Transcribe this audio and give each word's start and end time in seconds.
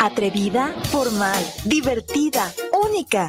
Atrevida, 0.00 0.74
formal, 0.90 1.36
divertida, 1.66 2.50
única. 2.72 3.28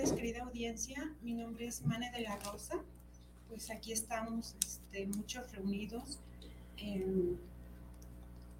tardes, 0.00 0.12
querida 0.12 0.42
audiencia. 0.42 1.14
Mi 1.22 1.34
nombre 1.34 1.66
es 1.66 1.84
Mane 1.84 2.10
de 2.10 2.20
la 2.20 2.36
Rosa. 2.38 2.82
Pues 3.48 3.70
aquí 3.70 3.92
estamos 3.92 4.54
este, 4.64 5.06
muchos 5.06 5.50
reunidos 5.52 6.18
en, 6.78 7.38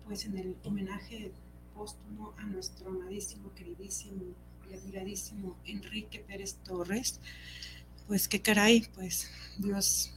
pues 0.06 0.26
en 0.26 0.36
el 0.36 0.56
homenaje 0.64 1.32
póstumo 1.74 2.34
a 2.36 2.44
nuestro 2.44 2.90
amadísimo, 2.90 3.52
queridísimo 3.54 4.22
y 4.70 4.74
admiradísimo 4.74 5.56
Enrique 5.64 6.18
Pérez 6.18 6.56
Torres. 6.64 7.20
Pues 8.06 8.28
qué 8.28 8.42
caray, 8.42 8.86
pues 8.94 9.30
Dios 9.58 10.12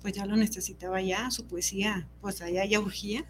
pues 0.00 0.14
ya 0.14 0.26
lo 0.26 0.36
necesitaba 0.36 1.02
ya, 1.02 1.30
su 1.30 1.44
poesía 1.46 2.08
pues 2.20 2.40
allá 2.40 2.64
ya 2.64 2.80
urgía 2.80 3.24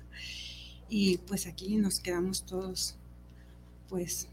y 0.88 1.18
pues 1.18 1.46
aquí 1.46 1.76
nos 1.76 1.98
quedamos 1.98 2.44
todos 2.44 2.96
pues 3.88 4.28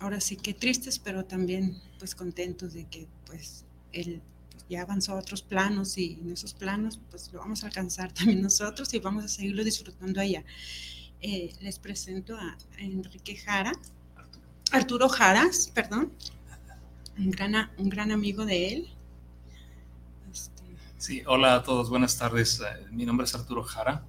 ahora 0.00 0.20
sí 0.20 0.36
que 0.36 0.54
tristes 0.54 0.98
pero 0.98 1.24
también 1.24 1.80
pues 1.98 2.14
contentos 2.14 2.72
de 2.74 2.86
que 2.86 3.06
pues 3.26 3.64
él 3.92 4.20
pues, 4.50 4.64
ya 4.68 4.82
avanzó 4.82 5.12
a 5.12 5.16
otros 5.16 5.42
planos 5.42 5.96
y 5.98 6.18
en 6.20 6.32
esos 6.32 6.54
planos 6.54 6.98
pues 7.10 7.32
lo 7.32 7.40
vamos 7.40 7.62
a 7.62 7.66
alcanzar 7.66 8.12
también 8.14 8.42
nosotros 8.42 8.92
y 8.94 8.98
vamos 8.98 9.24
a 9.24 9.28
seguirlo 9.28 9.62
disfrutando 9.64 10.20
allá. 10.20 10.44
Eh, 11.22 11.54
les 11.60 11.78
presento 11.78 12.34
a 12.34 12.56
Enrique 12.78 13.36
Jara, 13.36 13.72
Arturo 14.72 15.08
Jaras, 15.10 15.70
perdón, 15.74 16.12
un 17.18 17.30
gran, 17.30 17.70
un 17.76 17.90
gran 17.90 18.10
amigo 18.10 18.46
de 18.46 18.72
él, 18.72 18.88
Sí, 21.00 21.22
hola 21.26 21.54
a 21.54 21.62
todos, 21.62 21.88
buenas 21.88 22.18
tardes. 22.18 22.60
Eh, 22.60 22.86
mi 22.90 23.06
nombre 23.06 23.24
es 23.24 23.34
Arturo 23.34 23.62
Jara 23.62 24.04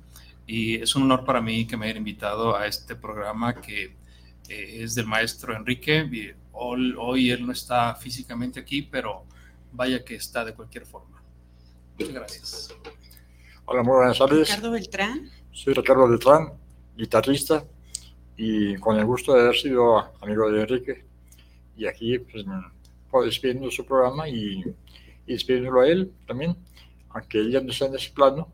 y 0.46 0.76
es 0.76 0.94
un 0.94 1.04
honor 1.04 1.24
para 1.24 1.40
mí 1.40 1.66
que 1.66 1.78
me 1.78 1.86
hayan 1.86 1.96
invitado 1.96 2.54
a 2.54 2.68
este 2.68 2.98
programa 2.98 3.62
que 3.62 3.96
eh, 4.51 4.83
es 4.83 4.95
del 4.95 5.07
maestro 5.07 5.56
Enrique. 5.56 6.36
Hoy, 6.51 6.95
hoy, 6.98 7.31
él 7.31 7.45
no 7.45 7.51
está 7.51 7.95
físicamente 7.95 8.59
aquí, 8.59 8.81
pero 8.81 9.25
vaya 9.71 10.03
que 10.03 10.15
está 10.15 10.44
de 10.44 10.53
cualquier 10.53 10.86
forma. 10.86 11.24
Muchas 11.98 12.13
gracias. 12.13 12.75
Hola, 13.65 13.83
muy 13.83 13.95
buenas 13.95 14.18
tardes. 14.18 14.50
Ricardo 14.50 14.71
Beltrán. 14.71 15.31
Soy 15.51 15.74
Ricardo 15.74 16.07
Beltrán, 16.07 16.53
guitarrista 16.98 17.65
y 18.38 18.75
con 18.77 18.98
el 18.98 19.06
gusto 19.06 19.33
de 19.33 19.42
haber 19.42 19.56
sido 19.56 20.00
amigo 20.21 20.51
de 20.51 20.62
Enrique. 20.62 21.06
Y 21.77 21.86
aquí, 21.86 22.19
pues, 22.19 22.45
pues 23.09 23.25
despidiendo 23.25 23.69
su 23.71 23.86
programa 23.86 24.27
y, 24.27 24.63
y 25.25 25.33
despidiéndolo 25.33 25.81
a 25.81 25.88
él 25.88 26.12
también 26.25 26.56
aunque 27.13 27.39
ella 27.39 27.62
no 27.62 27.71
está 27.71 27.86
en 27.86 27.95
ese 27.95 28.12
plano, 28.12 28.51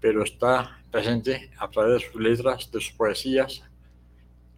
pero 0.00 0.22
está 0.22 0.78
presente 0.90 1.50
a 1.58 1.68
través 1.68 2.02
de 2.02 2.10
sus 2.10 2.20
letras, 2.20 2.70
de 2.70 2.80
sus 2.80 2.92
poesías, 2.92 3.62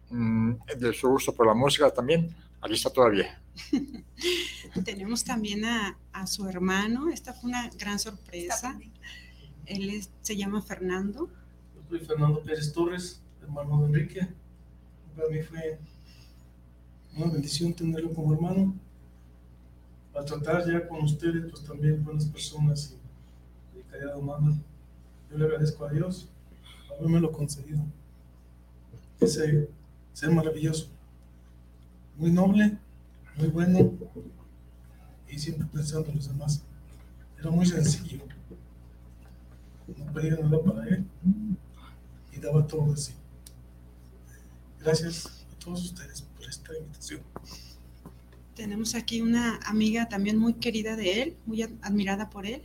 de 0.09 0.93
su 0.93 1.09
gusto 1.09 1.33
por 1.33 1.47
la 1.47 1.53
música 1.53 1.89
también. 1.91 2.35
Aquí 2.61 2.73
está 2.73 2.89
todavía. 2.89 3.39
Tenemos 4.85 5.23
también 5.23 5.65
a, 5.65 5.97
a, 6.11 6.27
su 6.27 6.47
hermano. 6.47 7.09
Esta 7.09 7.33
fue 7.33 7.49
una 7.49 7.69
gran 7.69 7.99
sorpresa. 7.99 8.77
Él 9.65 10.01
se 10.21 10.35
llama 10.35 10.61
Fernando. 10.61 11.29
Yo 11.75 11.81
soy 11.89 11.99
Fernando 11.99 12.41
Pérez 12.41 12.73
Torres, 12.73 13.21
hermano 13.41 13.81
de 13.81 13.85
Enrique. 13.87 14.27
Para 15.15 15.29
mí 15.29 15.41
fue 15.41 15.79
una 17.15 17.31
bendición 17.31 17.73
tenerlo 17.73 18.13
como 18.13 18.33
hermano. 18.33 18.75
A 20.17 20.23
tratar 20.23 20.65
ya 20.65 20.87
con 20.87 21.03
ustedes, 21.03 21.51
pues 21.51 21.63
también 21.63 22.03
buenas 22.03 22.25
personas 22.25 22.93
y 22.93 22.95
yo 25.31 25.37
le 25.37 25.45
agradezco 25.45 25.85
a 25.85 25.91
Dios 25.91 26.29
por 26.87 26.97
haberme 26.97 27.19
lo 27.19 27.31
concedido. 27.31 27.79
Ese 29.19 29.69
ser 30.15 30.31
maravilloso, 30.31 30.87
muy 32.15 32.31
noble, 32.31 32.77
muy 33.35 33.49
bueno 33.49 33.91
y 35.27 35.37
siempre 35.37 35.67
pensando 35.67 36.07
en 36.09 36.15
los 36.15 36.27
demás. 36.29 36.63
Era 37.37 37.51
muy 37.51 37.65
sencillo. 37.65 38.23
No 39.87 40.13
pedía 40.13 40.37
nada 40.37 40.63
para 40.63 40.87
él 40.87 41.05
y 42.31 42.39
daba 42.39 42.65
todo 42.65 42.91
de 42.91 42.97
sí. 42.97 43.13
Gracias 44.79 45.45
a 45.53 45.59
todos 45.59 45.83
ustedes 45.83 46.21
por 46.21 46.47
esta 46.47 46.77
invitación. 46.77 47.19
Tenemos 48.55 48.95
aquí 48.95 49.19
una 49.19 49.57
amiga 49.65 50.07
también 50.07 50.37
muy 50.37 50.53
querida 50.53 50.95
de 50.95 51.23
él, 51.23 51.37
muy 51.45 51.61
admirada 51.61 52.29
por 52.29 52.45
él, 52.45 52.61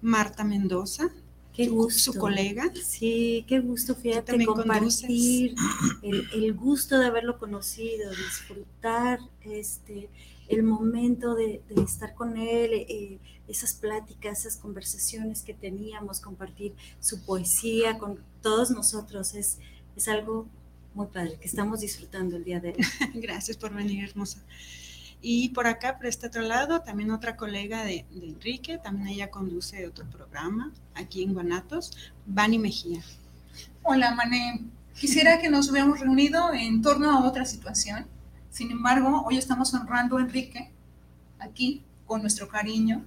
Marta 0.00 0.42
Mendoza. 0.42 1.10
Qué 1.54 1.68
gusto. 1.68 2.12
Su 2.12 2.18
colega. 2.18 2.70
Sí, 2.82 3.44
qué 3.46 3.60
gusto, 3.60 3.94
fíjate, 3.94 4.44
compartir 4.44 5.54
el, 6.02 6.28
el, 6.34 6.54
gusto 6.54 6.98
de 6.98 7.06
haberlo 7.06 7.38
conocido, 7.38 8.10
disfrutar 8.10 9.20
este, 9.42 10.08
el 10.48 10.64
momento 10.64 11.36
de, 11.36 11.62
de 11.68 11.82
estar 11.82 12.14
con 12.14 12.36
él, 12.36 12.72
eh, 12.72 13.18
esas 13.46 13.74
pláticas, 13.74 14.40
esas 14.40 14.56
conversaciones 14.56 15.42
que 15.42 15.54
teníamos, 15.54 16.20
compartir 16.20 16.74
su 16.98 17.24
poesía 17.24 17.98
con 17.98 18.18
todos 18.42 18.70
nosotros, 18.70 19.34
es, 19.34 19.58
es 19.96 20.08
algo 20.08 20.48
muy 20.94 21.06
padre 21.06 21.36
que 21.40 21.46
estamos 21.46 21.80
disfrutando 21.80 22.36
el 22.36 22.44
día 22.44 22.60
de 22.60 22.70
hoy. 22.70 22.76
Gracias 23.14 23.56
por 23.56 23.72
venir, 23.72 24.08
hermosa. 24.08 24.42
Y 25.26 25.48
por 25.48 25.66
acá, 25.66 25.96
por 25.96 26.04
este 26.04 26.26
otro 26.26 26.42
lado, 26.42 26.82
también 26.82 27.10
otra 27.10 27.34
colega 27.34 27.82
de, 27.82 28.04
Enrique, 28.14 28.76
también 28.76 29.08
ella 29.08 29.30
conduce 29.30 29.86
otro 29.86 30.04
programa 30.10 30.70
aquí 30.94 31.22
en 31.22 31.32
Guanatos, 31.32 32.12
Vani 32.26 32.58
Mejía. 32.58 33.00
Hola, 33.82 34.14
Mané. 34.14 34.66
Quisiera 34.94 35.40
que 35.40 35.48
nos 35.48 35.70
hubiéramos 35.70 36.00
reunido 36.00 36.52
en 36.52 36.82
torno 36.82 37.10
a 37.10 37.26
otra 37.26 37.46
situación. 37.46 38.06
Sin 38.50 38.70
embargo, 38.70 39.24
hoy 39.26 39.38
estamos 39.38 39.72
honrando 39.72 40.18
a 40.18 40.20
Enrique 40.20 40.70
aquí 41.38 41.82
con 42.04 42.20
nuestro 42.20 42.46
cariño, 42.46 43.02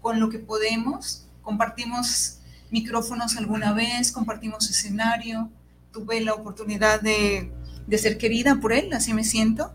con 0.00 0.20
lo 0.20 0.30
que 0.30 0.38
podemos. 0.38 1.26
Compartimos 1.42 2.38
micrófonos 2.70 3.36
alguna 3.36 3.74
vez, 3.74 4.10
compartimos 4.10 4.70
escenario. 4.70 5.50
Tuve 5.92 6.22
la 6.22 6.32
oportunidad 6.32 7.02
de, 7.02 7.52
de 7.86 7.98
ser 7.98 8.16
querida 8.16 8.58
por 8.58 8.72
él, 8.72 8.90
así 8.94 9.12
me 9.12 9.22
siento 9.22 9.74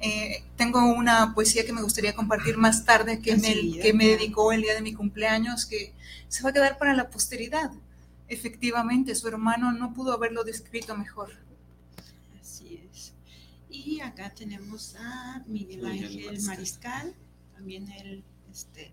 eh, 0.00 0.44
tengo 0.56 0.82
una 0.84 1.34
poesía 1.34 1.66
que 1.66 1.72
me 1.72 1.82
gustaría 1.82 2.14
compartir 2.14 2.56
más 2.56 2.84
tarde 2.84 3.20
que, 3.20 3.36
me, 3.36 3.80
que 3.80 3.92
me 3.92 4.06
dedicó 4.06 4.52
el 4.52 4.62
día 4.62 4.74
de 4.74 4.80
mi 4.80 4.94
cumpleaños, 4.94 5.66
que 5.66 5.92
se 6.28 6.42
va 6.42 6.50
a 6.50 6.52
quedar 6.52 6.78
para 6.78 6.94
la 6.94 7.10
posteridad. 7.10 7.70
Efectivamente, 8.28 9.14
su 9.14 9.28
hermano 9.28 9.72
no 9.72 9.92
pudo 9.92 10.12
haberlo 10.12 10.42
descrito 10.42 10.96
mejor. 10.96 11.32
Así 12.40 12.80
es. 12.90 13.12
Y 13.68 14.00
acá 14.00 14.32
tenemos 14.34 14.96
a 14.98 15.44
Miguel 15.46 15.84
Ángel 15.84 16.40
Mariscal, 16.42 17.14
también 17.54 17.90
él 17.90 18.24
este, 18.50 18.92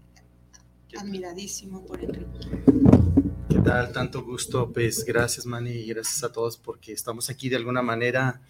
admiradísimo 0.97 1.85
por 1.85 2.03
Enrique. 2.03 2.27
¿Qué 3.49 3.59
tal? 3.59 3.93
Tanto 3.93 4.23
gusto. 4.23 4.73
Pues 4.73 5.05
gracias, 5.05 5.45
Manny, 5.45 5.71
y 5.71 5.87
gracias 5.87 6.23
a 6.23 6.31
todos 6.33 6.57
porque 6.57 6.91
estamos 6.91 7.29
aquí 7.29 7.47
de 7.47 7.55
alguna 7.55 7.81
manera, 7.81 8.41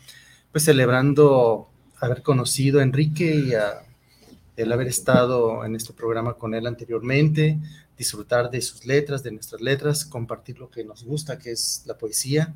pues 0.51 0.63
celebrando 0.63 1.69
haber 1.99 2.21
conocido 2.21 2.79
a 2.79 2.83
Enrique 2.83 3.35
y 3.35 3.53
a, 3.53 3.83
el 4.57 4.71
haber 4.71 4.87
estado 4.87 5.63
en 5.63 5.75
este 5.75 5.93
programa 5.93 6.33
con 6.33 6.53
él 6.55 6.65
anteriormente, 6.65 7.59
disfrutar 7.97 8.49
de 8.49 8.61
sus 8.61 8.85
letras, 8.85 9.23
de 9.23 9.31
nuestras 9.31 9.61
letras, 9.61 10.03
compartir 10.03 10.57
lo 10.59 10.69
que 10.69 10.83
nos 10.83 11.03
gusta, 11.03 11.37
que 11.37 11.51
es 11.51 11.83
la 11.85 11.97
poesía. 11.97 12.53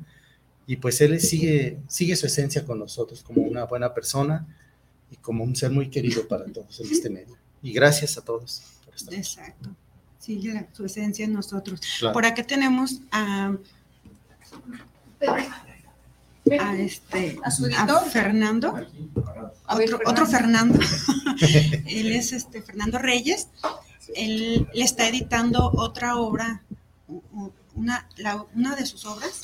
Y 0.66 0.76
pues 0.76 1.00
él 1.00 1.20
sigue, 1.20 1.78
sigue 1.88 2.16
su 2.16 2.26
esencia 2.26 2.64
con 2.64 2.78
nosotros 2.78 3.22
como 3.22 3.42
una 3.42 3.64
buena 3.64 3.94
persona 3.94 4.46
y 5.10 5.16
como 5.16 5.44
un 5.44 5.54
ser 5.54 5.70
muy 5.70 5.90
querido 5.90 6.26
para 6.26 6.44
todos 6.46 6.80
en 6.80 6.90
este 6.90 7.08
medio. 7.08 7.36
Y 7.62 7.72
gracias 7.72 8.18
a 8.18 8.24
todos 8.24 8.62
por 8.84 8.94
estar 8.94 9.14
Exacto. 9.14 9.70
Sigue 10.18 10.68
su 10.72 10.84
esencia 10.84 11.24
en 11.24 11.32
nosotros. 11.32 11.80
Claro. 11.98 12.12
Por 12.12 12.26
acá 12.26 12.44
tenemos 12.44 13.00
a 13.10 13.56
a 16.60 16.76
este 16.76 17.38
a, 17.42 17.50
su 17.50 17.66
a 17.66 18.00
Fernando. 18.02 18.74
A 19.66 19.76
otro, 19.76 20.00
otro, 20.04 20.26
Fernando. 20.26 20.78
Él 21.86 22.12
es 22.12 22.32
este 22.32 22.62
Fernando 22.62 22.98
Reyes. 22.98 23.48
Él 24.14 24.68
le 24.72 24.84
está 24.84 25.08
editando 25.08 25.70
otra 25.74 26.16
obra 26.16 26.62
una, 27.74 28.08
la, 28.16 28.44
una 28.54 28.76
de 28.76 28.86
sus 28.86 29.04
obras 29.06 29.40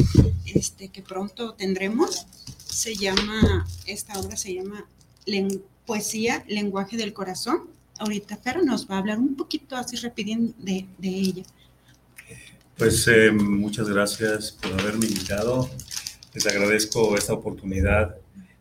este 0.46 0.88
que 0.88 1.02
pronto 1.02 1.54
tendremos. 1.54 2.26
Se 2.66 2.94
llama 2.94 3.66
esta 3.86 4.18
obra 4.18 4.36
se 4.36 4.54
llama 4.54 4.86
Len, 5.26 5.62
poesía 5.86 6.44
lenguaje 6.48 6.96
del 6.96 7.12
corazón. 7.12 7.70
Ahorita 7.98 8.36
Fer 8.36 8.64
nos 8.64 8.88
va 8.88 8.96
a 8.96 8.98
hablar 8.98 9.18
un 9.18 9.34
poquito 9.34 9.76
así 9.76 9.96
repitiendo 9.96 10.54
de, 10.58 10.86
de 10.98 11.08
ella. 11.08 11.42
Pues 12.76 13.08
eh, 13.08 13.32
muchas 13.32 13.88
gracias 13.88 14.52
por 14.52 14.72
haberme 14.80 15.06
invitado 15.06 15.68
les 16.38 16.54
agradezco 16.54 17.16
esta 17.16 17.32
oportunidad 17.32 18.14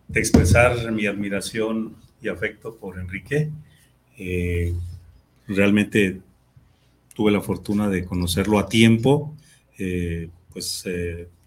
de 0.08 0.20
expresar 0.20 0.92
mi 0.92 1.06
admiración 1.06 1.96
y 2.20 2.28
afecto 2.28 2.76
por 2.76 3.00
Enrique. 3.00 3.52
Eh, 4.18 4.74
realmente 5.48 6.20
tuve 7.14 7.32
la 7.32 7.40
fortuna 7.40 7.88
de 7.88 8.04
conocerlo 8.04 8.58
a 8.58 8.68
tiempo, 8.68 9.36
eh, 9.78 10.30
pues 10.52 10.86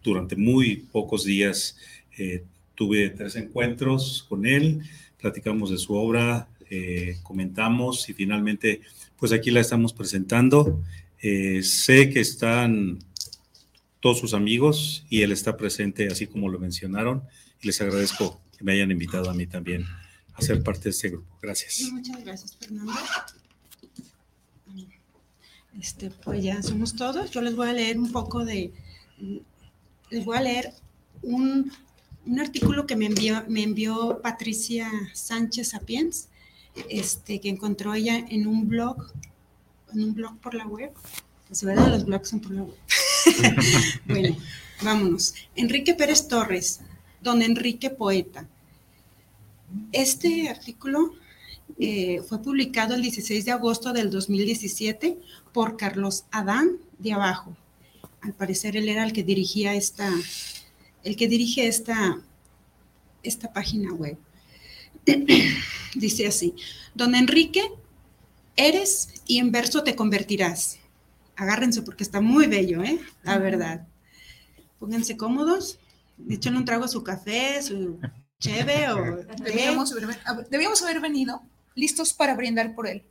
durante 0.05 0.37
muy 0.37 0.77
pocos 0.77 1.25
días 1.25 1.77
tuve 2.77 3.11
tres 3.11 3.35
encuentros 3.35 4.25
con 4.29 4.47
él, 4.47 4.83
platicamos 5.21 5.71
de 5.73 5.79
su 5.79 5.95
obra, 5.95 6.49
comentamos 7.25 8.09
y 8.09 8.13
finalmente 8.13 8.83
pues 9.19 9.33
aquí 9.33 9.51
la 9.51 9.61
estamos 9.61 9.93
presentando. 9.93 10.81
sé 11.21 12.09
que 12.11 12.21
están 12.21 12.99
todos 14.01 14.19
sus 14.19 14.35
amigos 14.35 15.05
y 15.09 15.23
él 15.23 15.33
está 15.33 15.57
presente 15.57 16.09
así 16.09 16.27
como 16.27 16.49
lo 16.49 16.59
mencionaron 16.59 17.23
y 17.61 17.67
les 17.67 17.81
agradezco 17.81 18.41
que 18.57 18.65
me 18.65 18.73
hayan 18.73 18.91
invitado 18.91 19.31
a 19.31 19.35
mí 19.35 19.47
también 19.47 19.85
a 20.35 20.43
ser 20.43 20.63
parte 20.63 20.85
de 20.85 20.91
este 20.91 21.11
grupo. 21.11 21.37
Gracias. 21.41 21.91
Muchas 21.93 22.25
gracias, 22.25 22.57
Fernando. 22.57 22.93
Este, 25.79 26.11
pues 26.11 26.43
ya 26.43 26.63
somos 26.63 26.97
todos. 26.97 27.31
Yo 27.31 27.43
les 27.43 27.55
voy 27.55 27.69
a 27.69 27.73
leer 27.73 27.99
un 27.99 28.11
poco 28.11 28.45
de, 28.45 28.73
les 30.11 30.25
voy 30.25 30.37
a 30.37 30.43
leer 30.43 30.73
un, 31.23 31.71
un 32.27 32.41
artículo 32.41 32.87
que 32.87 32.97
me 32.97 33.07
envió, 33.07 33.45
me 33.49 33.63
envió 33.63 34.21
Patricia 34.23 34.91
Sánchez 35.15 35.69
Sapiens, 35.69 36.29
este, 36.89 37.41
que 37.41 37.49
encontró 37.49 37.95
ella 37.95 38.19
en 38.19 38.47
un 38.47 38.69
blog, 38.69 39.13
en 39.93 40.05
un 40.05 40.15
blog 40.15 40.39
por 40.39 40.55
la 40.55 40.67
web. 40.67 40.93
Pues 41.49 41.65
verdad, 41.65 41.89
los 41.89 42.05
blogs 42.05 42.29
son 42.29 42.41
por 42.41 42.53
la 42.53 42.63
web. 42.63 42.77
bueno, 44.07 44.37
vámonos. 44.83 45.35
Enrique 45.57 45.95
Pérez 45.95 46.29
Torres, 46.29 46.81
don 47.21 47.43
Enrique 47.43 47.91
Poeta. 47.91 48.47
Este 49.93 50.49
artículo 50.49 51.15
eh, 51.79 52.23
fue 52.29 52.43
publicado 52.43 52.95
el 52.95 53.03
16 53.03 53.45
de 53.45 53.53
agosto 53.53 53.93
del 53.93 54.11
2017 54.11 55.19
por 55.53 55.77
Carlos 55.77 56.25
Adán 56.31 56.79
de 56.99 57.13
Abajo. 57.13 57.57
Al 58.21 58.35
parecer 58.35 58.77
él 58.77 58.89
era 58.89 59.05
el 59.05 59.13
que 59.13 59.23
dirigía 59.23 59.75
esta, 59.75 60.13
el 61.05 61.17
que 61.17 61.29
dirige 61.29 61.67
esta, 61.67 62.21
esta 63.23 63.53
página 63.53 63.93
web. 63.93 64.19
Dice 65.95 66.27
así, 66.27 66.55
don 66.95 67.15
Enrique, 67.15 67.63
eres 68.57 69.09
y 69.27 69.39
en 69.39 69.51
verso 69.53 69.83
te 69.83 69.97
convertirás. 69.97 70.80
Agárrense 71.41 71.81
porque 71.81 72.05
está 72.05 72.21
muy 72.21 72.47
bello, 72.49 72.85
¿eh? 72.85 73.01
La 73.23 73.39
verdad. 73.39 73.89
Pónganse 74.79 75.17
cómodos, 75.17 75.79
échenle 76.29 76.59
un 76.59 76.67
trago 76.67 76.85
a 76.85 76.89
su 76.89 77.03
café, 77.03 77.63
su 77.63 77.99
cheve 78.39 78.93
o... 78.93 79.25
Debíamos 79.43 79.91
haber, 80.83 81.01
venido 81.01 81.41
listos 81.75 82.13
para 82.13 82.35
brindar 82.35 82.75
por 82.75 82.87
él. 82.87 83.05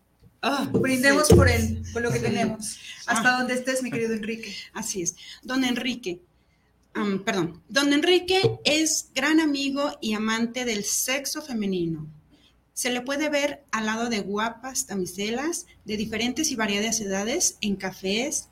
Ah, 0.44 0.70
Brindemos 0.72 1.30
por 1.30 1.50
él, 1.50 1.82
por 1.92 2.04
lo 2.04 2.12
que 2.12 2.20
tenemos. 2.20 2.78
Hasta 3.08 3.40
donde 3.40 3.56
estés, 3.56 3.82
mi 3.82 3.90
querido 3.90 4.14
Enrique. 4.14 4.56
Así 4.74 5.02
es. 5.02 5.16
Don 5.42 5.64
Enrique, 5.64 6.22
perdón, 7.26 7.64
don 7.68 7.92
Enrique 7.92 8.60
es 8.64 9.10
gran 9.16 9.40
amigo 9.40 9.98
y 10.02 10.14
amante 10.14 10.66
del 10.66 10.84
sexo 10.84 11.42
femenino. 11.42 12.08
Se 12.80 12.90
le 12.90 13.02
puede 13.02 13.28
ver 13.28 13.66
al 13.74 13.88
lado 13.88 14.08
de 14.08 14.22
guapas 14.22 14.88
damiselas 14.88 15.66
de 15.84 15.98
diferentes 15.98 16.50
y 16.50 16.56
variadas 16.56 17.02
edades 17.02 17.58
en 17.60 17.76
cafés, 17.76 18.48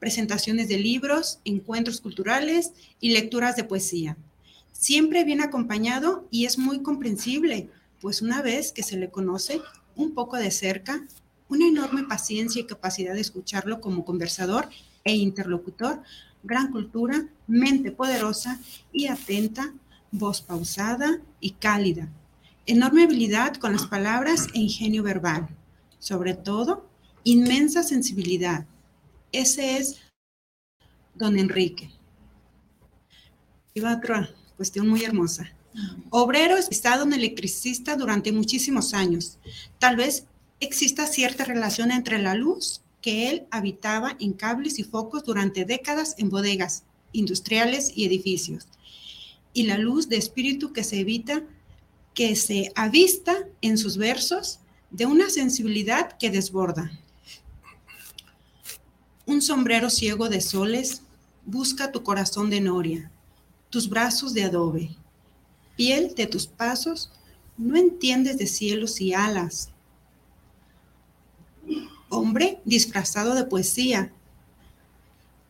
presentaciones 0.00 0.66
de 0.66 0.78
libros, 0.78 1.38
encuentros 1.44 2.00
culturales 2.00 2.72
y 2.98 3.10
lecturas 3.10 3.54
de 3.54 3.62
poesía. 3.62 4.16
Siempre 4.72 5.22
viene 5.22 5.44
acompañado 5.44 6.26
y 6.28 6.46
es 6.46 6.58
muy 6.58 6.82
comprensible, 6.82 7.70
pues 8.00 8.20
una 8.20 8.42
vez 8.42 8.72
que 8.72 8.82
se 8.82 8.96
le 8.96 9.10
conoce 9.10 9.60
un 9.94 10.12
poco 10.12 10.38
de 10.38 10.50
cerca, 10.50 11.06
una 11.48 11.68
enorme 11.68 12.02
paciencia 12.02 12.62
y 12.62 12.66
capacidad 12.66 13.14
de 13.14 13.20
escucharlo 13.20 13.80
como 13.80 14.04
conversador 14.04 14.70
e 15.04 15.14
interlocutor, 15.14 16.02
gran 16.42 16.72
cultura, 16.72 17.28
mente 17.46 17.92
poderosa 17.92 18.58
y 18.92 19.06
atenta, 19.06 19.72
voz 20.10 20.40
pausada 20.42 21.20
y 21.38 21.52
cálida, 21.52 22.10
enorme 22.66 23.04
habilidad 23.04 23.56
con 23.56 23.72
las 23.72 23.86
palabras 23.86 24.48
e 24.54 24.60
ingenio 24.60 25.02
verbal, 25.02 25.48
sobre 25.98 26.34
todo, 26.34 26.88
inmensa 27.24 27.82
sensibilidad. 27.82 28.66
Ese 29.32 29.78
es 29.78 30.00
don 31.14 31.38
Enrique. 31.38 31.90
Iba 33.74 33.96
otra 33.96 34.30
cuestión 34.56 34.88
muy 34.88 35.02
hermosa. 35.04 35.52
Obrero 36.10 36.56
estado 36.56 37.04
en 37.04 37.14
electricista 37.14 37.96
durante 37.96 38.30
muchísimos 38.32 38.92
años. 38.92 39.38
Tal 39.78 39.96
vez 39.96 40.26
exista 40.60 41.06
cierta 41.06 41.44
relación 41.44 41.90
entre 41.90 42.20
la 42.20 42.34
luz 42.34 42.82
que 43.00 43.30
él 43.30 43.46
habitaba 43.50 44.16
en 44.20 44.32
cables 44.32 44.78
y 44.78 44.84
focos 44.84 45.24
durante 45.24 45.64
décadas 45.64 46.14
en 46.18 46.30
bodegas 46.30 46.84
industriales 47.12 47.92
y 47.94 48.06
edificios, 48.06 48.68
y 49.52 49.64
la 49.64 49.76
luz 49.76 50.08
de 50.08 50.16
espíritu 50.16 50.72
que 50.72 50.84
se 50.84 51.00
evita, 51.00 51.42
que 52.14 52.36
se 52.36 52.72
avista 52.74 53.34
en 53.60 53.78
sus 53.78 53.96
versos 53.96 54.60
de 54.90 55.06
una 55.06 55.30
sensibilidad 55.30 56.16
que 56.18 56.30
desborda. 56.30 56.90
Un 59.24 59.40
sombrero 59.40 59.88
ciego 59.88 60.28
de 60.28 60.40
soles 60.40 61.02
busca 61.46 61.90
tu 61.92 62.02
corazón 62.02 62.50
de 62.50 62.60
noria, 62.60 63.10
tus 63.70 63.88
brazos 63.88 64.34
de 64.34 64.44
adobe, 64.44 64.96
piel 65.76 66.14
de 66.14 66.26
tus 66.26 66.46
pasos, 66.46 67.10
no 67.56 67.76
entiendes 67.76 68.36
de 68.38 68.46
cielos 68.46 69.00
y 69.00 69.14
alas, 69.14 69.70
hombre 72.08 72.60
disfrazado 72.64 73.34
de 73.34 73.44
poesía. 73.44 74.12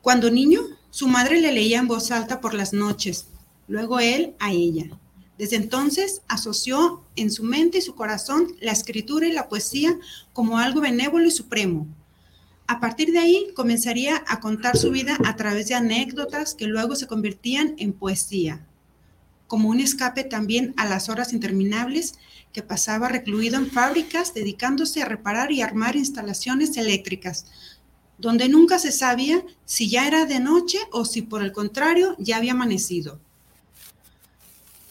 Cuando 0.00 0.30
niño, 0.30 0.60
su 0.90 1.08
madre 1.08 1.40
le 1.40 1.52
leía 1.52 1.78
en 1.78 1.88
voz 1.88 2.10
alta 2.10 2.40
por 2.40 2.54
las 2.54 2.72
noches, 2.72 3.26
luego 3.66 3.98
él 3.98 4.34
a 4.38 4.52
ella. 4.52 4.98
Desde 5.42 5.56
entonces 5.56 6.22
asoció 6.28 7.02
en 7.16 7.32
su 7.32 7.42
mente 7.42 7.78
y 7.78 7.82
su 7.82 7.96
corazón 7.96 8.54
la 8.60 8.70
escritura 8.70 9.26
y 9.26 9.32
la 9.32 9.48
poesía 9.48 9.98
como 10.32 10.58
algo 10.58 10.80
benévolo 10.80 11.26
y 11.26 11.32
supremo. 11.32 11.88
A 12.68 12.78
partir 12.78 13.10
de 13.10 13.18
ahí 13.18 13.48
comenzaría 13.56 14.22
a 14.28 14.38
contar 14.38 14.76
su 14.76 14.92
vida 14.92 15.18
a 15.24 15.34
través 15.34 15.66
de 15.66 15.74
anécdotas 15.74 16.54
que 16.54 16.68
luego 16.68 16.94
se 16.94 17.08
convertían 17.08 17.74
en 17.78 17.92
poesía, 17.92 18.64
como 19.48 19.68
un 19.68 19.80
escape 19.80 20.22
también 20.22 20.74
a 20.76 20.88
las 20.88 21.08
horas 21.08 21.32
interminables 21.32 22.14
que 22.52 22.62
pasaba 22.62 23.08
recluido 23.08 23.56
en 23.56 23.68
fábricas 23.68 24.34
dedicándose 24.34 25.02
a 25.02 25.06
reparar 25.06 25.50
y 25.50 25.60
armar 25.60 25.96
instalaciones 25.96 26.76
eléctricas, 26.76 27.46
donde 28.16 28.48
nunca 28.48 28.78
se 28.78 28.92
sabía 28.92 29.44
si 29.64 29.90
ya 29.90 30.06
era 30.06 30.24
de 30.24 30.38
noche 30.38 30.78
o 30.92 31.04
si 31.04 31.22
por 31.22 31.42
el 31.42 31.50
contrario 31.50 32.14
ya 32.20 32.36
había 32.36 32.52
amanecido. 32.52 33.18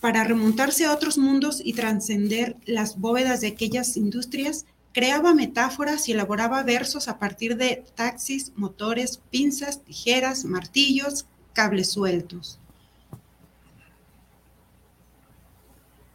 Para 0.02 0.24
remontarse 0.24 0.84
a 0.86 0.94
otros 0.94 1.20
mundos 1.20 1.62
y 1.64 1.74
trascender 1.74 2.58
las 2.66 3.00
bóvedas 3.00 3.40
de 3.40 3.48
aquellas 3.48 3.96
industrias, 3.96 4.66
creaba 4.94 5.36
metáforas 5.36 6.10
y 6.10 6.14
elaboraba 6.14 6.64
versos 6.64 7.08
a 7.08 7.20
partir 7.20 7.56
de 7.56 7.86
taxis, 7.96 8.52
motores, 8.56 9.22
pinzas, 9.30 9.84
tijeras, 9.84 10.44
martillos, 10.44 11.28
cables 11.54 11.92
sueltos. 11.92 12.58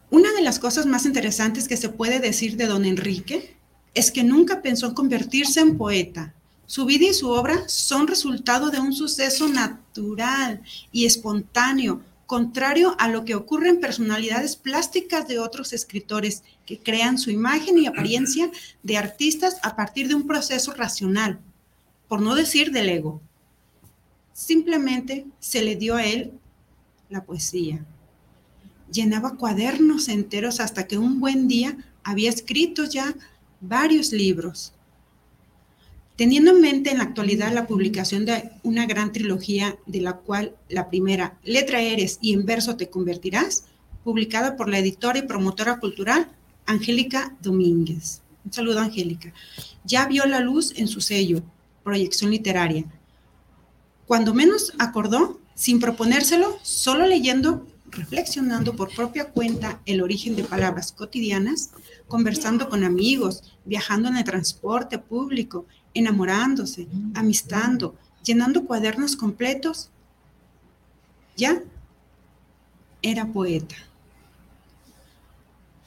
Una 0.09 0.33
de 0.33 0.41
las 0.41 0.59
cosas 0.59 0.85
más 0.85 1.05
interesantes 1.05 1.69
que 1.69 1.77
se 1.77 1.89
puede 1.89 2.19
decir 2.19 2.57
de 2.57 2.67
don 2.67 2.83
Enrique 2.83 3.55
es 3.93 4.11
que 4.11 4.23
nunca 4.23 4.61
pensó 4.61 4.87
en 4.87 4.93
convertirse 4.95 5.61
en 5.61 5.77
poeta. 5.77 6.33
Su 6.65 6.85
vida 6.85 7.07
y 7.07 7.13
su 7.13 7.29
obra 7.29 7.69
son 7.69 8.07
resultado 8.07 8.69
de 8.69 8.79
un 8.79 8.91
suceso 8.91 9.47
natural 9.47 10.61
y 10.91 11.05
espontáneo, 11.05 12.01
contrario 12.27 12.95
a 12.99 13.07
lo 13.07 13.25
que 13.25 13.33
ocurre 13.33 13.69
en 13.69 13.79
personalidades 13.79 14.55
plásticas 14.55 15.27
de 15.27 15.39
otros 15.39 15.73
escritores 15.73 16.43
que 16.65 16.77
crean 16.77 17.17
su 17.17 17.31
imagen 17.31 17.77
y 17.79 17.87
apariencia 17.87 18.51
de 18.83 18.97
artistas 18.97 19.57
a 19.63 19.75
partir 19.75 20.07
de 20.07 20.15
un 20.15 20.27
proceso 20.27 20.73
racional, 20.73 21.39
por 22.07 22.21
no 22.21 22.35
decir 22.35 22.71
del 22.71 22.89
ego. 22.89 23.21
Simplemente 24.33 25.25
se 25.39 25.63
le 25.63 25.75
dio 25.75 25.95
a 25.95 26.05
él 26.05 26.33
la 27.09 27.23
poesía 27.23 27.83
llenaba 28.91 29.35
cuadernos 29.35 30.07
enteros 30.07 30.59
hasta 30.59 30.87
que 30.87 30.97
un 30.97 31.19
buen 31.19 31.47
día 31.47 31.77
había 32.03 32.29
escrito 32.29 32.85
ya 32.85 33.15
varios 33.59 34.11
libros. 34.11 34.73
Teniendo 36.17 36.49
en 36.49 36.61
mente 36.61 36.89
en 36.89 36.97
la 36.97 37.03
actualidad 37.03 37.53
la 37.53 37.67
publicación 37.67 38.25
de 38.25 38.49
una 38.63 38.87
gran 38.87 39.11
trilogía, 39.11 39.77
de 39.85 40.01
la 40.01 40.13
cual 40.13 40.55
la 40.67 40.89
primera, 40.89 41.37
Letra 41.43 41.79
Eres 41.79 42.17
y 42.21 42.33
en 42.33 42.43
verso 42.43 42.75
te 42.75 42.89
convertirás, 42.89 43.65
publicada 44.03 44.55
por 44.55 44.67
la 44.67 44.79
editora 44.79 45.19
y 45.19 45.27
promotora 45.27 45.79
cultural 45.79 46.27
Angélica 46.65 47.35
Domínguez. 47.39 48.23
Un 48.43 48.51
saludo, 48.51 48.79
Angélica. 48.79 49.31
Ya 49.83 50.07
vio 50.07 50.25
la 50.25 50.39
luz 50.39 50.73
en 50.75 50.87
su 50.87 51.01
sello, 51.01 51.43
Proyección 51.83 52.31
Literaria. 52.31 52.85
Cuando 54.07 54.33
menos 54.33 54.73
acordó, 54.79 55.39
sin 55.53 55.79
proponérselo, 55.79 56.57
solo 56.63 57.05
leyendo 57.05 57.67
reflexionando 57.91 58.75
por 58.75 58.93
propia 58.93 59.29
cuenta 59.29 59.81
el 59.85 60.01
origen 60.01 60.35
de 60.35 60.43
palabras 60.43 60.91
cotidianas, 60.91 61.71
conversando 62.07 62.69
con 62.69 62.83
amigos, 62.83 63.43
viajando 63.65 64.09
en 64.09 64.17
el 64.17 64.23
transporte 64.23 64.97
público, 64.97 65.65
enamorándose, 65.93 66.87
amistando, 67.15 67.95
llenando 68.23 68.65
cuadernos 68.65 69.15
completos, 69.15 69.89
ya 71.35 71.61
era 73.01 73.25
poeta. 73.25 73.75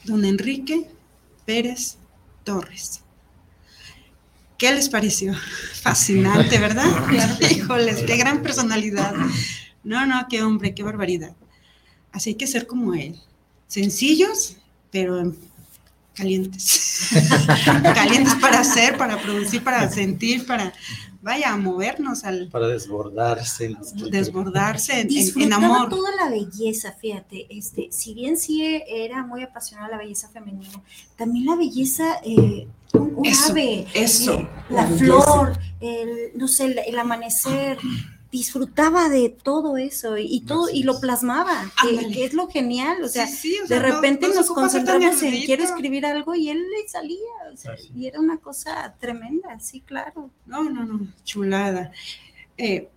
Don 0.05 0.25
Enrique 0.25 0.91
Pérez 1.45 1.97
Torres. 2.45 3.03
¿Qué 4.57 4.73
les 4.73 4.89
pareció? 4.89 5.35
Fascinante, 5.83 6.59
¿verdad? 6.59 6.87
Híjoles, 7.51 8.03
qué 8.03 8.17
gran 8.17 8.43
personalidad. 8.43 9.15
No, 9.83 10.07
no, 10.07 10.27
qué 10.29 10.43
hombre, 10.43 10.75
qué 10.75 10.83
barbaridad. 10.83 11.35
Así 12.13 12.31
hay 12.31 12.37
que 12.37 12.47
ser 12.47 12.67
como 12.67 12.95
él. 12.95 13.21
Sencillos, 13.67 14.57
pero 14.91 15.33
calientes. 16.21 17.11
calientes 17.95 18.35
para 18.37 18.61
hacer, 18.61 18.97
para 18.97 19.21
producir, 19.21 19.65
para 19.65 19.89
sentir, 19.89 20.47
para, 20.47 20.73
vaya, 21.23 21.53
a 21.53 21.57
movernos 21.57 22.25
al... 22.25 22.49
Para 22.49 22.69
desbordarse. 22.69 23.75
Desbordarse 24.11 25.01
en, 25.01 25.09
en, 25.43 25.53
amor. 25.53 25.89
toda 25.89 26.15
la 26.15 26.29
belleza, 26.29 26.93
fíjate, 26.93 27.47
este, 27.51 27.89
si 27.91 28.15
bien 28.15 28.37
sí 28.37 28.83
era 28.87 29.25
muy 29.25 29.43
apasionada 29.43 29.89
la 29.89 29.99
belleza 29.99 30.29
femenina, 30.29 30.83
también 31.17 31.47
la 31.47 31.57
belleza... 31.57 32.21
Eh, 32.25 32.69
un, 32.93 33.25
ave, 33.49 33.87
eso, 33.95 34.41
eh, 34.41 34.49
la, 34.69 34.85
flor, 34.85 35.57
el, 35.81 36.33
no 36.35 36.49
sé, 36.49 36.75
el 36.89 36.99
amanecer, 36.99 37.79
disfrutaba 38.31 39.09
de 39.09 39.29
todo 39.29 39.77
eso 39.77 40.17
y 40.17 40.41
todo 40.43 40.69
y 40.71 40.85
lo 40.85 41.01
plasmaba, 41.01 41.73
que, 41.83 42.25
es 42.25 42.33
lo 42.33 42.49
genial, 42.49 43.03
o 43.03 43.09
sea, 43.09 43.27
de 43.69 43.79
repente 43.79 44.29
nos 44.29 44.49
concentramos 44.49 45.21
en 45.23 45.43
quiero 45.43 45.65
escribir 45.65 46.07
algo 46.07 46.35
y 46.35 46.49
él 46.49 46.59
le 46.59 46.89
salía, 46.89 47.19
y 47.95 48.07
era 48.07 48.21
una 48.21 48.39
cosa 48.39 48.95
tremenda, 49.01 49.59
sí, 49.59 49.81
claro. 49.81 50.31
No, 50.47 50.63
no, 50.71 50.85
no, 50.85 51.09
chulada. 51.25 51.91
Eh, 52.57 52.89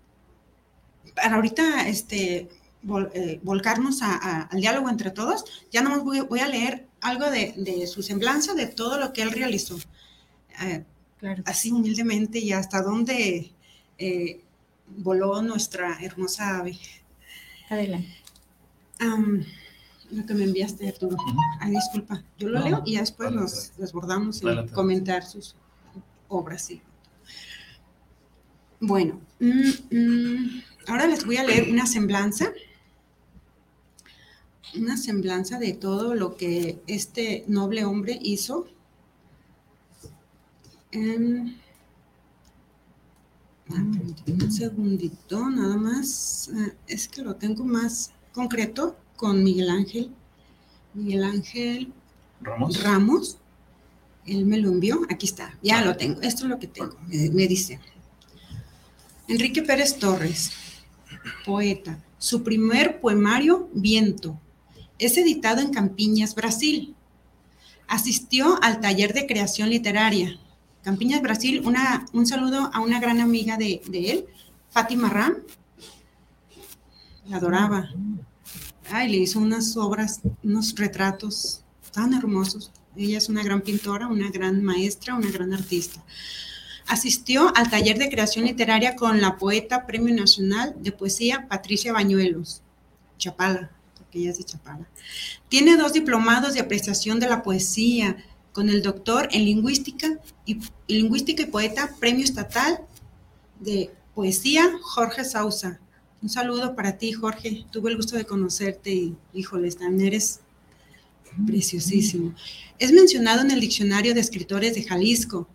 para 1.15 1.35
ahorita, 1.35 1.87
este, 1.87 2.49
eh, 3.13 3.39
volcarnos 3.41 4.01
al 4.03 4.59
diálogo 4.59 4.89
entre 4.89 5.09
todos, 5.09 5.45
ya 5.71 5.81
no 5.81 6.03
voy, 6.03 6.21
voy 6.21 6.39
a 6.41 6.47
leer 6.47 6.87
algo 7.01 7.29
de, 7.31 7.87
su 7.87 8.03
semblanza, 8.03 8.53
de 8.53 8.67
todo 8.67 8.99
lo 8.99 9.13
que 9.13 9.23
él 9.23 9.31
realizó. 9.31 9.77
Eh, 10.61 10.83
así 11.45 11.71
humildemente 11.71 12.37
y 12.37 12.51
hasta 12.51 12.81
dónde 12.83 13.51
voló 14.87 15.41
nuestra 15.41 15.97
hermosa 16.01 16.59
ave. 16.59 16.77
Adelante. 17.69 18.09
lo 20.11 20.25
que 20.25 20.33
me 20.33 20.43
enviaste, 20.43 20.87
Arturo. 20.87 21.17
Ay, 21.59 21.71
disculpa. 21.71 22.23
Yo 22.37 22.49
lo 22.49 22.59
leo 22.59 22.83
y 22.85 22.97
después 22.97 23.31
nos 23.31 23.75
desbordamos 23.77 24.43
en 24.43 24.67
comentar 24.69 25.23
sus 25.23 25.55
obras. 26.27 26.69
Bueno, 28.79 29.21
mm, 29.39 29.95
mm, 29.95 30.63
ahora 30.87 31.07
les 31.07 31.25
voy 31.25 31.37
a 31.37 31.43
leer 31.43 31.71
una 31.71 31.85
semblanza. 31.85 32.51
Una 34.75 34.97
semblanza 34.97 35.59
de 35.59 35.73
todo 35.73 36.15
lo 36.15 36.35
que 36.35 36.81
este 36.87 37.45
noble 37.47 37.85
hombre 37.85 38.19
hizo. 38.21 38.67
Un 43.69 44.51
segundito, 44.51 45.49
nada 45.49 45.77
más. 45.77 46.51
Ah, 46.53 46.73
es 46.87 47.07
que 47.07 47.21
lo 47.21 47.35
tengo 47.35 47.63
más 47.63 48.11
concreto 48.33 48.97
con 49.15 49.43
Miguel 49.43 49.69
Ángel. 49.69 50.11
Miguel 50.93 51.23
Ángel 51.23 51.93
Ramos. 52.41 52.83
Ramos. 52.83 53.37
Él 54.25 54.45
me 54.45 54.57
lo 54.57 54.69
envió. 54.69 55.01
Aquí 55.09 55.25
está. 55.25 55.57
Ya 55.61 55.83
lo 55.83 55.95
tengo. 55.95 56.21
Esto 56.21 56.43
es 56.43 56.49
lo 56.49 56.59
que 56.59 56.67
tengo. 56.67 56.97
Me, 57.07 57.47
dice. 57.47 57.79
Enrique 59.27 59.61
Pérez 59.63 59.97
Torres, 59.97 60.51
poeta. 61.45 62.03
Su 62.17 62.43
primer 62.43 62.99
poemario, 62.99 63.69
Viento. 63.73 64.39
Es 64.99 65.17
editado 65.17 65.61
en 65.61 65.71
Campiñas, 65.71 66.35
Brasil. 66.35 66.95
Asistió 67.87 68.61
al 68.61 68.79
taller 68.81 69.13
de 69.13 69.25
creación 69.25 69.69
literaria 69.69 70.39
Campiñas, 70.83 71.21
Brasil, 71.21 71.61
una, 71.65 72.05
un 72.11 72.25
saludo 72.25 72.69
a 72.73 72.81
una 72.81 72.99
gran 72.99 73.21
amiga 73.21 73.55
de, 73.55 73.81
él, 73.89 74.25
Fátima 74.69 75.09
Ram. 75.09 75.37
La 77.27 77.37
adoraba. 77.37 77.89
Ay, 78.91 79.09
le 79.09 79.17
hizo 79.17 79.39
unas 79.39 79.77
obras, 79.77 80.19
unos 80.43 80.75
retratos 80.75 81.63
tan 81.93 82.13
hermosos. 82.13 82.69
Ella 82.97 83.17
es 83.17 83.29
una 83.29 83.43
gran 83.43 83.61
pintora, 83.61 84.07
una 84.07 84.29
gran 84.29 84.61
maestra, 84.61 85.15
una 85.15 85.31
gran 85.31 85.53
artista. 85.53 86.03
Asistió 86.87 87.55
al 87.55 87.69
taller 87.69 87.97
de 87.97 88.09
creación 88.09 88.43
literaria 88.43 88.97
con 88.97 89.21
la 89.21 89.37
poeta 89.37 89.87
Premio 89.87 90.13
Nacional 90.13 90.75
de 90.79 90.91
Poesía 90.91 91.47
Patricia 91.47 91.93
Bañuelos, 91.93 92.61
Chapala, 93.17 93.71
porque 93.97 94.19
ella 94.19 94.31
es 94.31 94.37
de 94.37 94.43
Chapala. 94.43 94.85
Tiene 95.47 95.77
dos 95.77 95.93
diplomados 95.93 96.53
de 96.55 96.59
apreciación 96.59 97.21
de 97.21 97.29
la 97.29 97.41
poesía, 97.41 98.17
con 98.53 98.69
el 98.69 98.81
doctor 98.81 99.27
en 99.31 99.43
lingüística 99.43 100.19
y, 100.45 100.59
lingüística 100.87 101.43
y 101.43 101.47
poeta, 101.47 101.95
premio 101.99 102.23
estatal 102.23 102.79
de 103.59 103.89
poesía, 104.15 104.71
Jorge 104.81 105.25
Sausa. 105.25 105.79
Un 106.21 106.29
saludo 106.29 106.75
para 106.75 106.97
ti, 106.97 107.11
Jorge. 107.11 107.65
Tuve 107.71 107.89
el 107.89 107.97
gusto 107.97 108.15
de 108.15 108.25
conocerte 108.25 108.93
y, 108.93 109.17
híjole, 109.33 109.69
también 109.71 110.07
eres 110.07 110.39
preciosísimo. 111.45 112.33
Es 112.79 112.93
mencionado 112.93 113.41
en 113.41 113.51
el 113.51 113.59
Diccionario 113.59 114.13
de 114.13 114.21
Escritores 114.21 114.75
de 114.75 114.83
Jalisco. 114.83 115.47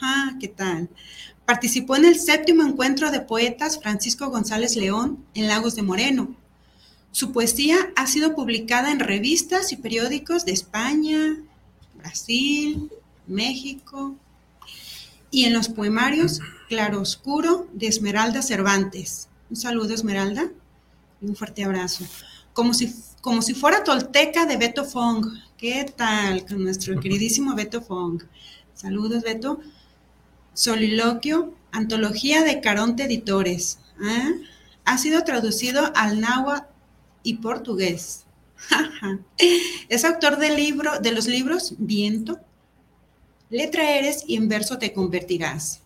Ah, 0.00 0.36
¿qué 0.40 0.48
tal? 0.48 0.88
Participó 1.44 1.96
en 1.96 2.04
el 2.04 2.18
séptimo 2.18 2.62
encuentro 2.62 3.10
de 3.10 3.20
poetas 3.20 3.80
Francisco 3.80 4.30
González 4.30 4.76
León 4.76 5.24
en 5.34 5.48
Lagos 5.48 5.74
de 5.74 5.82
Moreno. 5.82 6.34
Su 7.10 7.32
poesía 7.32 7.76
ha 7.96 8.06
sido 8.06 8.34
publicada 8.34 8.90
en 8.90 9.00
revistas 9.00 9.72
y 9.72 9.76
periódicos 9.76 10.44
de 10.44 10.52
España, 10.52 11.36
Brasil, 12.04 12.90
México, 13.26 14.14
y 15.30 15.46
en 15.46 15.54
los 15.54 15.70
poemarios 15.70 16.40
Claroscuro 16.68 17.66
de 17.72 17.86
Esmeralda 17.86 18.42
Cervantes. 18.42 19.28
Un 19.48 19.56
saludo, 19.56 19.94
Esmeralda, 19.94 20.50
y 21.22 21.26
un 21.26 21.34
fuerte 21.34 21.64
abrazo. 21.64 22.04
Como 22.52 22.74
si, 22.74 22.94
como 23.22 23.40
si 23.40 23.54
fuera 23.54 23.84
tolteca 23.84 24.44
de 24.44 24.58
Beto 24.58 24.84
Fong. 24.84 25.26
¿Qué 25.56 25.90
tal 25.96 26.44
con 26.44 26.62
nuestro 26.62 27.00
queridísimo 27.00 27.54
Beto 27.54 27.80
Fong? 27.80 28.22
Saludos, 28.74 29.22
Beto. 29.22 29.60
Soliloquio, 30.52 31.54
antología 31.72 32.42
de 32.42 32.60
Caronte 32.60 33.04
Editores. 33.04 33.78
¿eh? 34.02 34.42
Ha 34.84 34.98
sido 34.98 35.24
traducido 35.24 35.90
al 35.96 36.20
náhuatl 36.20 36.66
y 37.22 37.38
portugués. 37.38 38.23
Es 39.88 40.04
autor 40.04 40.38
del 40.38 40.56
libro, 40.56 40.98
de 41.00 41.12
los 41.12 41.26
libros 41.26 41.74
Viento, 41.78 42.40
Letra 43.50 43.96
eres 43.96 44.24
y 44.26 44.36
en 44.36 44.48
verso 44.48 44.78
te 44.78 44.92
convertirás. 44.92 45.80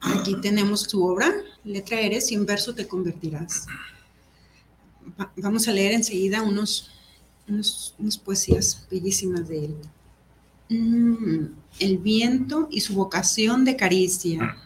Aquí 0.00 0.36
tenemos 0.40 0.82
su 0.82 1.02
obra, 1.04 1.32
Letra 1.64 2.00
eres 2.00 2.30
y 2.30 2.34
en 2.34 2.46
verso 2.46 2.74
te 2.74 2.86
convertirás. 2.86 3.66
vamos 5.36 5.66
a 5.66 5.72
leer 5.72 5.92
enseguida 5.92 6.42
unos, 6.42 6.90
unos, 7.48 8.18
poesías 8.22 8.86
bellísimas 8.90 9.48
de 9.48 9.64
él. 9.64 9.76
Mm, 10.68 11.46
el 11.78 11.98
viento 11.98 12.68
y 12.70 12.80
su 12.80 12.94
vocación 12.94 13.64
de 13.64 13.76
caricia, 13.76 14.56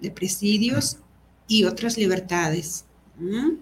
de 0.00 0.10
presidios 0.10 0.98
y 1.48 1.64
otras 1.64 1.98
libertades. 1.98 2.84
¿Mm? 3.18 3.56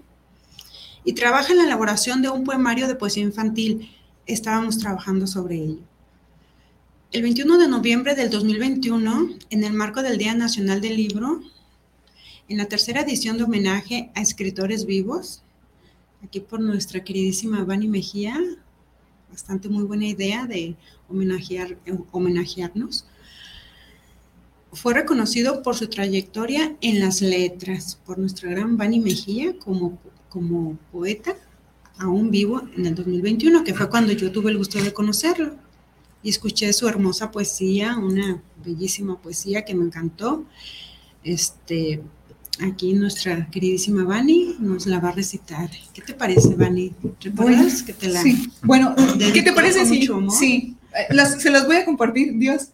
Y 1.04 1.12
trabaja 1.14 1.52
en 1.52 1.58
la 1.58 1.64
elaboración 1.64 2.22
de 2.22 2.28
un 2.28 2.44
poemario 2.44 2.88
de 2.88 2.94
poesía 2.94 3.22
infantil. 3.22 3.90
Estábamos 4.26 4.78
trabajando 4.78 5.26
sobre 5.26 5.56
ello. 5.56 5.78
El 7.12 7.22
21 7.22 7.58
de 7.58 7.68
noviembre 7.68 8.14
del 8.14 8.30
2021, 8.30 9.30
en 9.50 9.64
el 9.64 9.72
marco 9.72 10.02
del 10.02 10.18
Día 10.18 10.34
Nacional 10.34 10.80
del 10.80 10.96
Libro, 10.96 11.40
en 12.48 12.58
la 12.58 12.66
tercera 12.66 13.00
edición 13.00 13.36
de 13.36 13.44
homenaje 13.44 14.10
a 14.14 14.20
escritores 14.20 14.86
vivos, 14.86 15.42
aquí 16.22 16.40
por 16.40 16.60
nuestra 16.60 17.02
queridísima 17.02 17.64
Vani 17.64 17.88
Mejía, 17.88 18.38
bastante 19.28 19.68
muy 19.68 19.84
buena 19.84 20.06
idea 20.06 20.46
de 20.46 20.76
homenajear, 21.08 21.78
homenajearnos, 22.12 23.06
fue 24.72 24.94
reconocido 24.94 25.62
por 25.62 25.74
su 25.74 25.88
trayectoria 25.88 26.76
en 26.80 27.00
las 27.00 27.22
letras, 27.22 27.98
por 28.06 28.18
nuestra 28.18 28.50
gran 28.50 28.76
Vani 28.76 29.00
Mejía 29.00 29.58
como 29.58 29.98
como 30.30 30.78
poeta, 30.90 31.36
aún 31.98 32.30
vivo 32.30 32.62
en 32.76 32.86
el 32.86 32.94
2021, 32.94 33.62
que 33.62 33.74
fue 33.74 33.90
cuando 33.90 34.12
yo 34.12 34.32
tuve 34.32 34.50
el 34.50 34.56
gusto 34.56 34.82
de 34.82 34.92
conocerlo. 34.92 35.54
Y 36.22 36.30
escuché 36.30 36.72
su 36.72 36.88
hermosa 36.88 37.30
poesía, 37.30 37.96
una 37.96 38.42
bellísima 38.64 39.20
poesía 39.20 39.64
que 39.64 39.74
me 39.74 39.84
encantó. 39.84 40.44
Este, 41.24 42.02
aquí 42.60 42.92
nuestra 42.94 43.48
queridísima 43.50 44.04
Vani 44.04 44.56
nos 44.58 44.86
la 44.86 45.00
va 45.00 45.10
a 45.10 45.12
recitar. 45.12 45.70
¿Qué 45.92 46.02
te 46.02 46.14
parece, 46.14 46.54
Vani? 46.54 46.94
¿Recuerdas 47.20 47.82
que 47.82 47.92
te 47.92 48.08
la 48.08 48.22
sí. 48.22 48.50
Bueno, 48.62 48.94
¿qué 49.32 49.42
te 49.42 49.52
parece? 49.52 49.84
Sí, 49.86 50.08
sí. 50.38 50.76
Eh, 50.94 51.38
se 51.38 51.50
los 51.50 51.66
voy 51.66 51.76
a 51.76 51.84
compartir, 51.84 52.36
Dios. 52.36 52.68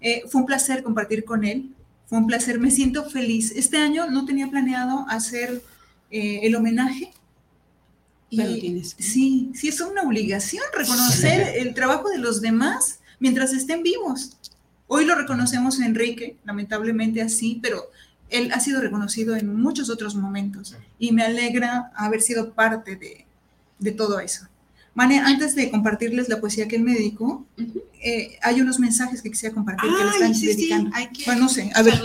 Eh, 0.00 0.22
fue 0.28 0.40
un 0.40 0.46
placer 0.46 0.82
compartir 0.82 1.24
con 1.24 1.44
él. 1.44 1.70
Fue 2.06 2.18
un 2.18 2.26
placer, 2.26 2.58
me 2.58 2.70
siento 2.70 3.04
feliz. 3.04 3.52
Este 3.54 3.76
año 3.76 4.10
no 4.10 4.24
tenía 4.24 4.48
planeado 4.48 5.04
hacer 5.08 5.62
eh, 6.10 6.40
el 6.42 6.54
homenaje. 6.56 7.12
Y, 8.30 8.82
sí, 8.98 9.50
sí, 9.54 9.68
es 9.68 9.80
una 9.80 10.02
obligación 10.02 10.62
reconocer 10.76 11.56
el 11.56 11.72
trabajo 11.72 12.10
de 12.10 12.18
los 12.18 12.42
demás 12.42 13.00
mientras 13.20 13.52
estén 13.54 13.82
vivos. 13.82 14.36
Hoy 14.86 15.06
lo 15.06 15.14
reconocemos 15.14 15.80
a 15.80 15.86
Enrique, 15.86 16.36
lamentablemente 16.44 17.22
así, 17.22 17.58
pero 17.62 17.90
él 18.28 18.50
ha 18.52 18.60
sido 18.60 18.80
reconocido 18.80 19.34
en 19.34 19.54
muchos 19.54 19.88
otros 19.88 20.14
momentos 20.14 20.76
y 20.98 21.12
me 21.12 21.22
alegra 21.22 21.90
haber 21.94 22.20
sido 22.20 22.52
parte 22.52 22.96
de, 22.96 23.24
de 23.78 23.92
todo 23.92 24.20
eso. 24.20 24.46
Mane, 24.94 25.20
antes 25.20 25.54
de 25.54 25.70
compartirles 25.70 26.28
la 26.28 26.40
poesía 26.40 26.66
que 26.66 26.76
él 26.76 26.82
me 26.82 26.92
dedicó, 26.92 27.46
eh, 28.02 28.36
hay 28.42 28.60
unos 28.60 28.80
mensajes 28.80 29.22
que 29.22 29.30
quisiera 29.30 29.54
compartir 29.54 29.88
que 29.90 30.04
le 30.04 30.10
están 30.10 30.32
dedicando. 30.32 30.90
bueno, 31.24 31.40
no 31.42 31.48
sé, 31.48 31.70
a 31.72 31.82
ver, 31.82 32.00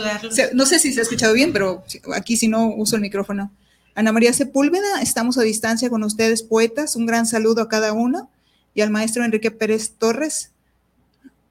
no 0.53 0.65
sé 0.65 0.77
si 0.77 0.93
se 0.93 0.99
ha 0.99 1.03
escuchado 1.03 1.33
bien, 1.33 1.51
pero 1.51 1.83
aquí 2.15 2.37
si 2.37 2.47
no 2.47 2.67
uso 2.67 2.95
el 2.95 3.01
micrófono. 3.01 3.51
Ana 3.95 4.11
María 4.11 4.33
Sepúlveda, 4.33 5.01
estamos 5.01 5.37
a 5.37 5.43
distancia 5.43 5.89
con 5.89 6.03
ustedes, 6.03 6.41
poetas. 6.41 6.95
Un 6.95 7.05
gran 7.05 7.27
saludo 7.27 7.61
a 7.61 7.69
cada 7.69 7.93
uno 7.93 8.29
y 8.73 8.81
al 8.81 8.89
maestro 8.89 9.23
Enrique 9.23 9.51
Pérez 9.51 9.91
Torres, 9.97 10.51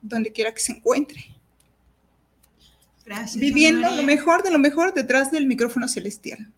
donde 0.01 0.33
quiera 0.33 0.53
que 0.53 0.61
se 0.61 0.73
encuentre. 0.73 1.27
Gracias. 3.07 3.37
Viviendo 3.37 3.89
lo 3.95 4.03
mejor 4.03 4.43
de 4.43 4.51
lo 4.51 4.59
mejor 4.59 4.93
detrás 4.93 5.31
del 5.31 5.47
micrófono 5.47 5.87
celestial. 5.87 6.51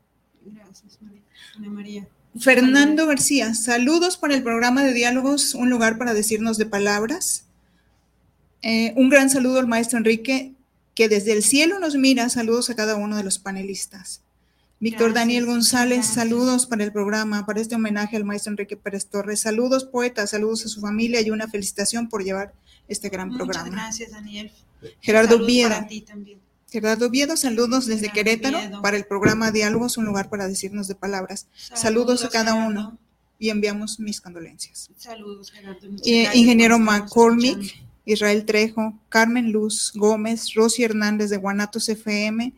Gracias, 0.45 0.99
Ana 1.57 1.69
María. 1.69 2.09
Fernando 2.39 3.07
García, 3.07 3.55
saludos 3.55 4.17
para 4.17 4.35
el 4.35 4.43
programa 4.43 4.83
de 4.83 4.93
diálogos, 4.93 5.55
un 5.55 5.71
lugar 5.71 5.99
para 5.99 6.15
decirnos 6.15 6.59
de 6.59 6.67
palabras. 6.67 7.45
Eh, 8.63 8.93
un 8.97 9.09
gran 9.11 9.31
saludo 9.31 9.61
al 9.61 9.69
maestro 9.69 9.99
Enrique, 9.99 10.53
que 10.95 11.09
desde 11.09 11.33
el 11.33 11.45
cielo 11.45 11.79
nos 11.79 11.95
mira. 11.95 12.29
Saludos 12.31 12.71
a 12.71 12.75
cada 12.75 12.97
uno 12.97 13.17
de 13.17 13.23
los 13.23 13.39
panelistas. 13.39 14.24
Víctor 14.85 15.15
Daniel 15.15 15.47
González, 15.47 16.05
saludos 16.05 16.67
para 16.67 16.85
el 16.85 16.93
programa, 16.93 17.47
para 17.47 17.59
este 17.59 17.75
homenaje 17.75 18.19
al 18.19 18.25
maestro 18.27 18.51
Enrique 18.51 18.77
Pérez 18.77 19.07
Torres. 19.07 19.41
Saludos, 19.41 19.87
poetas, 19.87 20.29
saludos 20.29 20.67
a 20.67 20.69
su 20.69 20.83
familia 20.83 21.23
y 21.23 21.31
una 21.31 21.49
felicitación 21.49 22.11
por 22.11 22.23
llevar 22.23 22.53
este 22.87 23.09
gran 23.09 23.29
Muchas 23.29 23.47
programa. 23.47 23.71
Gracias, 23.71 24.11
Daniel. 24.11 24.53
Gerardo 25.01 25.43
Vieda. 25.47 25.89
Gerardo 26.71 27.09
Viedo, 27.09 27.35
saludos 27.39 27.87
desde 27.87 28.11
Querétaro 28.11 28.59
para 28.83 28.99
el 28.99 29.07
programa 29.07 29.51
Diálogos, 29.51 29.97
un 29.97 30.05
lugar 30.05 30.29
para 30.29 30.49
decirnos 30.49 30.87
de 30.87 30.95
palabras. 30.95 31.47
Saludos, 31.55 32.23
a 32.23 32.29
cada 32.29 32.53
uno 32.53 32.99
y 33.39 33.49
enviamos 33.49 33.99
mis 33.99 34.21
condolencias. 34.21 34.91
Saludos, 34.99 35.51
Gerardo. 35.51 35.87
ingeniero 36.05 36.79
McCormick, 36.79 37.87
Israel 38.05 38.45
Trejo, 38.45 38.99
Carmen 39.09 39.51
Luz 39.51 39.93
Gómez, 39.95 40.53
Rosy 40.53 40.85
Hernández 40.85 41.31
de 41.31 41.39
Guanatos 41.39 41.89
FM. 41.89 42.53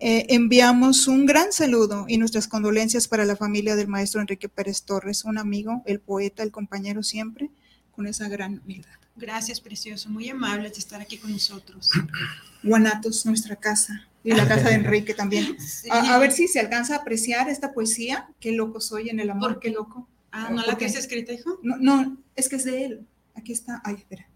Eh, 0.00 0.26
enviamos 0.30 1.06
un 1.08 1.24
gran 1.24 1.52
saludo 1.52 2.04
y 2.08 2.18
nuestras 2.18 2.48
condolencias 2.48 3.08
para 3.08 3.24
la 3.24 3.36
familia 3.36 3.76
del 3.76 3.88
maestro 3.88 4.20
Enrique 4.20 4.48
Pérez 4.48 4.82
Torres, 4.82 5.24
un 5.24 5.38
amigo, 5.38 5.82
el 5.86 6.00
poeta, 6.00 6.42
el 6.42 6.50
compañero 6.50 7.02
siempre, 7.02 7.50
con 7.92 8.06
esa 8.06 8.28
gran 8.28 8.60
humildad. 8.64 8.98
Gracias, 9.16 9.60
precioso. 9.60 10.10
Muy 10.10 10.28
amable 10.28 10.70
de 10.70 10.78
estar 10.78 11.00
aquí 11.00 11.18
con 11.18 11.30
nosotros. 11.30 11.88
Guanatos, 12.62 13.24
nuestra 13.26 13.56
casa. 13.56 14.08
Y 14.24 14.32
la 14.32 14.48
casa 14.48 14.70
de 14.70 14.74
Enrique 14.76 15.14
también. 15.14 15.56
A, 15.90 16.18
ver 16.18 16.32
si 16.32 16.48
se 16.48 16.58
alcanza 16.58 16.94
a 16.94 16.98
apreciar 17.00 17.48
esta 17.50 17.72
poesía. 17.72 18.28
Qué 18.40 18.52
loco 18.52 18.80
soy 18.80 19.10
en 19.10 19.20
el 19.20 19.30
amor, 19.30 19.60
qué 19.60 19.70
loco. 19.70 20.08
Ah, 20.32 20.48
¿no 20.50 20.64
la 20.64 20.78
tienes 20.78 20.96
escrita, 20.96 21.32
hijo? 21.32 21.60
No, 21.62 21.76
no, 21.76 22.16
es 22.34 22.48
que 22.48 22.56
es 22.56 22.64
de 22.64 22.84
él. 22.86 23.06
Aquí 23.34 23.52
está. 23.52 23.82
Ay, 23.84 23.96
espera. 23.96 24.26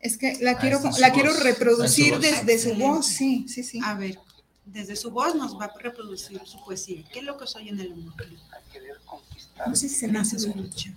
Es 0.00 0.16
que 0.16 0.38
la 0.40 0.52
ah, 0.52 0.58
quiero, 0.58 0.80
la 0.98 1.12
quiero 1.12 1.32
reproducir 1.34 2.18
desde 2.18 2.58
su 2.58 2.74
voz. 2.74 3.06
Sí, 3.06 3.44
sí, 3.48 3.62
sí. 3.62 3.80
A 3.84 3.94
ver, 3.94 4.18
desde 4.72 4.96
su 4.96 5.10
voz 5.10 5.34
nos 5.34 5.58
va 5.58 5.66
a 5.66 5.78
reproducir 5.78 6.40
su 6.44 6.62
poesía. 6.64 7.02
Qué 7.12 7.22
loco 7.22 7.46
soy 7.46 7.68
en 7.68 7.80
el 7.80 7.92
amor. 7.92 8.14
No 9.66 9.74
sé 9.74 9.88
si 9.88 9.94
se 9.94 10.08
me 10.08 10.18
hace 10.18 10.36
escucha. 10.36 10.92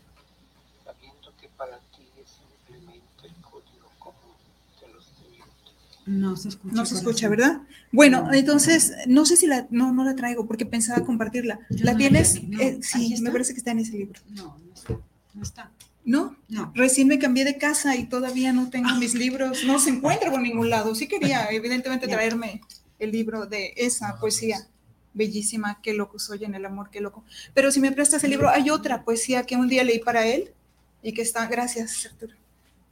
No 6.05 6.35
se 6.35 6.49
escucha. 6.49 6.75
No 6.75 6.85
se 6.85 6.95
escucha, 6.95 7.29
¿verdad? 7.29 7.61
Bueno, 7.91 8.33
entonces, 8.33 8.93
no 9.07 9.25
sé 9.25 9.37
si 9.37 9.47
la, 9.47 9.67
no, 9.69 9.93
no 9.93 10.03
la 10.03 10.15
traigo 10.15 10.45
porque 10.45 10.65
pensaba 10.65 11.05
compartirla. 11.05 11.59
¿La 11.69 11.95
tienes? 11.95 12.35
Eh, 12.59 12.79
sí, 12.81 13.15
me 13.21 13.31
parece 13.31 13.53
que 13.53 13.59
está 13.59 13.71
en 13.71 13.79
ese 13.79 13.93
libro. 13.93 14.19
No, 14.29 14.57
no 14.65 14.73
está. 14.73 14.97
No 15.33 15.43
está. 15.43 15.71
¿No? 16.03 16.35
No. 16.49 16.71
Recién 16.75 17.07
me 17.07 17.19
cambié 17.19 17.45
de 17.45 17.57
casa 17.57 17.95
y 17.95 18.07
todavía 18.07 18.51
no 18.51 18.69
tengo 18.69 18.93
mis 18.95 19.13
libros, 19.13 19.63
no 19.65 19.79
se 19.79 19.91
encuentra 19.91 20.31
por 20.31 20.41
ningún 20.41 20.69
lado. 20.69 20.95
Sí 20.95 21.07
quería, 21.07 21.47
evidentemente, 21.51 22.07
traerme 22.07 22.61
el 23.01 23.11
libro 23.11 23.47
de 23.47 23.73
esa 23.75 24.17
poesía 24.19 24.67
bellísima, 25.13 25.81
qué 25.81 25.93
loco 25.93 26.19
soy 26.19 26.45
en 26.45 26.55
el 26.55 26.65
amor, 26.65 26.89
qué 26.91 27.01
loco. 27.01 27.23
Pero 27.53 27.71
si 27.71 27.79
me 27.79 27.91
prestas 27.91 28.23
el 28.23 28.29
libro, 28.29 28.47
hay 28.49 28.69
otra 28.69 29.03
poesía 29.03 29.43
que 29.43 29.55
un 29.55 29.67
día 29.67 29.83
leí 29.83 29.99
para 29.99 30.27
él 30.27 30.53
y 31.01 31.13
que 31.13 31.23
está, 31.23 31.47
gracias 31.47 32.05
Arturo, 32.05 32.35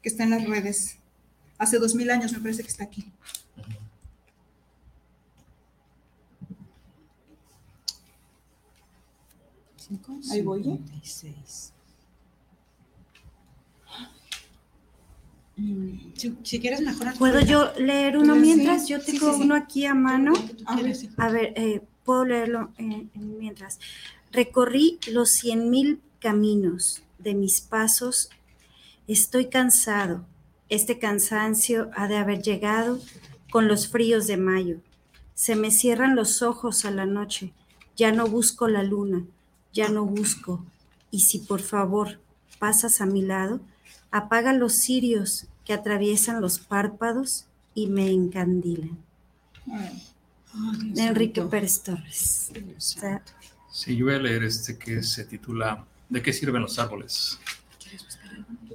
que 0.01 0.09
está 0.09 0.23
en 0.23 0.31
las 0.31 0.45
redes 0.45 0.97
hace 1.59 1.77
dos 1.77 1.93
mil 1.93 2.09
años, 2.09 2.33
me 2.33 2.39
parece 2.39 2.63
que 2.63 2.69
está 2.69 2.85
aquí. 2.85 3.11
Ahí 10.31 10.41
voy. 10.41 10.63
Mm, 10.63 10.85
si, 16.43 16.59
quieres 16.59 16.81
mejorar. 16.81 17.17
¿Puedo 17.17 17.39
yo 17.41 17.71
leer 17.77 18.17
uno 18.17 18.35
mientras? 18.35 18.87
Yo 18.87 19.01
tengo 19.01 19.35
uno 19.37 19.55
aquí 19.55 19.85
a 19.85 19.93
mano. 19.93 20.33
A 21.17 21.29
ver, 21.29 21.53
eh, 21.55 21.81
puedo 22.03 22.25
leerlo 22.25 22.71
eh, 22.77 23.07
mientras. 23.15 23.79
Recorrí 24.31 24.99
los 25.11 25.29
cien 25.31 25.69
mil 25.69 26.01
caminos 26.19 27.03
de 27.17 27.33
mis 27.35 27.61
pasos. 27.61 28.29
Estoy 29.07 29.47
cansado 29.47 30.25
este 30.69 30.99
cansancio 30.99 31.89
ha 31.95 32.07
de 32.07 32.17
haber 32.17 32.43
llegado 32.43 32.99
con 33.51 33.67
los 33.67 33.87
fríos 33.87 34.27
de 34.27 34.37
mayo. 34.37 34.77
Se 35.33 35.55
me 35.55 35.71
cierran 35.71 36.15
los 36.15 36.43
ojos 36.43 36.85
a 36.85 36.91
la 36.91 37.07
noche. 37.07 37.53
Ya 37.97 38.11
no 38.11 38.27
busco 38.27 38.67
la 38.67 38.83
luna, 38.83 39.25
ya 39.73 39.89
no 39.89 40.05
busco. 40.05 40.63
Y 41.09 41.21
si 41.21 41.39
por 41.39 41.61
favor 41.61 42.19
pasas 42.59 43.01
a 43.01 43.07
mi 43.07 43.23
lado, 43.23 43.61
apaga 44.11 44.53
los 44.53 44.73
cirios 44.73 45.47
que 45.69 45.73
atraviesan 45.75 46.41
los 46.41 46.57
párpados 46.57 47.45
y 47.75 47.85
me 47.85 48.09
encandilan. 48.09 48.97
Enrique 50.97 51.43
Pérez 51.43 51.83
Torres. 51.83 52.51
Sí, 53.69 53.95
yo 53.95 54.05
voy 54.05 54.15
a 54.15 54.17
leer 54.17 54.41
este 54.45 54.79
que 54.79 55.03
se 55.03 55.25
titula 55.25 55.85
¿De 56.09 56.23
qué 56.23 56.33
sirven 56.33 56.63
los 56.63 56.79
árboles? 56.79 57.39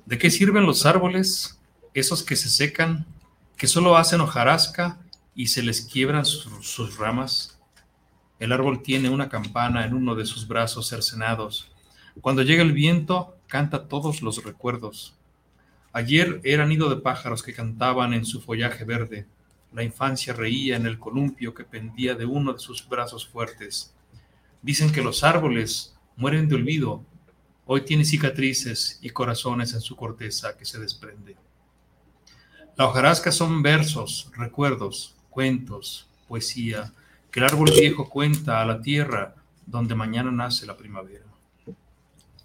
¿De 0.06 0.16
qué 0.18 0.30
sirven 0.30 0.66
los 0.66 0.86
árboles 0.86 1.58
esos 1.94 2.22
que 2.22 2.36
se 2.36 2.48
secan, 2.48 3.04
que 3.56 3.66
solo 3.66 3.96
hacen 3.96 4.20
hojarasca 4.20 4.96
y 5.34 5.48
se 5.48 5.64
les 5.64 5.80
quiebran 5.80 6.24
sus 6.24 6.96
ramas. 6.96 7.58
El 8.38 8.52
árbol 8.52 8.84
tiene 8.84 9.08
una 9.08 9.28
campana 9.28 9.84
en 9.84 9.94
uno 9.94 10.14
de 10.14 10.26
sus 10.26 10.46
brazos 10.46 10.86
cercenados. 10.90 11.72
Cuando 12.20 12.42
llega 12.42 12.62
el 12.62 12.70
viento, 12.70 13.36
canta 13.48 13.88
todos 13.88 14.22
los 14.22 14.44
recuerdos. 14.44 15.16
Ayer 15.96 16.40
era 16.42 16.66
nido 16.66 16.90
de 16.90 17.00
pájaros 17.00 17.44
que 17.44 17.54
cantaban 17.54 18.14
en 18.14 18.24
su 18.24 18.40
follaje 18.40 18.84
verde. 18.84 19.28
La 19.72 19.84
infancia 19.84 20.32
reía 20.32 20.74
en 20.74 20.86
el 20.86 20.98
columpio 20.98 21.54
que 21.54 21.62
pendía 21.62 22.16
de 22.16 22.26
uno 22.26 22.52
de 22.52 22.58
sus 22.58 22.88
brazos 22.88 23.28
fuertes. 23.28 23.94
Dicen 24.60 24.90
que 24.90 25.02
los 25.02 25.22
árboles 25.22 25.94
mueren 26.16 26.48
de 26.48 26.56
olvido. 26.56 27.04
Hoy 27.64 27.82
tiene 27.82 28.04
cicatrices 28.04 28.98
y 29.02 29.10
corazones 29.10 29.72
en 29.72 29.80
su 29.80 29.94
corteza 29.94 30.56
que 30.56 30.64
se 30.64 30.80
desprende. 30.80 31.36
La 32.76 32.88
hojarasca 32.88 33.30
son 33.30 33.62
versos, 33.62 34.32
recuerdos, 34.36 35.14
cuentos, 35.30 36.08
poesía, 36.26 36.92
que 37.30 37.38
el 37.38 37.46
árbol 37.46 37.70
viejo 37.70 38.10
cuenta 38.10 38.60
a 38.60 38.66
la 38.66 38.82
tierra 38.82 39.36
donde 39.64 39.94
mañana 39.94 40.32
nace 40.32 40.66
la 40.66 40.76
primavera. 40.76 41.23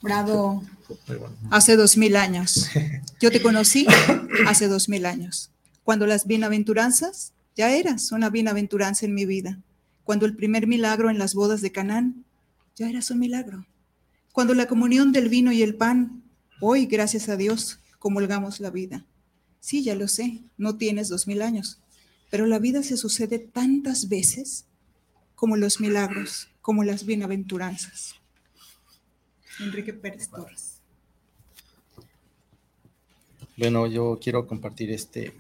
Bravo. 0.02 0.64
Hace 1.52 1.76
dos 1.76 1.98
mil 1.98 2.16
años. 2.16 2.70
Yo 3.20 3.32
te 3.32 3.42
conocí 3.42 3.86
hace 4.48 4.68
dos 4.68 4.90
mil 4.90 5.06
años. 5.06 5.52
Cuando 5.84 6.08
las 6.08 6.26
bienaventuranzas, 6.26 7.34
ya 7.56 7.72
eras 7.72 8.12
una 8.12 8.30
bienaventuranza 8.30 9.06
en 9.06 9.14
mi 9.14 9.26
vida. 9.26 9.60
Cuando 10.04 10.26
el 10.26 10.36
primer 10.36 10.68
milagro 10.68 11.10
en 11.10 11.20
las 11.20 11.34
bodas 11.34 11.62
de 11.62 11.72
Canaán, 11.72 12.24
ya 12.76 12.90
eras 12.90 13.12
un 13.12 13.20
milagro. 13.20 13.66
Cuando 14.32 14.54
la 14.54 14.68
comunión 14.68 15.12
del 15.12 15.28
vino 15.28 15.52
y 15.52 15.62
el 15.64 15.76
pan, 15.76 16.24
hoy, 16.62 16.86
gracias 16.86 17.28
a 17.28 17.36
Dios, 17.36 17.80
comulgamos 18.00 18.60
la 18.60 18.70
vida. 18.70 19.06
Sí, 19.60 19.84
ya 19.84 19.96
lo 19.96 20.08
sé, 20.08 20.40
no 20.58 20.78
tienes 20.78 21.10
dos 21.10 21.28
mil 21.28 21.42
años, 21.42 21.80
pero 22.32 22.46
la 22.46 22.60
vida 22.60 22.82
se 22.84 22.96
sucede 22.96 23.40
tantas 23.40 24.08
veces 24.08 24.66
como 25.36 25.58
los 25.58 25.82
milagros, 25.82 26.48
como 26.62 26.84
las 26.84 27.06
bienaventuranzas. 27.06 28.16
Enrique 29.60 29.94
Pérez 29.94 30.30
Torres. 30.30 30.82
Bueno, 33.58 33.88
yo 33.88 34.20
quiero 34.22 34.48
compartir 34.48 34.92
este 34.92 35.34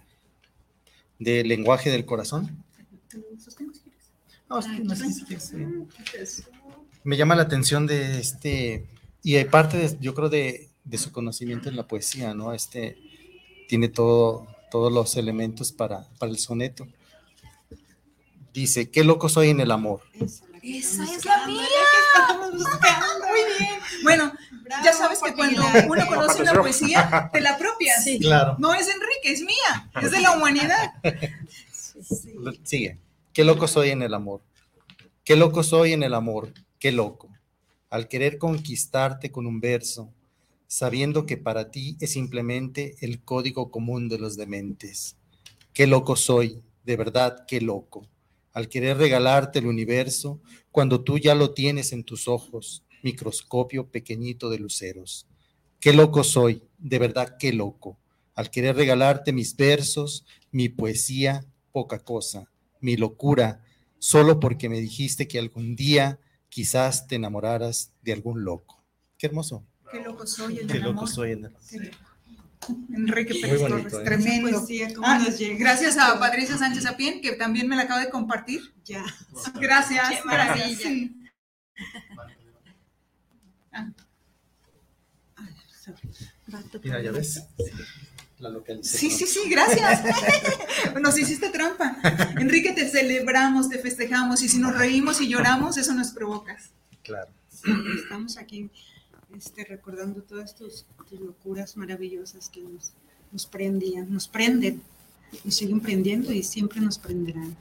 de 1.19 1.43
lenguaje 1.43 1.89
del 1.89 2.05
corazón. 2.05 2.63
Me 7.03 7.17
llama 7.17 7.35
la 7.35 7.43
atención 7.43 7.87
de 7.87 8.19
este, 8.19 8.85
y 9.23 9.35
hay 9.35 9.45
parte, 9.45 9.77
de, 9.77 9.97
yo 10.01 10.13
creo, 10.13 10.29
de, 10.29 10.69
de, 10.83 10.97
su 10.97 11.11
conocimiento 11.11 11.69
en 11.69 11.75
la 11.75 11.87
poesía, 11.87 12.33
¿no? 12.33 12.53
Este 12.53 12.97
tiene 13.69 13.87
todo, 13.87 14.47
todos 14.71 14.91
los 14.91 15.15
elementos 15.15 15.71
para, 15.71 16.09
para 16.17 16.31
el 16.31 16.39
soneto. 16.39 16.87
Dice, 18.53 18.89
qué 18.89 19.03
loco 19.03 19.29
soy 19.29 19.49
en 19.49 19.59
el 19.59 19.71
amor. 19.71 20.01
Esa 20.61 21.03
es 21.03 21.23
la 21.23 21.47
mía. 21.47 21.61
Muy 22.51 23.41
bien. 23.59 23.78
Bueno, 24.03 24.31
ya 24.83 24.93
sabes 24.93 25.19
que 25.23 25.33
cuando 25.33 25.61
uno 25.87 26.07
conoce 26.07 26.41
una 26.41 26.53
poesía, 26.53 27.29
te 27.33 27.41
la 27.41 27.51
apropias. 27.51 28.03
Sí, 28.03 28.19
claro. 28.19 28.55
No 28.59 28.73
es 28.73 28.87
Enrique, 28.87 29.31
es 29.31 29.41
mía. 29.41 29.89
Es 30.01 30.11
de 30.11 30.21
la 30.21 30.31
humanidad. 30.31 30.93
Sigue. 32.63 32.97
Qué 33.33 33.43
loco 33.43 33.67
soy 33.67 33.89
en 33.89 34.01
el 34.01 34.13
amor. 34.13 34.41
Qué 35.23 35.35
loco 35.35 35.63
soy 35.63 35.93
en 35.93 36.03
el 36.03 36.13
amor. 36.13 36.53
Qué 36.79 36.91
loco. 36.91 37.29
Al 37.89 38.07
querer 38.07 38.37
conquistarte 38.37 39.31
con 39.31 39.45
un 39.45 39.59
verso, 39.59 40.11
sabiendo 40.67 41.25
que 41.25 41.37
para 41.37 41.71
ti 41.71 41.97
es 41.99 42.13
simplemente 42.13 42.95
el 43.01 43.21
código 43.23 43.71
común 43.71 44.09
de 44.09 44.19
los 44.19 44.37
dementes. 44.37 45.15
Qué 45.73 45.87
loco 45.87 46.15
soy, 46.15 46.61
de 46.83 46.97
verdad, 46.97 47.45
qué 47.47 47.61
loco 47.61 48.07
al 48.53 48.69
querer 48.69 48.97
regalarte 48.97 49.59
el 49.59 49.67
universo 49.67 50.41
cuando 50.71 51.01
tú 51.01 51.17
ya 51.17 51.35
lo 51.35 51.53
tienes 51.53 51.93
en 51.93 52.03
tus 52.03 52.27
ojos, 52.27 52.83
microscopio 53.03 53.89
pequeñito 53.89 54.49
de 54.49 54.59
luceros. 54.59 55.27
Qué 55.79 55.93
loco 55.93 56.23
soy, 56.23 56.63
de 56.77 56.99
verdad 56.99 57.37
qué 57.39 57.53
loco, 57.53 57.97
al 58.35 58.49
querer 58.49 58.75
regalarte 58.75 59.33
mis 59.33 59.55
versos, 59.55 60.25
mi 60.51 60.69
poesía, 60.69 61.45
poca 61.71 61.99
cosa, 61.99 62.51
mi 62.81 62.97
locura, 62.97 63.63
solo 63.97 64.39
porque 64.39 64.69
me 64.69 64.79
dijiste 64.79 65.27
que 65.27 65.39
algún 65.39 65.75
día 65.75 66.19
quizás 66.49 67.07
te 67.07 67.15
enamoraras 67.15 67.93
de 68.01 68.13
algún 68.13 68.43
loco. 68.43 68.83
Qué 69.17 69.27
hermoso. 69.27 69.63
Qué 69.91 70.01
loco 70.01 70.25
soy 70.27 70.59
en 70.59 70.67
Qué 70.67 70.79
loco 70.79 71.07
soy 71.07 71.31
en 71.31 71.45
el 71.45 71.91
Enrique 72.93 73.35
Pérez 73.35 73.59
Torres, 73.61 73.93
¿eh? 73.93 74.03
tremendo. 74.03 74.67
Ah, 75.03 75.25
gracias 75.57 75.97
a 75.97 76.19
Patricia 76.19 76.57
Sánchez 76.57 76.85
Apien, 76.85 77.21
que 77.21 77.33
también 77.33 77.67
me 77.67 77.75
la 77.75 77.83
acaba 77.83 78.01
de 78.01 78.09
compartir. 78.09 78.61
Ya. 78.83 79.03
Gracias. 79.55 80.09
Qué 80.09 80.23
maravilla. 80.25 81.09
Ah. 85.35 85.49
Mira, 86.83 87.01
ya 87.01 87.11
ves. 87.11 87.43
La 88.39 88.49
sí, 88.81 89.11
sí, 89.11 89.25
sí, 89.25 89.49
gracias. 89.49 90.01
Nos 91.01 91.17
hiciste 91.17 91.49
trampa. 91.49 91.97
Enrique, 92.39 92.71
te 92.71 92.87
celebramos, 92.87 93.67
te 93.69 93.79
festejamos 93.79 94.41
y 94.41 94.47
si 94.47 94.59
nos 94.59 94.77
reímos 94.77 95.19
y 95.19 95.27
lloramos, 95.27 95.77
eso 95.77 95.93
nos 95.93 96.11
provocas. 96.11 96.71
Claro. 97.03 97.29
estamos 98.01 98.37
aquí 98.37 98.69
este, 99.35 99.65
recordando 99.65 100.21
todas 100.21 100.55
tus, 100.55 100.85
locuras 101.19 101.75
maravillosas 101.75 102.47
que 102.47 102.61
nos, 102.61 102.93
nos 103.31 103.45
prendían, 103.45 104.11
nos 104.13 104.27
prenden, 104.29 104.81
nos 105.43 105.55
siguen 105.55 105.81
prendiendo 105.81 106.31
y 106.31 106.43
siempre 106.43 106.79
nos 106.79 106.97
prenderán. 106.97 107.57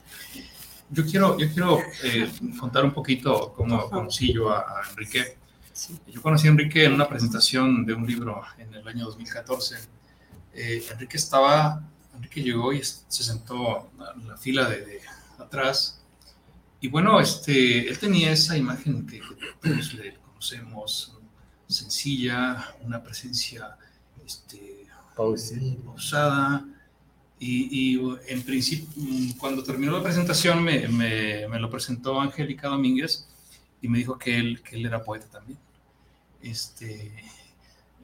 Yo 0.90 1.04
quiero, 1.04 1.38
yo 1.38 1.52
quiero 1.52 1.80
eh, 2.04 2.30
contar 2.58 2.84
un 2.84 2.92
poquito 2.92 3.52
cómo 3.54 3.90
conocí 3.90 4.32
yo 4.32 4.50
a, 4.50 4.82
Enrique. 4.90 5.37
Yo 6.08 6.20
conocí 6.22 6.48
a 6.48 6.50
Enrique 6.50 6.84
en 6.84 6.92
una 6.92 7.08
presentación 7.08 7.86
de 7.86 7.94
un 7.94 8.06
libro 8.06 8.42
en 8.58 8.74
el 8.74 8.86
año 8.88 9.04
2014. 9.04 9.76
Eh, 10.54 10.84
Enrique 10.90 11.16
estaba, 11.16 11.88
Enrique 12.16 12.42
llegó 12.42 12.72
y 12.72 12.82
se 12.82 13.22
sentó 13.22 13.90
en 14.16 14.28
la 14.28 14.36
fila 14.36 14.68
de, 14.68 15.00
atrás. 15.38 16.00
Y 16.80 16.88
bueno, 16.88 17.20
este, 17.20 17.88
él 17.88 17.98
tenía 17.98 18.32
esa 18.32 18.56
imagen 18.56 19.06
que, 19.06 19.20
que 19.20 19.68
todos 19.68 19.94
le 19.94 20.14
conocemos, 20.14 21.16
sencilla, 21.68 22.74
una 22.82 23.02
presencia 23.02 23.76
este, 24.26 24.86
pausada. 25.16 26.64
Y, 27.38 27.94
y, 27.94 28.18
en 28.26 28.42
principio, 28.42 28.88
cuando 29.38 29.62
terminó 29.62 29.92
la 29.92 30.02
presentación, 30.02 30.62
me, 30.62 30.88
me, 30.88 31.46
me, 31.46 31.60
lo 31.60 31.70
presentó 31.70 32.20
Angélica 32.20 32.66
Domínguez 32.66 33.28
y 33.80 33.86
me 33.86 33.98
dijo 33.98 34.18
que 34.18 34.36
él, 34.36 34.60
que 34.60 34.74
él 34.74 34.86
era 34.86 35.04
poeta 35.04 35.26
también. 35.28 35.58
Este, 36.42 37.12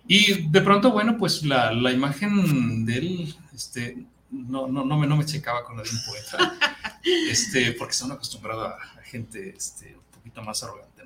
y 0.07 0.49
de 0.49 0.61
pronto, 0.61 0.91
bueno, 0.91 1.17
pues 1.17 1.45
la, 1.45 1.73
la 1.73 1.93
imagen 1.93 2.85
de 2.85 2.99
él 2.99 3.37
este, 3.55 4.05
no, 4.31 4.67
no, 4.67 4.85
no, 4.85 4.99
me, 4.99 5.07
no 5.07 5.17
me 5.17 5.25
checaba 5.25 5.65
con 5.65 5.77
la 5.77 5.83
de 5.83 5.91
un 5.91 6.05
poeta, 6.05 6.59
este, 7.31 7.73
porque 7.73 7.93
están 7.93 8.13
acostumbrados 8.13 8.73
a, 8.73 9.01
a 9.01 9.03
gente 9.03 9.55
este, 9.57 9.95
un 9.97 10.19
poquito 10.19 10.43
más 10.43 10.63
arrogante. 10.63 11.03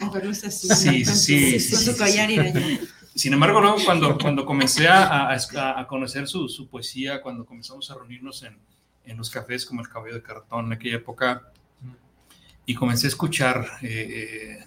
Sí, 0.75 1.05
sí, 1.05 1.61
sí. 1.61 1.81
Sin 3.15 3.33
embargo, 3.33 3.61
luego 3.61 3.79
cuando, 3.85 4.17
cuando 4.17 4.47
comencé 4.47 4.87
a, 4.87 5.33
a, 5.33 5.87
conocer 5.89 6.29
su, 6.29 6.49
su, 6.49 6.69
poesía, 6.69 7.21
cuando 7.21 7.45
comenzamos 7.45 7.91
a 7.91 7.95
reunirnos 7.95 8.45
en, 8.45 8.57
en, 9.05 9.17
los 9.17 9.29
cafés 9.29 9.67
como 9.67 9.81
el 9.81 9.89
Cabello 9.89 10.15
de 10.15 10.23
Cartón 10.23 10.67
en 10.67 10.73
aquella 10.75 10.97
época, 10.97 11.53
y 12.65 12.75
comencé 12.75 13.07
a 13.07 13.09
escuchar 13.09 13.67
eh, 13.83 14.65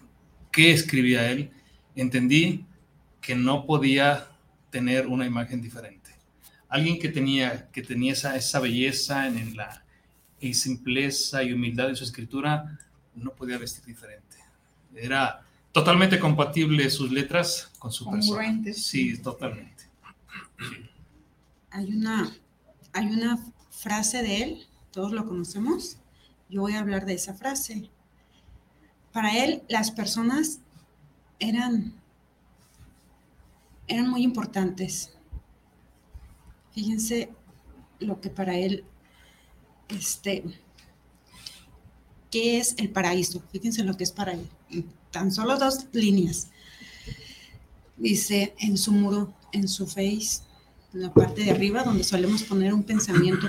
qué 0.52 0.74
escribía 0.74 1.32
él, 1.32 1.52
entendí 1.96 2.66
que 3.22 3.36
no 3.36 3.66
podía 3.66 4.28
tener 4.70 5.08
una 5.08 5.26
imagen 5.26 5.62
diferente. 5.62 6.12
Alguien 6.70 7.00
que 7.00 7.10
tenía, 7.10 7.70
que 7.72 7.82
tenía 7.82 8.14
esa, 8.14 8.36
esa 8.36 8.60
belleza 8.60 9.28
en, 9.28 9.56
la 9.56 9.84
y 10.40 10.54
simpleza 10.54 11.44
y 11.44 11.54
humildad 11.54 11.90
en 11.90 11.96
su 11.96 12.04
escritura, 12.04 12.80
no 13.16 13.32
podía 13.32 13.58
vestir 13.58 13.86
diferente 13.86 14.32
era 14.96 15.42
totalmente 15.72 16.20
compatible 16.20 16.90
sus 16.90 17.12
letras 17.12 17.72
con 17.80 17.92
su 17.92 18.10
persona. 18.10 18.74
Sí, 18.74 19.18
totalmente. 19.18 19.86
Hay 21.70 21.94
una, 21.94 22.36
hay 22.94 23.06
una 23.08 23.40
frase 23.70 24.22
de 24.22 24.44
él, 24.44 24.68
todos 24.92 25.12
lo 25.12 25.26
conocemos. 25.26 25.98
Yo 26.50 26.62
voy 26.62 26.74
a 26.74 26.80
hablar 26.80 27.06
de 27.06 27.14
esa 27.14 27.34
frase. 27.34 27.90
Para 29.14 29.44
él, 29.44 29.64
las 29.70 29.92
personas 29.92 30.60
eran, 31.42 31.94
eran 33.88 34.10
muy 34.10 34.24
importantes. 34.24 35.12
Fíjense 36.72 37.30
lo 38.00 38.22
que 38.22 38.30
para 38.30 38.56
él, 38.56 38.86
este, 39.90 40.46
¿qué 42.30 42.60
es 42.60 42.76
el 42.78 42.90
paraíso? 42.90 43.44
Fíjense 43.52 43.84
lo 43.84 43.98
que 43.98 44.06
es 44.06 44.14
para 44.14 44.32
él 44.32 44.48
tan 45.12 45.32
solo 45.32 45.58
dos 45.58 45.86
líneas. 45.92 46.48
Dice 47.98 48.56
en 48.60 48.78
su 48.78 48.92
muro, 48.92 49.34
en 49.52 49.68
su 49.68 49.86
face, 49.86 50.42
en 50.94 51.02
la 51.02 51.14
parte 51.14 51.44
de 51.44 51.52
arriba, 51.52 51.84
donde 51.84 52.04
solemos 52.04 52.44
poner 52.44 52.74
un 52.74 52.84
pensamiento 52.84 53.48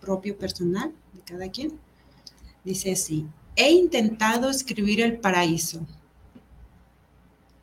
propio 0.00 0.36
personal 0.38 0.92
de 1.12 1.20
cada 1.20 1.50
quien. 1.50 1.72
Dice 2.64 2.92
así, 2.92 3.26
he 3.56 3.70
intentado 3.72 4.48
escribir 4.48 5.00
el 5.00 5.18
paraíso. 5.18 5.86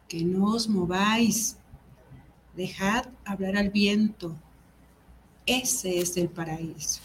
Que 0.10 0.26
no 0.26 0.54
os 0.56 0.68
mováis, 0.68 1.56
dejad 2.58 3.06
hablar 3.24 3.56
al 3.56 3.70
viento. 3.70 4.36
Ese 5.46 6.00
es 6.00 6.18
el 6.18 6.28
paraíso. 6.28 7.00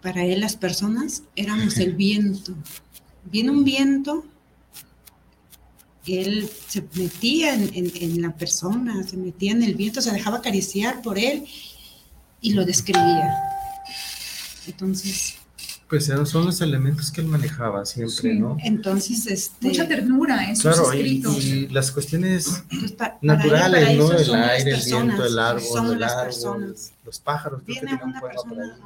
Para 0.00 0.24
él 0.24 0.40
las 0.40 0.56
personas 0.56 1.24
éramos 1.34 1.78
el 1.78 1.94
viento, 1.94 2.54
viene 3.24 3.50
un 3.50 3.64
viento, 3.64 4.24
él 6.06 6.50
se 6.68 6.82
metía 6.94 7.54
en, 7.54 8.22
la 8.22 8.34
persona, 8.34 9.02
se 9.04 9.16
metía 9.16 9.52
en 9.52 9.62
el 9.62 9.74
viento, 9.74 10.00
se 10.00 10.10
dejaba 10.10 10.38
acariciar 10.38 11.02
por 11.02 11.18
él 11.18 11.46
y 12.40 12.52
lo 12.52 12.64
describía. 12.64 13.32
Entonces... 14.66 15.36
Pues 15.92 16.08
eran, 16.08 16.24
son 16.24 16.46
los 16.46 16.58
elementos 16.62 17.10
que 17.10 17.20
él 17.20 17.26
manejaba 17.26 17.84
siempre, 17.84 18.34
¿no? 18.34 18.56
Entonces, 18.64 19.26
este... 19.26 19.68
Mucha 19.68 19.86
ternura 19.86 20.48
en 20.48 20.56
sus 20.56 20.62
claro, 20.62 20.90
escritos. 20.90 21.44
Y, 21.44 21.68
las 21.68 21.90
cuestiones 21.90 22.64
naturales, 23.20 23.98
¿no? 23.98 24.10
El 24.10 24.34
aire, 24.34 24.70
el 24.70 24.82
viento, 24.82 25.22
el 25.22 25.38
árbol, 25.38 25.92
el 25.92 26.02
árbol, 26.02 26.74
los 27.04 27.20
pájaros. 27.20 27.62
Viene 27.66 28.00
una 28.02 28.22
persona, 28.22 28.78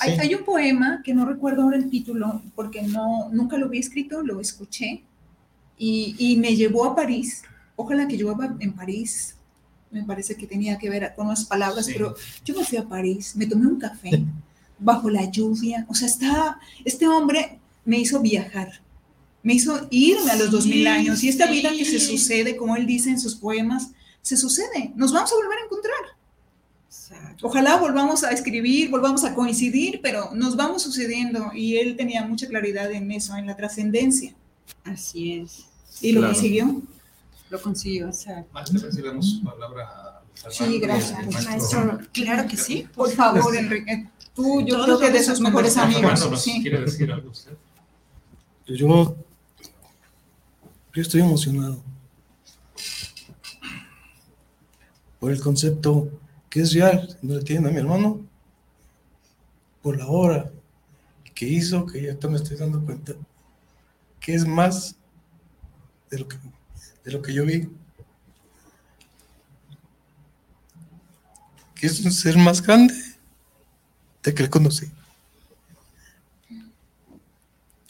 hay, 0.00 0.34
un 0.34 0.44
poema 0.44 1.00
que 1.02 1.14
no 1.14 1.24
recuerdo 1.24 1.62
ahora 1.62 1.78
el 1.78 1.88
título 1.88 2.42
porque 2.54 2.82
no, 2.82 3.30
nunca 3.32 3.56
lo 3.56 3.64
había 3.64 3.80
escrito, 3.80 4.20
lo 4.22 4.38
escuché 4.38 5.04
y, 5.78 6.36
me 6.38 6.54
llevó 6.54 6.84
a 6.84 6.94
París. 6.94 7.42
Ojalá 7.74 8.06
que 8.06 8.18
yo 8.18 8.30
iba 8.30 8.54
en 8.60 8.74
París, 8.74 9.34
me 9.90 10.04
parece 10.04 10.36
que 10.36 10.46
tenía 10.46 10.76
que 10.76 10.90
ver 10.90 11.10
con 11.16 11.28
unas 11.28 11.46
palabras, 11.46 11.88
pero 11.90 12.14
yo 12.44 12.54
me 12.54 12.66
fui 12.66 12.76
a 12.76 12.84
París, 12.84 13.34
me 13.34 13.46
tomé 13.46 13.66
un 13.66 13.78
café 13.78 14.22
bajo 14.78 15.10
la 15.10 15.30
lluvia, 15.30 15.86
o 15.88 15.94
sea, 15.94 16.08
está, 16.08 16.60
este 16.84 17.06
hombre 17.06 17.58
me 17.84 17.98
hizo 17.98 18.20
viajar, 18.20 18.80
me 19.42 19.54
hizo 19.54 19.86
irme 19.90 20.30
a 20.30 20.36
los 20.36 20.50
dos 20.50 20.66
mil 20.66 20.86
años 20.86 21.22
y 21.22 21.28
esta 21.28 21.50
vida 21.50 21.70
que 21.70 21.84
se 21.84 22.00
sucede, 22.00 22.56
como 22.56 22.76
él 22.76 22.86
dice 22.86 23.10
en 23.10 23.20
sus 23.20 23.34
poemas, 23.34 23.90
se 24.22 24.36
sucede, 24.36 24.92
nos 24.96 25.12
vamos 25.12 25.32
a 25.32 25.36
volver 25.36 25.58
a 25.58 25.64
encontrar. 25.64 26.18
Ojalá 27.40 27.76
volvamos 27.76 28.24
a 28.24 28.32
escribir, 28.32 28.90
volvamos 28.90 29.24
a 29.24 29.34
coincidir, 29.34 30.00
pero 30.02 30.34
nos 30.34 30.56
vamos 30.56 30.82
sucediendo 30.82 31.52
y 31.54 31.76
él 31.76 31.96
tenía 31.96 32.26
mucha 32.26 32.48
claridad 32.48 32.90
en 32.90 33.10
eso, 33.12 33.36
en 33.36 33.46
la 33.46 33.56
trascendencia. 33.56 34.34
Así 34.84 35.34
es. 35.34 35.66
¿Y 36.00 36.12
lo 36.12 36.26
consiguió? 36.26 36.82
Lo 37.50 37.62
consiguió, 37.62 38.08
o 38.08 38.12
sea. 38.12 38.44
recibimos 38.54 39.40
palabra. 39.44 40.22
Sí, 40.50 40.78
gracias, 40.78 41.44
maestro. 41.44 41.98
Claro 42.12 42.48
que 42.48 42.56
sí. 42.56 42.86
Por 42.94 43.10
favor, 43.10 43.56
Enrique. 43.56 44.08
Tú, 44.38 44.60
yo 44.60 44.84
creo 44.84 45.00
que 45.00 45.10
de 45.10 45.20
sus 45.24 45.40
mejores 45.40 45.76
amigos. 45.76 46.40
Sí. 46.40 46.62
¿Quiere 46.62 46.82
decir 46.82 47.10
algo 47.10 47.30
usted? 47.30 47.54
Yo, 48.68 49.16
yo 50.94 51.02
estoy 51.02 51.22
emocionado 51.22 51.82
por 55.18 55.32
el 55.32 55.40
concepto 55.40 56.08
que 56.48 56.60
es 56.60 56.72
real, 56.72 57.18
no 57.20 57.34
entiende 57.34 57.68
a 57.68 57.72
mi 57.72 57.78
hermano, 57.78 58.24
por 59.82 59.98
la 59.98 60.06
hora 60.06 60.52
que 61.34 61.44
hizo, 61.44 61.84
que 61.84 62.00
ya 62.00 62.28
me 62.28 62.36
estoy 62.36 62.56
dando 62.56 62.80
cuenta, 62.84 63.14
que 64.20 64.36
es 64.36 64.46
más 64.46 64.94
de 66.10 66.18
lo 66.20 66.28
que, 66.28 66.36
de 67.04 67.10
lo 67.10 67.20
que 67.22 67.34
yo 67.34 67.44
vi. 67.44 67.68
Que 71.74 71.88
es 71.88 72.04
un 72.04 72.12
ser 72.12 72.36
más 72.36 72.62
grande 72.62 73.07
de 74.22 74.34
que 74.34 74.42
le 74.42 74.50
conocí. 74.50 74.86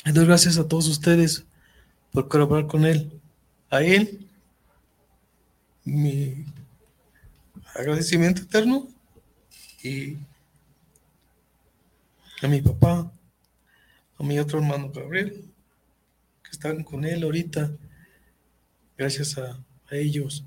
doy 0.05 0.27
gracias 0.27 0.59
a 0.59 0.67
todos 0.67 0.89
ustedes 0.89 1.45
por 2.13 2.29
colaborar 2.29 2.67
con 2.67 2.85
él. 2.85 3.13
A 3.71 3.83
él, 3.83 4.27
mi 5.85 6.45
agradecimiento 7.75 8.43
eterno 8.43 8.89
y 9.83 10.17
a 12.43 12.49
mi 12.49 12.63
papá, 12.63 13.13
a 14.19 14.23
mi 14.23 14.39
otro 14.39 14.59
hermano 14.59 14.91
Gabriel, 14.91 15.45
que 16.43 16.51
están 16.51 16.83
con 16.83 17.05
él 17.05 17.23
ahorita, 17.23 17.71
gracias 18.97 19.39
a, 19.39 19.59
ellos. 19.91 20.45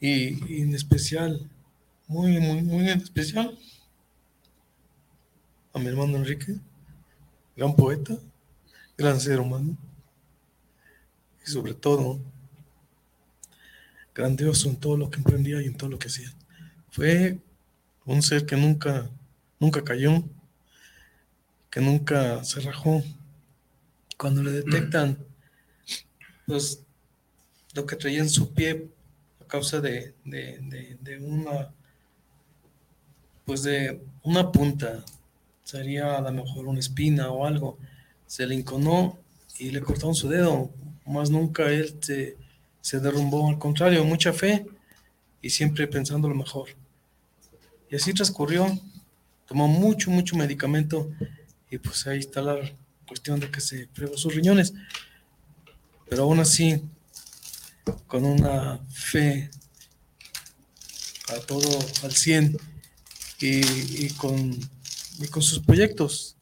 Y, 0.00 0.62
en 0.62 0.74
especial, 0.74 1.48
muy, 2.08 2.40
muy, 2.40 2.62
muy 2.62 2.88
en 2.88 3.00
especial, 3.00 3.56
a 5.72 5.78
mi 5.78 5.86
hermano 5.86 6.16
Enrique, 6.16 6.56
gran 7.56 7.74
poeta, 7.74 8.16
gran 8.96 9.20
ser 9.20 9.40
humano, 9.40 9.76
y 11.46 11.50
sobre 11.50 11.74
todo, 11.74 12.20
grandioso 14.14 14.68
en 14.68 14.76
todo 14.76 14.96
lo 14.96 15.10
que 15.10 15.18
emprendía 15.18 15.62
y 15.62 15.66
en 15.66 15.76
todo 15.76 15.90
lo 15.90 15.98
que 15.98 16.08
hacía. 16.08 16.32
Fue 16.90 17.38
un 18.04 18.22
ser 18.22 18.46
que 18.46 18.56
nunca, 18.56 19.08
nunca 19.60 19.84
cayó, 19.84 20.24
que 21.70 21.80
nunca 21.80 22.42
se 22.42 22.60
rajó. 22.60 23.02
Cuando 24.16 24.42
le 24.42 24.50
detectan, 24.50 25.18
pues, 26.46 26.82
lo 27.74 27.86
que 27.86 27.96
traía 27.96 28.20
en 28.20 28.30
su 28.30 28.52
pie 28.52 28.88
a 29.40 29.44
causa 29.46 29.80
de, 29.80 30.14
de, 30.24 31.18
una, 31.20 31.72
pues 33.44 33.62
de 33.62 34.02
una 34.22 34.50
punta, 34.50 35.04
sería 35.68 36.16
a 36.16 36.22
lo 36.22 36.32
mejor 36.32 36.66
una 36.66 36.80
espina 36.80 37.28
o 37.28 37.44
algo, 37.44 37.76
se 38.26 38.46
le 38.46 38.54
inconó 38.54 39.18
y 39.58 39.70
le 39.70 39.82
cortaron 39.82 40.14
su 40.14 40.26
dedo, 40.26 40.70
más 41.04 41.28
nunca 41.28 41.64
él 41.70 41.94
se 42.80 43.00
derrumbó, 43.00 43.50
al 43.50 43.58
contrario, 43.58 44.02
mucha 44.02 44.32
fe 44.32 44.66
y 45.42 45.50
siempre 45.50 45.86
pensando 45.86 46.26
lo 46.26 46.34
mejor. 46.34 46.70
Y 47.90 47.96
así 47.96 48.14
transcurrió, 48.14 48.66
tomó 49.46 49.68
mucho, 49.68 50.10
mucho 50.10 50.36
medicamento 50.36 51.10
y 51.70 51.76
pues 51.76 52.06
ahí 52.06 52.20
está 52.20 52.40
la 52.40 52.56
cuestión 53.06 53.38
de 53.38 53.50
que 53.50 53.60
se 53.60 53.88
fregó 53.92 54.16
sus 54.16 54.34
riñones. 54.34 54.72
Pero 56.08 56.22
aún 56.22 56.40
así, 56.40 56.82
con 58.06 58.24
una 58.24 58.78
fe 58.90 59.50
a 61.28 61.40
todo 61.40 61.78
al 62.04 62.12
100 62.12 62.56
y, 63.40 64.08
con, 64.14 64.58
y 65.18 65.28
con 65.28 65.42
sus 65.42 65.60
proyectos, 65.60 66.36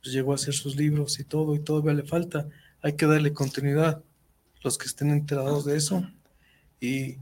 pues 0.00 0.14
llegó 0.14 0.32
a 0.32 0.36
hacer 0.36 0.54
sus 0.54 0.76
libros 0.76 1.18
y 1.20 1.24
todo, 1.24 1.54
y 1.54 1.60
todavía 1.60 1.92
le 1.92 2.04
falta, 2.04 2.48
hay 2.82 2.94
que 2.94 3.06
darle 3.06 3.32
continuidad 3.32 4.02
los 4.62 4.78
que 4.78 4.86
estén 4.86 5.10
enterados 5.10 5.64
de 5.64 5.76
eso. 5.76 6.06
Y, 6.80 7.16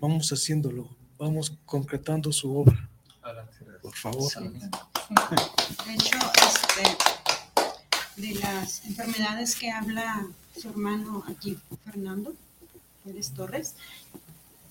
vamos 0.00 0.30
haciéndolo, 0.30 0.88
vamos 1.18 1.56
concretando 1.64 2.32
su 2.32 2.56
obra. 2.56 2.88
Por 3.82 3.94
favor. 3.94 4.32
De 5.86 5.94
hecho, 5.94 6.18
este, 6.46 6.96
de 8.16 8.34
las 8.40 8.84
enfermedades 8.84 9.54
que 9.54 9.70
habla 9.70 10.26
su 10.58 10.68
hermano 10.68 11.24
aquí, 11.28 11.58
Fernando 11.84 12.34
Pérez 13.04 13.30
Torres, 13.30 13.74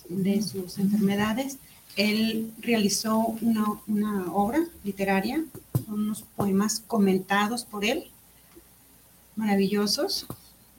de 0.09 0.41
sus 0.41 0.77
enfermedades, 0.79 1.57
él 1.95 2.53
realizó 2.59 3.19
una, 3.41 3.65
una 3.87 4.33
obra 4.33 4.59
literaria, 4.83 5.43
unos 5.87 6.23
poemas 6.35 6.79
comentados 6.79 7.65
por 7.65 7.85
él, 7.85 8.11
maravillosos, 9.35 10.27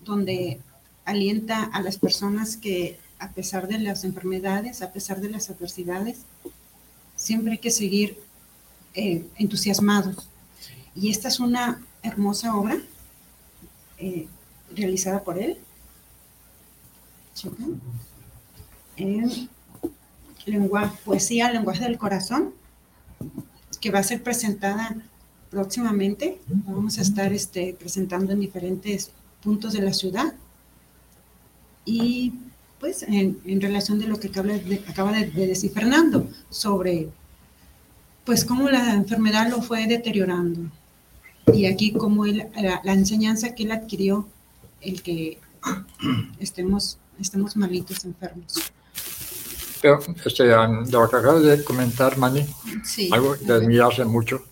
donde 0.04 0.60
alienta 1.04 1.64
a 1.64 1.80
las 1.80 1.98
personas 1.98 2.56
que 2.56 2.98
a 3.18 3.30
pesar 3.30 3.68
de 3.68 3.78
las 3.78 4.04
enfermedades, 4.04 4.82
a 4.82 4.92
pesar 4.92 5.20
de 5.20 5.30
las 5.30 5.48
adversidades, 5.50 6.20
siempre 7.14 7.52
hay 7.52 7.58
que 7.58 7.70
seguir 7.70 8.18
eh, 8.94 9.26
entusiasmados. 9.36 10.28
Y 10.94 11.10
esta 11.10 11.28
es 11.28 11.40
una 11.40 11.82
hermosa 12.02 12.54
obra 12.56 12.78
eh, 13.98 14.28
realizada 14.74 15.22
por 15.22 15.38
él. 15.38 15.58
En 18.96 19.48
lenguaje, 20.46 20.96
poesía, 21.04 21.50
lenguaje 21.50 21.84
del 21.84 21.98
corazón, 21.98 22.54
que 23.86 23.92
va 23.92 24.00
a 24.00 24.02
ser 24.02 24.20
presentada 24.20 24.96
próximamente. 25.48 26.40
Vamos 26.48 26.98
a 26.98 27.02
estar 27.02 27.32
este, 27.32 27.72
presentando 27.78 28.32
en 28.32 28.40
diferentes 28.40 29.12
puntos 29.40 29.74
de 29.74 29.80
la 29.80 29.92
ciudad 29.92 30.34
y 31.84 32.32
pues 32.80 33.04
en, 33.04 33.60
relación 33.60 34.00
de 34.00 34.08
lo 34.08 34.18
que 34.18 34.26
acaba 34.26 34.48
de, 34.48 34.82
acaba 34.88 35.12
de, 35.12 35.30
decir 35.30 35.70
Fernando 35.70 36.28
sobre 36.50 37.10
pues 38.24 38.44
cómo 38.44 38.68
la 38.68 38.92
enfermedad 38.92 39.48
lo 39.50 39.62
fue 39.62 39.86
deteriorando 39.86 40.68
y 41.54 41.66
aquí 41.66 41.92
como 41.92 42.26
la, 42.26 42.80
la, 42.82 42.92
enseñanza 42.92 43.54
que 43.54 43.62
él 43.62 43.70
adquirió 43.70 44.26
el 44.80 45.00
que 45.00 45.38
estemos, 46.40 46.98
estemos 47.20 47.56
malitos, 47.56 48.04
enfermos. 48.04 48.72
Pero 49.80 50.00
este, 50.24 50.44
de 50.44 50.90
lo 50.90 51.08
que 51.08 51.16
acabas 51.16 51.42
de 51.42 51.64
comentar, 51.64 52.16
Mani, 52.16 52.44
algo 53.12 53.36
que 53.36 53.52
admirarse 53.52 54.04
mucho, 54.04 54.42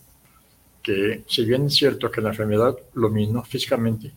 que 0.83 1.25
si 1.27 1.45
bien 1.45 1.67
es 1.67 1.75
cierto 1.75 2.11
que 2.11 2.21
la 2.21 2.31
enfermedad 2.31 2.77
lo 2.95 3.09
minó 3.09 3.43
físicamente, 3.43 4.13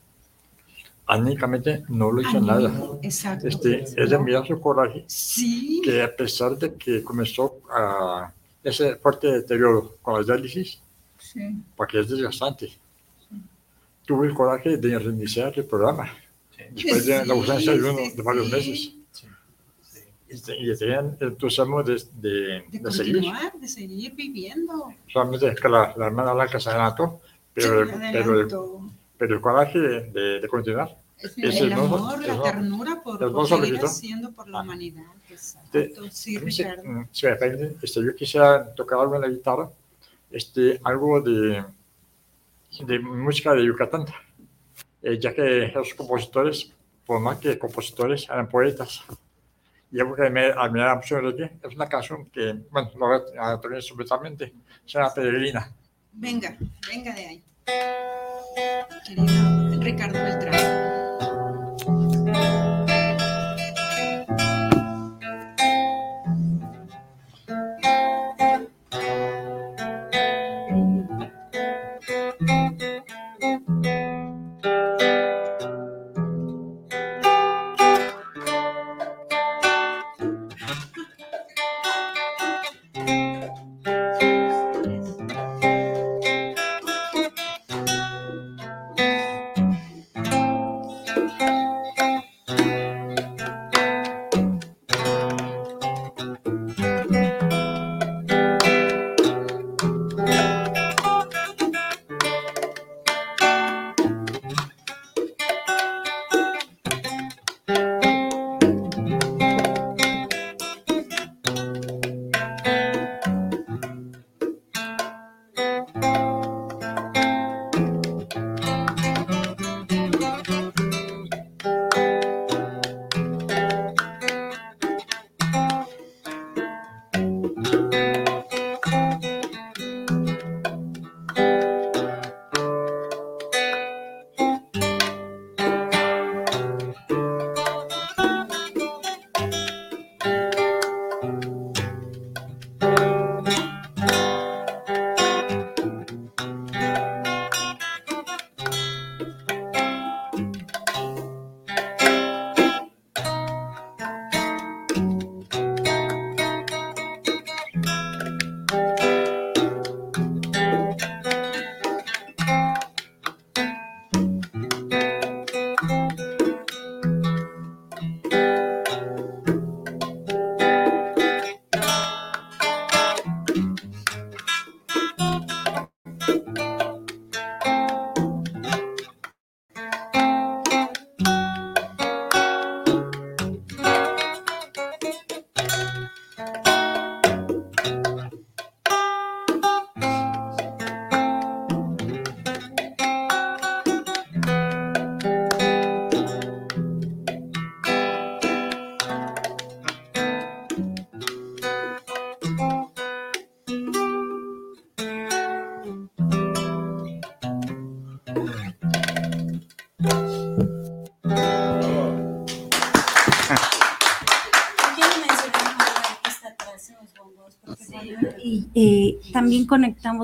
anímicamente 1.07 1.83
no 1.87 2.11
lo 2.11 2.21
hizo 2.21 2.39
nada. 2.41 2.71
Exacto. 3.01 3.47
Este, 3.47 3.83
es 3.83 4.09
de 4.09 4.19
mirar 4.19 4.45
su 4.45 4.59
coraje. 4.59 5.05
Sí. 5.07 5.81
Que 5.83 6.03
a 6.03 6.13
pesar 6.13 6.57
de 6.57 6.75
que 6.75 7.01
comenzó 7.03 7.61
a 7.71 8.31
ese 8.63 8.97
fuerte 8.97 9.27
deterioro 9.27 9.95
con 10.01 10.15
las 10.15 10.27
diálisis, 10.27 10.79
sí. 11.17 11.55
porque 11.75 12.01
es 12.01 12.09
desgastante, 12.09 12.71
tuvo 14.05 14.25
el 14.25 14.33
coraje 14.33 14.77
de 14.77 14.99
reiniciar 14.99 15.53
el 15.55 15.65
programa. 15.65 16.11
Después 16.71 17.05
de 17.05 17.25
la 17.25 17.33
ausencia 17.33 17.71
de, 17.71 17.89
uno, 17.89 18.01
de 18.13 18.21
varios 18.21 18.51
meses. 18.51 18.96
Este, 20.29 20.57
y 20.57 20.75
tenían 20.77 21.17
el 21.19 21.29
entusiasmo 21.29 21.81
de, 21.83 22.03
de, 22.15 22.63
de, 22.69 22.91
seguir. 22.91 23.21
de 23.61 23.67
seguir 23.67 24.13
viviendo. 24.13 24.93
Solamente 25.07 25.47
es 25.47 25.59
que 25.59 25.69
la, 25.69 25.93
la 25.95 26.07
hermana 26.07 26.33
Blanca 26.33 26.59
se 26.59 26.69
adelantó, 26.69 27.21
pero, 27.53 27.87
pero 28.11 28.81
pero 29.17 29.35
el 29.35 29.41
coraje 29.41 29.79
de, 29.79 30.39
de, 30.39 30.47
continuar. 30.47 30.95
el, 31.37 31.73
amor, 31.73 32.23
la 32.25 32.41
ternura 32.43 33.01
por, 33.03 33.31
por 33.31 33.47
seguir 33.47 33.83
haciendo 33.83 34.31
por 34.31 34.47
la 34.47 34.59
ah. 34.59 34.61
humanidad. 34.61 35.03
Exacto. 35.29 36.09
sí, 36.11 36.37
Ricardo. 36.37 36.83
Mm, 36.83 37.07
si, 37.11 37.25
me 37.25 37.31
depende, 37.31 37.77
este, 37.81 38.05
yo 38.05 38.15
quisiera 38.15 38.73
tocar 38.75 38.99
algo 38.99 39.15
en 39.15 39.21
la 39.21 39.27
guitarra, 39.27 39.69
este, 40.31 40.79
algo 40.83 41.21
de, 41.21 41.63
de 42.85 42.99
música 42.99 43.53
de 43.53 43.65
Yucatán, 43.65 44.05
eh, 45.01 45.17
ya 45.19 45.33
que 45.33 45.71
los 45.73 45.93
compositores, 45.95 46.71
por 47.05 47.19
más 47.19 47.39
que 47.39 47.57
compositores, 47.57 48.25
eran 48.29 48.47
poetas. 48.47 49.03
Algo 49.93 50.15
que 50.15 50.29
me 50.29 50.47
admira 50.47 50.95
mucho 50.95 51.15
de 51.15 51.21
es 51.63 51.75
una 51.75 51.87
canción 51.87 52.25
que, 52.27 52.53
bueno, 52.71 52.91
lo 52.97 53.07
voy 53.07 53.21
a 53.39 53.59
súbitamente, 53.81 54.53
se 54.85 54.99
Peregrina. 55.15 55.71
Venga, 56.13 56.57
venga 56.89 57.13
de 57.13 57.25
ahí 57.25 57.43
querido 59.07 59.79
Ricardo 59.79 60.23
Beltrán. 60.23 60.57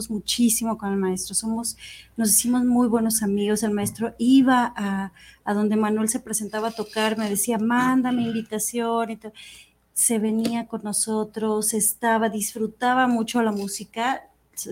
Muchísimo 0.10 0.78
con 0.78 0.92
el 0.92 0.98
maestro. 0.98 1.36
Somos, 1.36 1.78
nos 2.18 2.30
hicimos 2.30 2.64
muy 2.66 2.88
buenos 2.88 3.24
amigos. 3.24 3.64
El 3.64 3.72
maestro 3.72 4.14
iba 4.18 4.74
a, 4.76 5.12
a 5.44 5.54
donde 5.54 5.76
Manuel 5.76 6.10
se 6.10 6.20
presentaba 6.20 6.70
a 6.70 6.72
tocar, 6.72 7.18
me 7.18 7.30
decía, 7.30 7.58
mándame 7.58 8.24
invitación 8.24 9.12
y. 9.12 9.20
Se 9.96 10.18
venía 10.18 10.66
con 10.66 10.82
nosotros, 10.84 11.76
estaba, 11.76 12.28
disfrutaba 12.30 13.08
mucho 13.08 13.44
la 13.44 13.52
música 13.52 14.24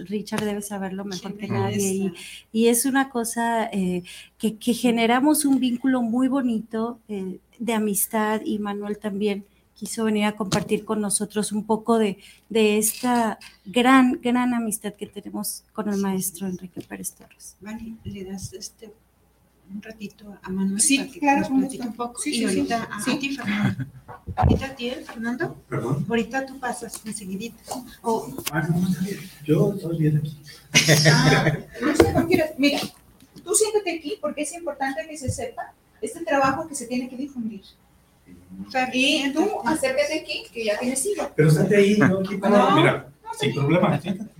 Richard 0.07 0.43
debe 0.43 0.61
saberlo 0.61 1.05
mejor 1.05 1.37
que 1.37 1.47
nadie. 1.47 2.13
Y, 2.51 2.67
es 2.67 2.85
una 2.85 3.09
cosa 3.09 3.65
eh, 3.65 4.03
que, 4.37 4.73
generamos 4.73 5.45
un 5.45 5.59
vínculo 5.59 6.01
muy 6.01 6.27
bonito 6.27 6.99
eh, 7.07 7.39
de 7.59 7.73
amistad 7.73 8.41
y 8.45 8.59
Manuel 8.59 8.97
también 8.97 9.45
quiso 9.81 10.03
venir 10.03 10.25
a 10.25 10.35
compartir 10.35 10.85
con 10.85 11.01
nosotros 11.01 11.51
un 11.51 11.63
poco 11.63 11.97
de, 11.97 12.19
de 12.49 12.77
esta 12.77 13.39
gran, 13.65 14.19
gran 14.21 14.53
amistad 14.53 14.93
que 14.93 15.07
tenemos 15.07 15.63
con 15.73 15.89
el 15.89 15.97
maestro 15.97 16.45
Enrique 16.45 16.81
Pérez 16.81 17.13
Torres. 17.13 17.55
Vale, 17.59 17.95
le 18.03 18.23
das 18.25 18.53
este 18.53 18.93
un 19.73 19.81
ratito 19.81 20.37
a 20.43 20.49
Manuel 20.51 20.79
sí, 20.79 20.99
para 20.99 21.11
que 21.11 21.19
claro, 21.19 21.39
nos 21.39 21.49
platique 21.49 21.87
un 21.87 21.93
poco. 21.95 22.21
y 22.25 22.43
ahorita 22.43 22.89
a, 22.91 23.19
ti, 23.19 23.35
Fernando. 23.35 23.85
Ahorita 24.35 24.65
a 24.67 24.75
ti, 24.75 24.91
Fernando. 25.03 25.55
¿Perdón? 25.67 26.05
Ahorita 26.07 26.45
tú 26.45 26.59
pasas 26.59 27.01
enseguidita. 27.03 27.63
Oh. 28.03 28.31
Ah, 28.51 28.67
no, 28.67 28.87
Yo 29.43 29.73
estoy 29.73 29.97
bien 29.97 30.17
aquí. 30.17 30.37
Ah, 31.07 31.57
no 31.81 31.95
sé, 31.95 32.13
no 32.19 32.27
quieres. 32.27 32.51
Mira, 32.59 32.81
tú 33.43 33.55
siéntate 33.55 33.97
aquí 33.97 34.19
porque 34.21 34.43
es 34.43 34.53
importante 34.53 35.07
que 35.09 35.17
se 35.17 35.31
sepa 35.31 35.73
este 36.01 36.23
trabajo 36.23 36.67
que 36.67 36.75
se 36.75 36.85
tiene 36.85 37.09
que 37.09 37.15
difundir. 37.15 37.63
Y 38.93 39.31
tú 39.33 39.47
acércate 39.65 40.21
aquí, 40.21 40.43
que 40.53 40.65
ya 40.65 40.79
tienes 40.79 41.01
silla. 41.01 41.31
Pero 41.35 41.49
estate 41.49 41.75
ahí, 41.75 41.97
no, 41.97 42.19
aquí, 42.19 42.37
no, 42.37 42.75
mira, 42.75 43.11
sin 43.39 43.53
problema, 43.53 43.99
siéntate. 43.99 44.31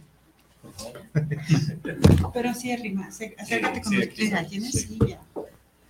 Pero 2.33 2.53
sí, 2.53 2.71
arrima, 2.71 3.07
acércate 3.07 3.81
con 3.81 3.97
usted, 3.97 4.47
tienes 4.47 4.71
silla. 4.71 5.19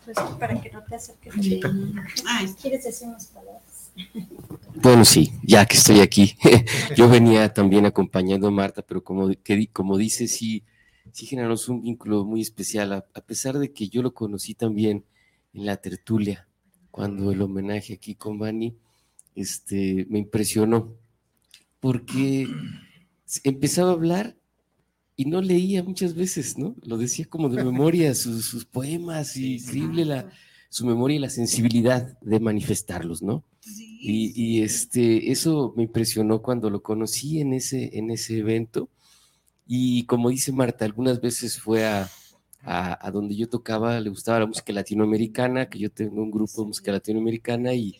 Pues 0.06 0.18
para 0.40 0.60
que 0.60 0.72
no 0.72 0.84
te 0.84 0.96
acerques. 0.96 1.34
¿Quieres 2.62 2.84
decir 2.84 3.08
unas 3.08 3.28
palabras? 3.28 3.92
Bueno, 4.76 5.06
sí, 5.06 5.34
ya 5.44 5.66
que 5.66 5.78
estoy 5.78 6.00
aquí. 6.00 6.36
Yo 6.98 7.08
venía 7.08 7.54
también 7.54 7.86
acompañando 7.86 8.48
a 8.48 8.52
Marta, 8.52 8.82
pero 8.82 9.04
como, 9.04 9.30
que, 9.44 9.68
como 9.68 9.98
dice, 9.98 10.28
sí, 10.28 10.64
sí 11.12 11.26
generamos 11.26 11.70
un 11.70 11.84
vínculo 11.84 12.26
muy 12.26 12.42
especial, 12.42 12.94
a, 12.94 13.22
pesar 13.22 13.60
de 13.60 13.72
que 13.72 13.90
yo 13.90 14.02
lo 14.02 14.14
conocí 14.14 14.56
también 14.56 15.06
en 15.54 15.66
la 15.66 15.78
tertulia, 15.78 16.48
cuando 16.92 17.32
el 17.32 17.42
homenaje 17.42 17.94
aquí 17.94 18.16
con 18.16 18.38
Bani, 18.38 18.76
este, 19.36 20.06
me 20.10 20.20
impresionó, 20.20 20.96
porque 21.80 22.48
empezaba 23.44 23.90
a 23.90 23.94
hablar 23.94 24.36
y 25.16 25.26
no 25.26 25.42
leía 25.42 25.84
muchas 25.84 26.14
veces, 26.14 26.58
¿no? 26.58 26.76
Lo 26.84 26.98
decía 26.98 27.26
como 27.26 27.50
de 27.50 27.64
memoria, 27.64 28.14
sus, 28.14 28.66
poemas, 28.66 29.38
y 29.38 29.56
increíble 29.56 30.06
la, 30.06 30.32
su 30.70 30.86
memoria 30.86 31.18
y 31.18 31.20
la 31.20 31.30
sensibilidad 31.30 32.20
de 32.22 32.40
manifestarlos, 32.40 33.22
¿no? 33.22 33.44
Y, 34.04 34.62
este, 34.62 35.32
eso 35.32 35.74
me 35.78 35.84
impresionó 35.84 36.42
cuando 36.42 36.70
lo 36.72 36.82
conocí 36.82 37.40
en 37.40 37.54
ese, 37.54 37.98
en 37.98 38.10
ese 38.10 38.40
evento. 38.40 38.90
Y 39.68 40.06
como 40.06 40.30
dice 40.30 40.52
Marta, 40.52 40.86
algunas 40.86 41.22
veces 41.22 41.60
fue 41.60 41.86
a, 41.86 42.10
a, 42.64 43.12
donde 43.12 43.36
yo 43.36 43.50
tocaba, 43.50 44.00
le 44.00 44.10
gustaba 44.10 44.40
la 44.40 44.46
música 44.46 44.72
latinoamericana, 44.74 45.70
que 45.70 45.80
yo 45.80 45.92
tengo 45.92 46.22
un 46.22 46.32
grupo 46.32 46.62
de 46.62 46.68
música 46.68 46.92
latinoamericana 46.92 47.74
y 47.74 47.98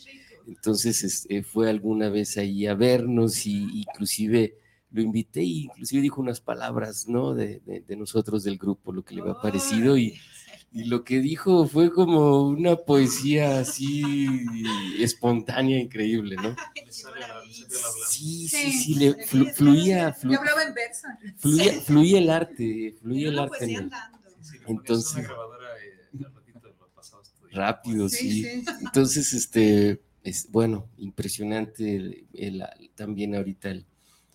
entonces 0.48 1.04
este, 1.04 1.44
fue 1.44 1.70
alguna 1.70 2.10
vez 2.10 2.38
ahí 2.38 2.68
a 2.68 2.76
vernos 2.76 3.46
y 3.46 3.82
inclusive 3.82 4.56
lo 4.92 5.02
invité 5.02 5.42
y 5.42 5.64
inclusive 5.64 6.02
dijo 6.02 6.22
unas 6.22 6.42
palabras, 6.42 7.08
¿no? 7.08 7.34
De, 7.34 7.62
de, 7.66 7.96
nosotros 7.96 8.44
del 8.44 8.58
grupo, 8.58 8.92
lo 8.92 9.04
que 9.04 9.16
le 9.16 9.22
había 9.22 9.36
parecido 9.36 9.98
y, 9.98 10.20
y, 10.74 10.84
lo 10.86 11.04
que 11.04 11.22
dijo 11.22 11.66
fue 11.66 11.92
como 11.94 12.50
una 12.50 12.76
poesía 12.76 13.60
así 13.60 14.04
espontánea, 15.00 15.80
increíble, 15.80 16.36
¿no? 16.36 16.56
Sí, 18.10 18.50
sí, 18.50 18.72
sí, 18.74 18.96
le 18.96 19.14
fluía, 19.54 20.12
fluía, 20.14 20.42
fluía, 21.82 22.20
el 22.20 22.30
arte, 22.30 22.96
fluía 23.02 23.30
el 23.30 23.40
arte. 23.40 23.74
En 23.74 23.90
Entonces, 24.72 25.28
rápido, 27.52 28.10
sí. 28.10 28.64
Entonces, 28.82 29.34
este, 29.34 30.02
es, 30.24 30.52
bueno, 30.52 30.88
impresionante 30.98 32.26
el, 32.34 32.66
también 32.96 33.36
ahorita 33.36 33.70
el, 33.70 33.86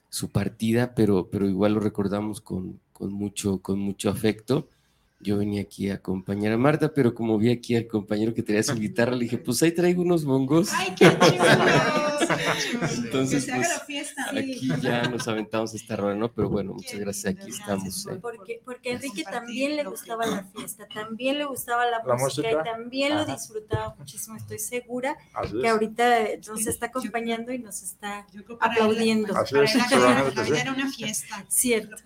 su 0.09 0.30
partida, 0.30 0.95
pero, 0.95 1.28
pero 1.30 1.49
igual 1.49 1.74
lo 1.74 1.80
recordamos 1.80 2.41
con, 2.41 2.80
con, 2.93 3.12
mucho, 3.12 3.59
con 3.61 3.78
mucho 3.78 4.11
afecto. 4.11 4.68
Yo 5.19 5.39
venía 5.39 5.62
aquí 5.62 5.89
a 5.91 5.95
acompañar 5.95 6.53
a 6.53 6.59
Marta, 6.59 6.93
pero 6.93 7.14
como 7.14 7.39
vi 7.39 7.51
aquí 7.51 7.75
al 7.75 7.87
compañero 7.87 8.35
que 8.35 8.43
traía 8.43 8.62
su 8.62 8.75
guitarra, 8.79 9.12
le 9.12 9.25
dije, 9.25 9.39
pues 9.39 9.62
ahí 9.62 9.73
traigo 9.73 10.03
unos 10.03 10.25
bongos. 10.25 10.71
¡Ay, 10.75 10.95
qué 10.95 11.07
Entonces, 12.97 13.49
pues, 13.53 14.12
aquí 14.31 14.69
ya 14.83 15.09
nos 15.09 15.27
aventamos 15.27 15.75
esta 15.75 15.97
rueda, 15.97 16.14
¿no? 16.17 16.31
Pero 16.31 16.51
bueno, 16.51 16.75
muchas 16.75 17.01
gracias, 17.01 17.35
aquí 17.35 17.51
estamos. 17.51 18.07
¿eh? 18.07 18.19
Porque, 18.21 18.61
porque 18.62 18.91
a 18.91 18.93
Enrique 18.93 19.25
también 19.25 19.77
le 19.77 19.85
gustaba 19.85 20.27
la 20.27 20.43
fiesta, 20.55 20.87
también 20.93 21.39
le 21.39 21.47
gustaba 21.47 21.87
la, 21.87 22.03
música, 22.17 22.51
y 22.53 22.64
también 22.64 23.14
lo 23.14 23.25
disfrutaba 23.25 23.95
muchísimo. 23.99 24.37
Estoy 24.37 24.59
segura 24.59 25.17
que 25.62 25.67
ahorita 25.67 26.27
nos 26.47 26.67
está 26.67 26.87
acompañando 26.87 27.53
y 27.53 27.59
nos 27.59 27.83
está 27.83 28.27
aplaudiendo. 28.61 29.33
Para 29.33 29.49
él, 29.49 30.55
era 30.55 30.73
una 30.75 30.93
fiesta. 30.93 31.47
Cierto. 31.49 31.97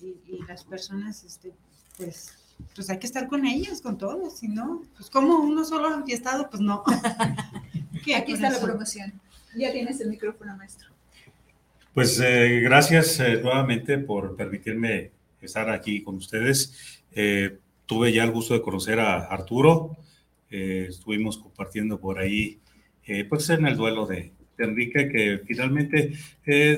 Y, 0.00 0.34
y 0.34 0.42
las 0.46 0.62
personas, 0.64 1.24
este, 1.24 1.54
pues, 1.96 2.32
pues 2.74 2.90
hay 2.90 2.98
que 2.98 3.06
estar 3.06 3.28
con 3.28 3.46
ellas, 3.46 3.80
con 3.80 3.98
todos, 3.98 4.38
si 4.38 4.48
no, 4.48 4.82
pues 4.96 5.10
como 5.10 5.38
uno 5.38 5.64
solo 5.64 5.94
enfiestado, 5.94 6.48
pues 6.50 6.60
no. 6.60 6.82
Aquí 8.16 8.32
está 8.32 8.50
la 8.50 8.60
promoción. 8.60 9.12
Ya 9.56 9.72
tienes 9.72 10.00
el 10.00 10.10
micrófono, 10.10 10.56
maestro. 10.56 10.90
Pues 11.96 12.20
eh, 12.20 12.60
gracias 12.60 13.18
eh, 13.20 13.40
nuevamente 13.42 13.96
por 13.98 14.36
permitirme 14.36 15.12
estar 15.40 15.70
aquí 15.70 16.02
con 16.02 16.16
ustedes. 16.16 17.02
Eh, 17.12 17.58
tuve 17.86 18.12
ya 18.12 18.24
el 18.24 18.32
gusto 18.32 18.54
de 18.54 18.60
conocer 18.60 19.00
a 19.00 19.24
Arturo. 19.24 19.96
estuvimos 20.50 21.38
compartiendo 21.38 21.98
por 21.98 22.18
ahí, 22.18 22.60
pues 23.28 23.50
en 23.50 23.66
el 23.66 23.76
duelo 23.76 24.06
de, 24.06 24.32
Enrique, 24.58 25.08
que 25.08 25.42
finalmente 25.46 26.12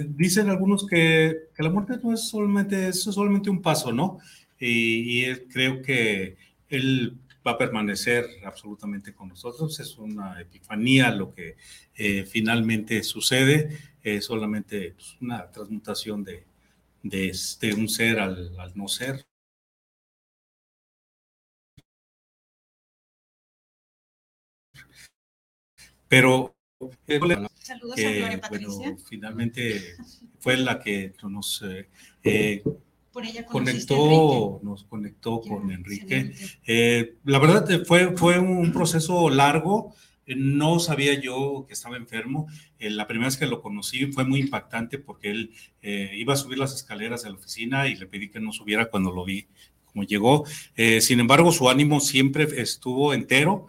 dicen 0.09 0.49
algunos 0.49 0.87
que, 0.87 1.49
que, 1.55 1.63
la 1.63 1.71
muerte 1.71 1.95
no 2.03 2.13
es 2.13 2.29
solamente, 2.29 2.89
es 2.89 3.03
solamente 3.03 3.51
un 3.51 3.63
paso, 3.63 3.93
¿no? 3.93 4.19
Y, 4.61 5.35
creo 5.47 5.83
que 5.83 6.37
él 6.69 7.17
va 7.47 7.53
a 7.53 7.59
permanecer 7.59 8.27
absolutamente 8.45 9.15
con 9.15 9.29
nosotros. 9.29 9.79
Es 9.81 9.97
una 9.99 10.41
epifanía 10.41 11.11
lo 11.11 11.33
que 11.35 11.57
eh, 11.95 12.25
finalmente 12.25 13.03
sucede, 13.03 13.79
es 14.03 14.25
solamente 14.25 14.93
pues, 14.93 15.17
una 15.21 15.51
transmutación 15.51 16.25
de, 16.25 16.45
de, 17.03 17.29
este, 17.29 17.75
un 17.75 17.89
ser 17.89 18.21
al, 18.21 18.53
no 18.75 18.89
ser. 18.89 19.25
Pero 26.09 26.57
eh, 27.07 27.21
Saludos 27.61 27.99
a 27.99 28.03
Gloria 28.03 28.41
Patricia. 28.41 28.97
finalmente 29.09 29.97
fue 30.41 30.57
la 30.57 30.81
que 30.81 31.13
nos 31.23 31.63
eh, 33.25 33.45
conectó, 33.45 34.61
nos 34.63 34.85
conectó 34.85 35.41
con 35.41 35.71
Enrique. 35.71 36.33
Eh, 36.67 37.17
la 37.25 37.39
verdad 37.39 37.71
eh, 37.71 37.85
fue, 37.85 38.17
fue 38.17 38.39
un 38.39 38.73
proceso 38.73 39.31
largo. 39.31 39.95
Eh, 40.27 40.35
no 40.37 40.79
sabía 40.79 41.21
yo 41.21 41.65
que 41.67 41.75
estaba 41.75 41.97
enfermo. 41.97 42.47
la 42.79 43.07
primera 43.07 43.29
vez 43.29 43.37
que 43.37 43.47
lo 43.47 43.61
conocí 43.61 44.07
fue 44.07 44.25
muy 44.25 44.41
impactante 44.41 44.99
porque 44.99 45.31
él 45.31 45.53
iba 45.83 46.35
a 46.35 46.37
subir 46.37 46.59
las 46.59 46.75
escaleras 46.75 47.23
de 47.23 47.31
la 47.31 47.37
oficina 47.37 47.89
y 47.89 47.97
le 47.97 48.07
pedí 48.07 48.31
que 48.31 48.41
no 48.41 48.53
subiera 48.53 48.91
cuando 48.91 49.11
lo 49.13 49.25
vi 49.25 49.47
como 49.85 50.05
llegó. 50.05 50.45
sin 51.01 51.21
embargo, 51.21 51.51
su 51.51 51.69
ánimo 51.69 52.01
siempre 52.01 52.47
estuvo 52.61 53.15
entero. 53.15 53.67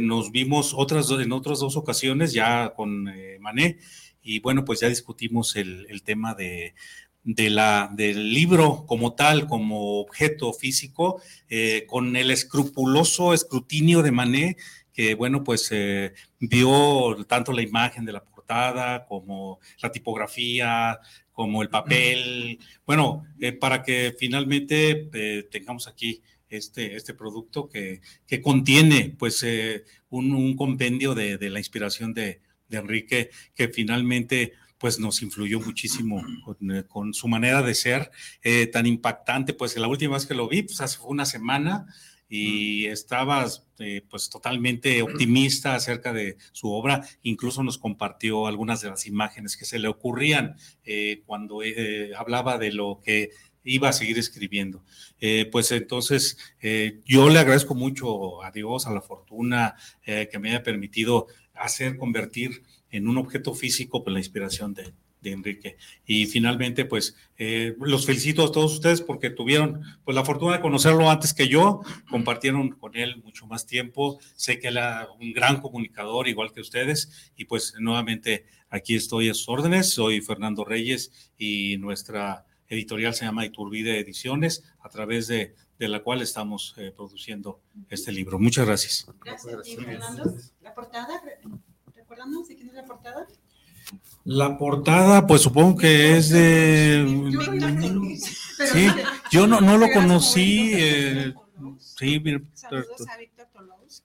nos 0.00 0.32
vimos 0.32 0.72
otras, 0.74 1.10
en 1.10 1.32
otras 1.32 1.60
dos 1.60 1.76
ocasiones 1.76 2.32
ya 2.32 2.72
con 2.74 3.04
Mané 3.40 3.78
y 4.26 4.40
bueno, 4.40 4.64
pues 4.64 4.80
ya 4.80 4.88
discutimos 4.88 5.54
el, 5.54 5.86
el 5.88 6.02
tema 6.02 6.34
de, 6.34 6.74
de 7.26 7.50
la, 7.50 7.90
del 7.92 8.32
libro 8.32 8.86
como 8.86 9.14
tal, 9.14 9.48
como 9.48 9.98
objeto 9.98 10.52
físico, 10.52 11.20
eh, 11.48 11.84
con 11.88 12.14
el 12.14 12.30
escrupuloso 12.30 13.34
escrutinio 13.34 14.02
de 14.02 14.12
Manet, 14.12 14.58
que 14.92 15.16
bueno, 15.16 15.42
pues 15.42 15.68
eh, 15.72 16.14
vio 16.38 17.16
tanto 17.26 17.52
la 17.52 17.62
imagen 17.62 18.04
de 18.04 18.12
la 18.12 18.24
portada 18.24 19.06
como 19.06 19.58
la 19.82 19.90
tipografía, 19.90 21.00
como 21.32 21.62
el 21.62 21.68
papel, 21.68 22.60
bueno, 22.86 23.26
eh, 23.40 23.50
para 23.50 23.82
que 23.82 24.14
finalmente 24.16 25.10
tengamos 25.50 25.88
aquí 25.88 26.22
este, 26.48 26.94
este 26.94 27.12
producto 27.12 27.68
que, 27.68 28.02
que 28.24 28.40
contiene 28.40 29.16
pues 29.18 29.44
un, 30.10 30.32
un 30.32 30.56
compendio 30.56 31.16
de, 31.16 31.38
de, 31.38 31.50
la 31.50 31.58
inspiración 31.58 32.14
de, 32.14 32.40
de 32.68 32.78
Enrique, 32.78 33.30
que 33.52 33.68
finalmente 33.68 34.52
pues 34.78 34.98
nos 34.98 35.22
influyó 35.22 35.60
muchísimo 35.60 36.22
con, 36.88 37.14
su 37.14 37.28
manera 37.28 37.62
de 37.62 37.74
ser 37.74 38.10
tan 38.72 38.86
impactante. 38.86 39.54
Pues 39.54 39.76
la 39.76 39.88
última 39.88 40.14
vez 40.14 40.26
que 40.26 40.34
lo 40.34 40.48
vi, 40.48 40.62
pues 40.62 40.80
hace 40.80 40.98
una 41.02 41.24
semana, 41.24 41.86
y 42.28 42.86
estaba 42.86 43.46
pues 44.10 44.28
totalmente 44.28 45.00
optimista 45.02 45.74
acerca 45.76 46.12
de 46.12 46.36
su 46.52 46.72
obra, 46.72 47.06
incluso 47.22 47.62
nos 47.62 47.78
compartió 47.78 48.46
algunas 48.46 48.80
de 48.80 48.90
las 48.90 49.06
imágenes 49.06 49.56
que 49.56 49.64
se 49.64 49.78
le 49.78 49.88
ocurrían 49.88 50.56
cuando 51.24 51.60
hablaba 52.16 52.58
de 52.58 52.72
lo 52.72 53.00
que 53.02 53.30
iba 53.66 53.88
a 53.88 53.92
seguir 53.92 54.18
escribiendo. 54.18 54.82
Eh, 55.20 55.48
pues 55.50 55.70
entonces 55.72 56.38
eh, 56.60 57.00
yo 57.04 57.28
le 57.28 57.38
agradezco 57.38 57.74
mucho 57.74 58.42
a 58.42 58.50
Dios, 58.50 58.86
a 58.86 58.92
la 58.92 59.02
fortuna 59.02 59.74
eh, 60.04 60.28
que 60.30 60.38
me 60.38 60.50
haya 60.50 60.62
permitido 60.62 61.26
hacer, 61.52 61.96
convertir 61.96 62.62
en 62.90 63.08
un 63.08 63.18
objeto 63.18 63.54
físico 63.54 64.02
pues, 64.02 64.12
la 64.12 64.20
inspiración 64.20 64.74
de, 64.74 64.92
de 65.20 65.32
Enrique. 65.32 65.76
Y 66.06 66.26
finalmente, 66.26 66.84
pues 66.84 67.16
los 67.78 68.06
felicito 68.06 68.44
a 68.44 68.52
todos 68.52 68.74
ustedes 68.74 69.00
porque 69.00 69.30
tuvieron 69.30 69.82
pues 70.04 70.14
la 70.14 70.24
fortuna 70.24 70.56
de 70.56 70.62
conocerlo 70.62 71.10
antes 71.10 71.34
que 71.34 71.48
yo, 71.48 71.80
compartieron 72.08 72.70
con 72.70 72.96
él 72.96 73.22
mucho 73.22 73.46
más 73.46 73.66
tiempo, 73.66 74.18
sé 74.34 74.58
que 74.58 74.68
él 74.68 74.76
era 74.76 75.08
un 75.20 75.32
gran 75.32 75.60
comunicador 75.60 76.28
igual 76.28 76.52
que 76.52 76.60
ustedes 76.60 77.32
y 77.36 77.44
pues 77.44 77.74
nuevamente 77.78 78.46
aquí 78.70 78.94
estoy 78.94 79.28
a 79.28 79.34
sus 79.34 79.48
órdenes, 79.48 79.90
soy 79.90 80.20
Fernando 80.20 80.64
Reyes 80.64 81.32
y 81.36 81.76
nuestra 81.78 82.46
editorial 82.68 83.14
se 83.14 83.24
llama 83.24 83.46
Iturbide 83.46 84.00
Ediciones, 84.00 84.64
a 84.80 84.88
través 84.88 85.28
de, 85.28 85.54
de 85.78 85.88
la 85.88 86.02
cual 86.02 86.20
estamos 86.20 86.74
eh, 86.78 86.92
produciendo 86.94 87.60
este 87.88 88.10
libro. 88.10 88.38
Muchas 88.38 88.66
gracias. 88.66 89.06
Gracias. 89.24 89.68
¿Y 89.68 89.76
Fernando? 89.76 90.34
¿La 90.60 90.74
portada? 90.74 91.22
¿Recordamos 92.08 92.46
de 92.46 92.54
quién 92.54 92.68
es 92.68 92.74
la 92.74 92.84
portada? 92.84 93.26
La 94.24 94.58
portada, 94.58 95.26
pues 95.26 95.42
supongo 95.42 95.76
que 95.76 96.16
es 96.16 96.30
de... 96.30 97.04
Sí, 98.72 98.88
yo 99.30 99.46
no, 99.46 99.60
no 99.60 99.76
lo 99.76 99.90
conocí. 99.92 100.70
Eh, 100.74 101.34
sí, 101.78 102.22
Saludos 102.54 103.06
a 103.06 103.18
Víctor 103.18 103.46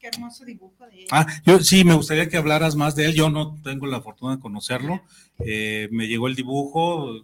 qué 0.01 0.07
hermoso 0.07 0.43
dibujo 0.43 0.87
de 0.87 1.01
él. 1.01 1.07
Ah, 1.11 1.27
yo 1.45 1.59
sí, 1.59 1.83
me 1.83 1.93
gustaría 1.93 2.27
que 2.27 2.37
hablaras 2.37 2.75
más 2.75 2.95
de 2.95 3.05
él. 3.05 3.13
Yo 3.13 3.29
no 3.29 3.61
tengo 3.61 3.85
la 3.85 4.01
fortuna 4.01 4.35
de 4.35 4.41
conocerlo. 4.41 5.01
Eh, 5.39 5.87
me 5.91 6.07
llegó 6.07 6.27
el 6.27 6.35
dibujo, 6.35 7.21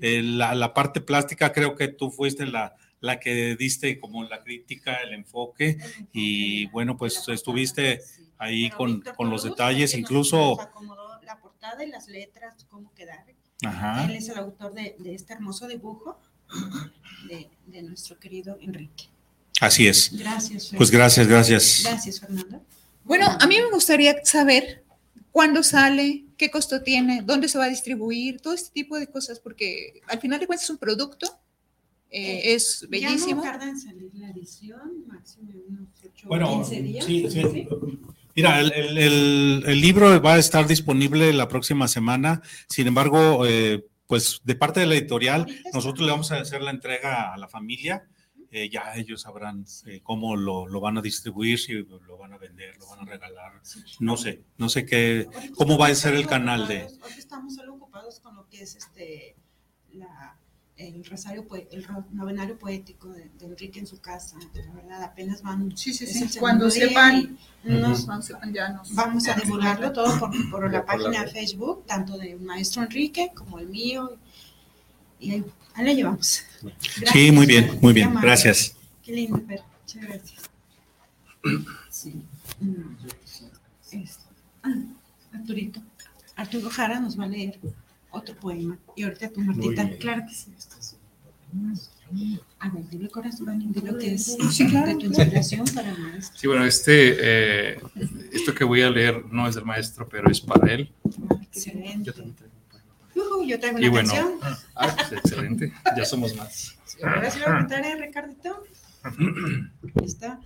eh, 0.00 0.22
la, 0.22 0.72
parte 0.72 1.00
plástica, 1.00 1.52
creo 1.52 1.74
que 1.74 1.88
tú 1.88 2.10
fuiste 2.10 2.46
la, 2.46 2.74
la 3.00 3.18
que 3.18 3.56
diste 3.56 3.98
como 3.98 4.24
la 4.24 4.42
crítica, 4.42 4.96
el 4.96 5.14
enfoque, 5.14 5.78
y 6.12 6.66
bueno, 6.66 6.96
pues 6.96 7.26
estuviste 7.28 8.00
ahí 8.38 8.70
con, 8.70 9.02
con 9.16 9.30
los 9.30 9.44
detalles, 9.44 9.94
incluso... 9.94 10.58
la 11.24 11.38
portada 11.38 11.84
y 11.84 11.88
las 11.88 12.08
letras, 12.08 12.66
cómo 12.68 12.92
quedar. 12.94 13.24
Él 14.04 14.16
es 14.16 14.28
el 14.28 14.38
autor 14.38 14.72
de, 14.72 14.96
de 14.98 15.14
este 15.14 15.34
hermoso 15.34 15.68
dibujo 15.68 16.18
de, 17.28 17.48
de, 17.66 17.82
nuestro 17.82 18.18
querido 18.18 18.56
Enrique. 18.60 19.04
Así 19.60 19.86
es. 19.86 20.16
Gracias. 20.16 20.70
Pues 20.76 20.90
gracias, 20.90 21.26
gracias. 21.26 21.82
Gracias, 21.84 22.20
Fernando. 22.20 22.62
Bueno, 23.04 23.26
a 23.38 23.46
mí 23.46 23.56
me 23.58 23.70
gustaría 23.70 24.24
saber 24.24 24.82
cuándo 25.30 25.62
sale, 25.62 26.24
qué 26.36 26.50
costo 26.50 26.82
tiene, 26.82 27.22
dónde 27.22 27.48
se 27.48 27.58
va 27.58 27.64
a 27.64 27.68
distribuir, 27.68 28.40
todo 28.40 28.54
este 28.54 28.70
tipo 28.72 28.98
de 28.98 29.06
cosas, 29.06 29.38
porque 29.40 30.00
al 30.08 30.20
final 30.20 30.40
de 30.40 30.46
cuentas 30.46 30.64
es 30.64 30.70
un 30.70 30.78
producto, 30.78 31.38
eh, 32.10 32.32
eh, 32.50 32.54
es 32.54 32.86
bellísimo. 32.88 33.42
Ya 33.42 33.52
no 33.52 33.58
tarda 33.58 33.68
en 33.68 33.78
salir 33.78 34.10
la 34.14 34.30
edición, 34.30 35.06
máximo 35.06 35.50
unos 35.68 35.88
8 36.04 36.28
bueno, 36.28 36.48
15 36.48 36.82
días. 36.82 37.04
Sí, 37.04 37.30
sí. 37.30 37.68
Mira, 38.36 38.60
el, 38.60 38.72
el, 38.72 39.64
el, 39.66 39.80
libro 39.80 40.20
va 40.22 40.34
a 40.34 40.38
estar 40.38 40.66
disponible 40.66 41.32
la 41.32 41.48
próxima 41.48 41.88
semana, 41.88 42.42
sin 42.68 42.86
embargo, 42.86 43.44
eh, 43.46 43.84
pues 44.06 44.40
de 44.44 44.54
parte 44.54 44.80
de 44.80 44.86
la 44.86 44.94
editorial, 44.94 45.46
nosotros 45.74 46.06
le 46.06 46.12
vamos 46.12 46.30
a 46.32 46.40
hacer 46.40 46.62
la 46.62 46.70
entrega 46.70 47.34
a 47.34 47.38
la 47.38 47.48
familia 47.48 48.08
eh, 48.52 48.68
ya 48.68 48.94
ellos 48.96 49.20
sabrán 49.20 49.64
eh, 49.86 50.00
cómo 50.02 50.34
lo, 50.34 50.66
lo, 50.66 50.80
van 50.80 50.98
a 50.98 51.02
distribuir, 51.02 51.56
si 51.56 51.72
lo 51.72 52.18
van 52.18 52.32
a 52.32 52.38
vender, 52.38 52.76
lo 52.78 52.88
van 52.88 53.00
a 53.00 53.04
regalar. 53.04 53.62
No 54.00 54.16
sé, 54.16 54.42
no 54.58 54.68
sé 54.68 54.84
qué, 54.84 55.28
cómo 55.54 55.78
va 55.78 55.86
a 55.86 55.94
ser 55.94 56.14
el 56.14 56.26
canal 56.26 56.66
de... 56.66 56.86
Hoy 56.86 57.12
estamos 57.16 57.54
solo 57.54 57.74
ocupados 57.74 58.18
con 58.18 58.34
lo 58.34 58.48
que 58.48 58.62
es 58.62 58.74
este, 58.74 59.36
la, 59.92 60.36
el 60.88 61.04
rosario, 61.04 61.46
el 61.70 61.86
novenario 62.12 62.58
poético 62.58 63.08
de, 63.08 63.30
de, 63.38 63.46
Enrique 63.46 63.78
en 63.78 63.86
su 63.86 64.00
casa. 64.00 64.36
La 64.54 64.72
verdad, 64.72 65.02
apenas 65.02 65.42
van. 65.42 65.76
Sí, 65.76 65.92
sí, 65.92 66.06
sí. 66.06 66.38
Cuando 66.38 66.70
sepan, 66.70 67.38
nos, 67.64 68.04
cuando 68.04 68.22
sepan, 68.22 68.52
ya 68.52 68.70
nos. 68.70 68.94
Vamos 68.94 69.28
a 69.28 69.34
divulgarlo 69.34 69.92
todo 69.94 70.18
por, 70.18 70.50
por 70.50 70.72
la 70.72 70.84
página 70.84 71.24
de 71.24 71.30
Facebook, 71.30 71.84
tanto 71.86 72.16
del 72.16 72.40
maestro 72.40 72.82
Enrique 72.82 73.30
como 73.34 73.58
el 73.58 73.68
mío. 73.68 74.16
Y 75.18 75.32
ahí 75.32 75.44
Ahí 75.74 75.84
la 75.84 75.92
llevamos. 75.92 76.44
Sí, 77.12 77.30
muy 77.32 77.46
bien, 77.46 77.78
muy 77.80 77.92
bien. 77.92 78.14
Gracias. 78.20 78.76
Qué 79.02 79.12
lindo, 79.12 79.40
Fer. 79.46 79.62
Muchas 79.82 80.02
gracias. 80.02 80.50
Sí. 81.90 82.22
Ah, 84.62 84.74
Arturito. 85.32 85.80
Arturo 86.36 86.70
Jara 86.70 87.00
nos 87.00 87.18
va 87.18 87.24
a 87.24 87.28
leer 87.28 87.58
otro 88.10 88.34
poema. 88.36 88.78
Y 88.96 89.04
ahorita 89.04 89.30
tú, 89.30 89.40
Martita. 89.40 89.88
Claro 89.98 90.22
que 90.26 90.34
sí. 90.34 90.50
A 92.58 92.68
ver, 92.68 92.88
dile 92.90 93.08
corazón, 93.08 93.72
dile 93.72 93.96
que 93.98 94.14
es 94.14 94.36
sí, 94.50 94.66
claro, 94.66 94.88
de 94.88 94.94
tu 94.96 95.06
inspiración 95.06 95.64
para 95.74 95.90
el 95.90 95.98
maestro. 95.98 96.38
Sí, 96.38 96.46
bueno, 96.46 96.64
este, 96.64 97.16
eh, 97.18 97.80
esto 98.32 98.54
que 98.54 98.64
voy 98.64 98.82
a 98.82 98.90
leer 98.90 99.24
no 99.30 99.48
es 99.48 99.54
del 99.54 99.64
maestro, 99.64 100.08
pero 100.08 100.30
es 100.30 100.40
para 100.40 100.72
él. 100.72 100.92
Excelente. 101.42 102.04
Yo 102.04 102.12
también 102.12 102.36
yo 103.50 103.58
traigo 103.58 103.78
una 103.78 103.86
y 103.86 103.88
bueno, 103.88 104.12
canción. 104.12 104.38
Ah, 104.74 104.94
pues 104.96 105.12
excelente, 105.12 105.72
ya 105.96 106.04
somos 106.04 106.34
más. 106.36 106.76
Ahora 107.02 107.30
sí 107.30 107.38
lo 107.38 107.46
cantaré, 107.46 107.96
Ricardito. 107.96 108.64
está. 110.04 110.40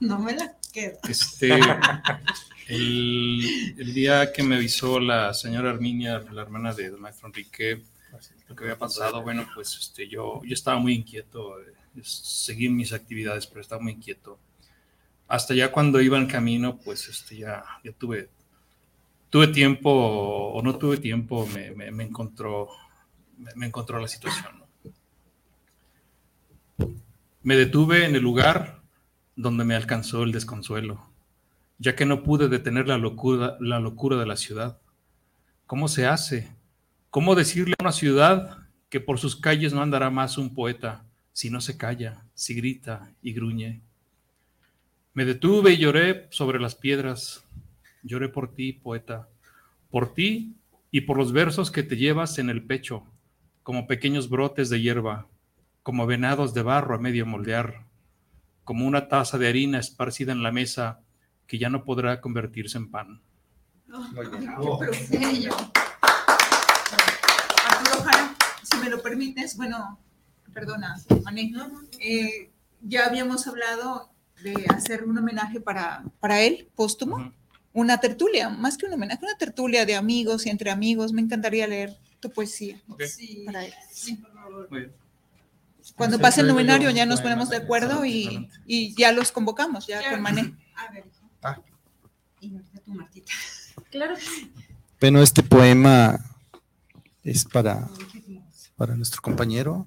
No 0.00 0.18
me 0.18 0.34
la 0.34 0.56
quedo. 0.72 0.98
Este, 1.08 1.58
el, 2.68 3.92
día 3.94 4.32
que 4.32 4.42
me 4.42 4.56
avisó 4.56 4.98
la 5.00 5.34
señora 5.34 5.70
Arminia, 5.70 6.20
la 6.32 6.42
hermana 6.42 6.72
de 6.72 6.90
maestro 6.92 7.28
Enrique, 7.28 7.82
lo 8.48 8.56
que 8.56 8.64
había 8.64 8.78
pasado, 8.78 9.22
bueno, 9.22 9.46
pues 9.54 9.76
este, 9.76 10.08
yo, 10.08 10.42
yo 10.44 10.54
estaba 10.54 10.78
muy 10.78 10.94
inquieto, 10.94 11.60
eh, 11.60 11.72
seguir 12.02 12.70
mis 12.70 12.92
actividades, 12.92 13.46
pero 13.46 13.60
estaba 13.60 13.82
muy 13.82 13.92
inquieto. 13.92 14.38
Hasta 15.28 15.54
ya 15.54 15.72
cuando 15.72 16.00
iba 16.00 16.18
en 16.18 16.26
camino, 16.26 16.78
pues 16.78 17.08
este, 17.08 17.38
ya, 17.38 17.64
ya 17.82 17.92
tuve 17.92 18.28
tuve 19.34 19.48
tiempo 19.48 19.90
o 19.90 20.62
no 20.62 20.78
tuve 20.78 20.98
tiempo, 20.98 21.44
me, 21.52 21.72
me, 21.90 22.04
encontró, 22.04 22.68
me, 23.56 23.66
encontró 23.66 23.98
la 23.98 24.06
situación. 24.06 24.62
Me 27.42 27.56
detuve 27.56 28.04
en 28.04 28.14
el 28.14 28.22
lugar 28.22 28.80
donde 29.34 29.64
me 29.64 29.74
alcanzó 29.74 30.22
el 30.22 30.30
desconsuelo, 30.30 31.10
ya 31.84 31.94
que 31.94 32.06
no 32.06 32.22
pude 32.22 32.48
detener 32.48 32.88
la 32.88 32.96
locura, 32.96 33.58
de 33.58 34.26
la 34.26 34.36
ciudad. 34.36 34.78
¿Cómo 35.66 35.86
se 35.86 36.06
hace? 36.06 36.50
¿Cómo 37.10 37.34
decirle 37.34 37.74
a 37.78 37.82
una 37.82 37.92
ciudad 37.92 38.56
que 38.88 39.00
por 39.00 39.18
sus 39.18 39.36
calles 39.36 39.74
no 39.74 39.82
andará 39.82 40.08
más 40.08 40.38
un 40.38 40.54
poeta 40.54 41.04
si 41.34 41.50
no 41.50 41.60
se 41.60 41.76
calla, 41.76 42.24
si 42.32 42.54
grita 42.54 43.12
y 43.20 43.34
gruñe? 43.34 43.82
Me 45.12 45.26
detuve 45.26 45.72
y 45.72 45.76
lloré 45.76 46.26
sobre 46.30 46.58
las 46.58 46.74
piedras, 46.74 47.44
Lloré 48.02 48.28
por 48.28 48.54
ti, 48.54 48.72
poeta, 48.72 49.28
por 49.90 50.12
ti 50.12 50.56
y 50.90 51.02
por 51.02 51.18
los 51.18 51.32
versos 51.32 51.70
que 51.70 51.82
te 51.82 51.96
llevas 51.96 52.38
en 52.38 52.50
el 52.50 52.62
pecho, 52.62 53.04
como 53.62 53.86
pequeños 53.86 54.30
brotes 54.30 54.70
de 54.70 54.80
hierba, 54.80 55.26
como 55.82 56.06
venados 56.06 56.52
de 56.52 56.62
barro 56.62 56.94
a 56.94 56.98
medio 56.98 57.24
moldear, 57.24 57.84
como 58.64 58.86
una 58.86 59.08
taza 59.08 59.38
de 59.38 59.48
harina 59.48 59.78
esparcida 59.78 60.32
en 60.32 60.42
la 60.42 60.52
mesa 60.52 61.03
que 61.46 61.58
ya 61.58 61.68
no 61.68 61.84
podrá 61.84 62.20
convertirse 62.20 62.78
en 62.78 62.90
pan. 62.90 63.20
Oh, 63.92 64.80
Arturo 67.66 68.02
Jara, 68.02 68.34
si 68.62 68.76
me 68.78 68.90
lo 68.90 69.00
permites, 69.02 69.56
bueno, 69.56 69.98
perdona, 70.52 70.96
Mané, 71.22 71.52
eh, 72.00 72.50
ya 72.80 73.06
habíamos 73.06 73.46
hablado 73.46 74.10
de 74.42 74.66
hacer 74.68 75.04
un 75.04 75.16
homenaje 75.16 75.60
para, 75.60 76.04
para 76.20 76.40
él, 76.42 76.68
póstumo. 76.74 77.32
Una 77.72 77.98
tertulia, 77.98 78.50
más 78.50 78.78
que 78.78 78.86
un 78.86 78.92
homenaje, 78.92 79.24
una 79.24 79.36
tertulia 79.36 79.84
de 79.84 79.96
amigos 79.96 80.46
y 80.46 80.50
entre 80.50 80.70
amigos. 80.70 81.12
Me 81.12 81.22
encantaría 81.22 81.66
leer 81.66 81.96
tu 82.20 82.30
poesía 82.30 82.80
sí, 83.06 83.42
para 83.44 83.64
él. 83.64 83.74
Sí. 83.90 84.22
Cuando 85.96 86.18
pase 86.18 86.40
el 86.40 86.46
novenario 86.46 86.90
ya 86.90 87.04
nos 87.04 87.20
ponemos 87.20 87.50
de 87.50 87.56
acuerdo 87.56 88.04
y, 88.04 88.48
y 88.64 88.94
ya 88.94 89.12
los 89.12 89.32
convocamos, 89.32 89.86
ya. 89.86 90.08
con 90.10 90.22
Mané. 90.22 90.54
A 90.76 90.92
ver, 90.92 91.04
ah. 91.44 91.60
Y 92.40 92.54
ahorita 92.54 92.80
tu 92.80 92.94
Martita. 92.94 93.32
Claro. 93.90 94.14
Bueno, 95.00 95.22
este 95.22 95.42
poema 95.42 96.18
es 97.22 97.44
para, 97.44 97.88
para 98.76 98.96
nuestro 98.96 99.22
compañero. 99.22 99.86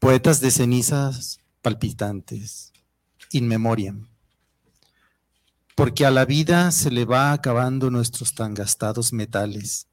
Poetas 0.00 0.40
de 0.40 0.50
cenizas 0.50 1.38
palpitantes, 1.60 2.72
in 3.30 3.46
memoriam 3.46 4.08
porque 5.74 6.06
a 6.06 6.10
la 6.10 6.24
vida 6.24 6.70
se 6.70 6.90
le 6.90 7.04
va 7.04 7.32
acabando 7.32 7.90
nuestros 7.90 8.34
tan 8.34 8.54
gastados 8.54 9.12
metales, 9.12 9.88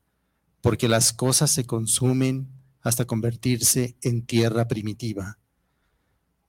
porque 0.62 0.88
las 0.88 1.12
cosas 1.12 1.50
se 1.50 1.66
consumen 1.66 2.50
hasta 2.82 3.06
convertirse 3.06 3.96
en 4.02 4.26
tierra 4.26 4.68
primitiva. 4.68 5.40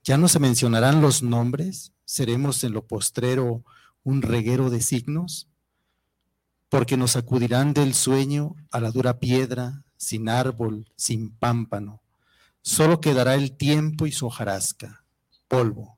Ya 0.03 0.17
no 0.17 0.27
se 0.27 0.39
mencionarán 0.39 1.01
los 1.01 1.23
nombres, 1.23 1.93
seremos 2.05 2.63
en 2.63 2.73
lo 2.73 2.85
postrero 2.85 3.63
un 4.03 4.21
reguero 4.21 4.69
de 4.69 4.81
signos, 4.81 5.47
porque 6.69 6.97
nos 6.97 7.11
sacudirán 7.11 7.73
del 7.73 7.93
sueño 7.93 8.55
a 8.71 8.79
la 8.79 8.91
dura 8.91 9.19
piedra, 9.19 9.83
sin 9.97 10.27
árbol, 10.29 10.91
sin 10.95 11.31
pámpano. 11.31 12.01
Solo 12.61 12.99
quedará 12.99 13.35
el 13.35 13.55
tiempo 13.55 14.05
y 14.07 14.11
su 14.11 14.25
hojarasca, 14.25 15.03
polvo. 15.47 15.97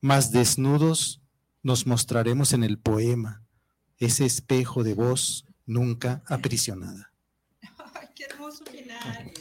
Más 0.00 0.30
desnudos 0.30 1.20
nos 1.62 1.86
mostraremos 1.86 2.52
en 2.52 2.64
el 2.64 2.78
poema, 2.78 3.42
ese 3.98 4.26
espejo 4.26 4.84
de 4.84 4.94
voz 4.94 5.44
nunca 5.66 6.22
aprisionada. 6.26 7.12
Ay, 7.94 8.08
qué 8.14 8.24
hermoso 8.24 8.64
final. 8.66 9.32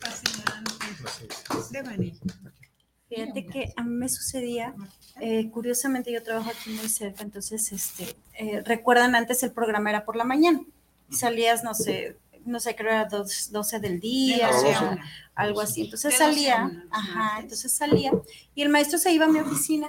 Fascinante. 0.00 0.76
Fíjate 3.08 3.46
que 3.46 3.72
a 3.76 3.84
mí 3.84 3.94
me 3.94 4.08
sucedía, 4.08 4.74
eh, 5.20 5.48
curiosamente 5.50 6.12
yo 6.12 6.22
trabajo 6.22 6.50
aquí 6.50 6.70
muy 6.70 6.88
cerca, 6.88 7.22
entonces, 7.22 7.70
este, 7.70 8.16
eh, 8.34 8.62
recuerdan 8.64 9.14
antes 9.14 9.42
el 9.44 9.52
programa 9.52 9.90
era 9.90 10.04
por 10.04 10.16
la 10.16 10.24
mañana, 10.24 10.60
salías, 11.10 11.62
no 11.62 11.72
sé, 11.72 12.16
no 12.44 12.58
sé, 12.58 12.74
creo 12.74 12.90
era 12.90 13.04
dos, 13.04 13.52
12 13.52 13.78
del 13.78 14.00
día, 14.00 14.50
o 14.50 14.98
algo 15.36 15.60
así. 15.60 15.82
Entonces 15.82 16.16
salía, 16.16 16.84
ajá, 16.90 17.38
entonces 17.40 17.70
salía 17.72 18.10
y 18.54 18.62
el 18.62 18.70
maestro 18.70 18.98
se 18.98 19.12
iba 19.12 19.26
a 19.26 19.28
mi 19.28 19.38
oficina 19.38 19.88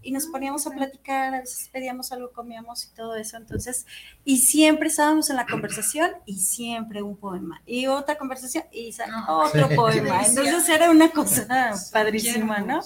y 0.00 0.12
nos 0.12 0.26
poníamos 0.26 0.66
a 0.66 0.70
platicar, 0.70 1.34
a 1.34 1.40
veces 1.40 1.68
pedíamos 1.72 2.12
algo, 2.12 2.30
comíamos 2.30 2.84
y 2.84 2.94
todo 2.94 3.16
eso. 3.16 3.36
Entonces, 3.36 3.86
y 4.24 4.38
siempre 4.38 4.88
estábamos 4.88 5.30
en 5.30 5.36
la 5.36 5.46
conversación 5.46 6.10
y 6.26 6.36
siempre 6.36 7.02
un 7.02 7.16
poema. 7.16 7.60
Y 7.66 7.86
otra 7.86 8.16
conversación 8.16 8.64
y 8.70 8.94
otro 9.28 9.68
poema. 9.70 10.24
Entonces 10.24 10.68
era 10.68 10.90
una 10.90 11.10
cosa 11.10 11.74
padrísima, 11.92 12.60
¿no? 12.60 12.80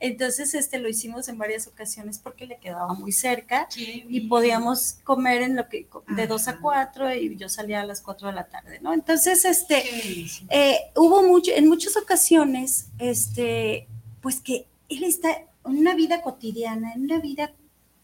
Entonces, 0.00 0.54
este 0.54 0.78
lo 0.78 0.88
hicimos 0.88 1.28
en 1.28 1.38
varias 1.38 1.66
ocasiones 1.66 2.20
porque 2.20 2.46
le 2.46 2.58
quedaba 2.58 2.94
muy 2.94 3.10
cerca 3.10 3.68
y 3.76 4.20
podíamos 4.28 4.98
comer 5.02 5.42
en 5.42 5.56
lo 5.56 5.68
que 5.68 5.88
de 6.08 6.26
dos 6.28 6.46
a 6.46 6.58
cuatro 6.58 7.12
y 7.12 7.36
yo 7.36 7.48
salía 7.48 7.80
a 7.80 7.84
las 7.84 8.00
cuatro 8.00 8.28
de 8.28 8.34
la 8.34 8.44
tarde, 8.44 8.78
¿no? 8.80 8.92
Entonces, 8.94 9.44
este, 9.44 9.84
eh, 10.50 10.78
hubo 10.94 11.22
mucho, 11.22 11.47
en 11.50 11.68
muchas 11.68 11.96
ocasiones, 11.96 12.88
este, 12.98 13.86
pues 14.20 14.40
que 14.40 14.66
él 14.88 15.04
está 15.04 15.30
en 15.64 15.78
una 15.78 15.94
vida 15.94 16.22
cotidiana, 16.22 16.92
en 16.92 17.04
una 17.04 17.18
vida 17.20 17.52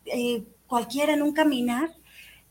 eh, 0.06 0.44
cualquiera, 0.66 1.14
en 1.14 1.22
un 1.22 1.32
caminar, 1.32 1.90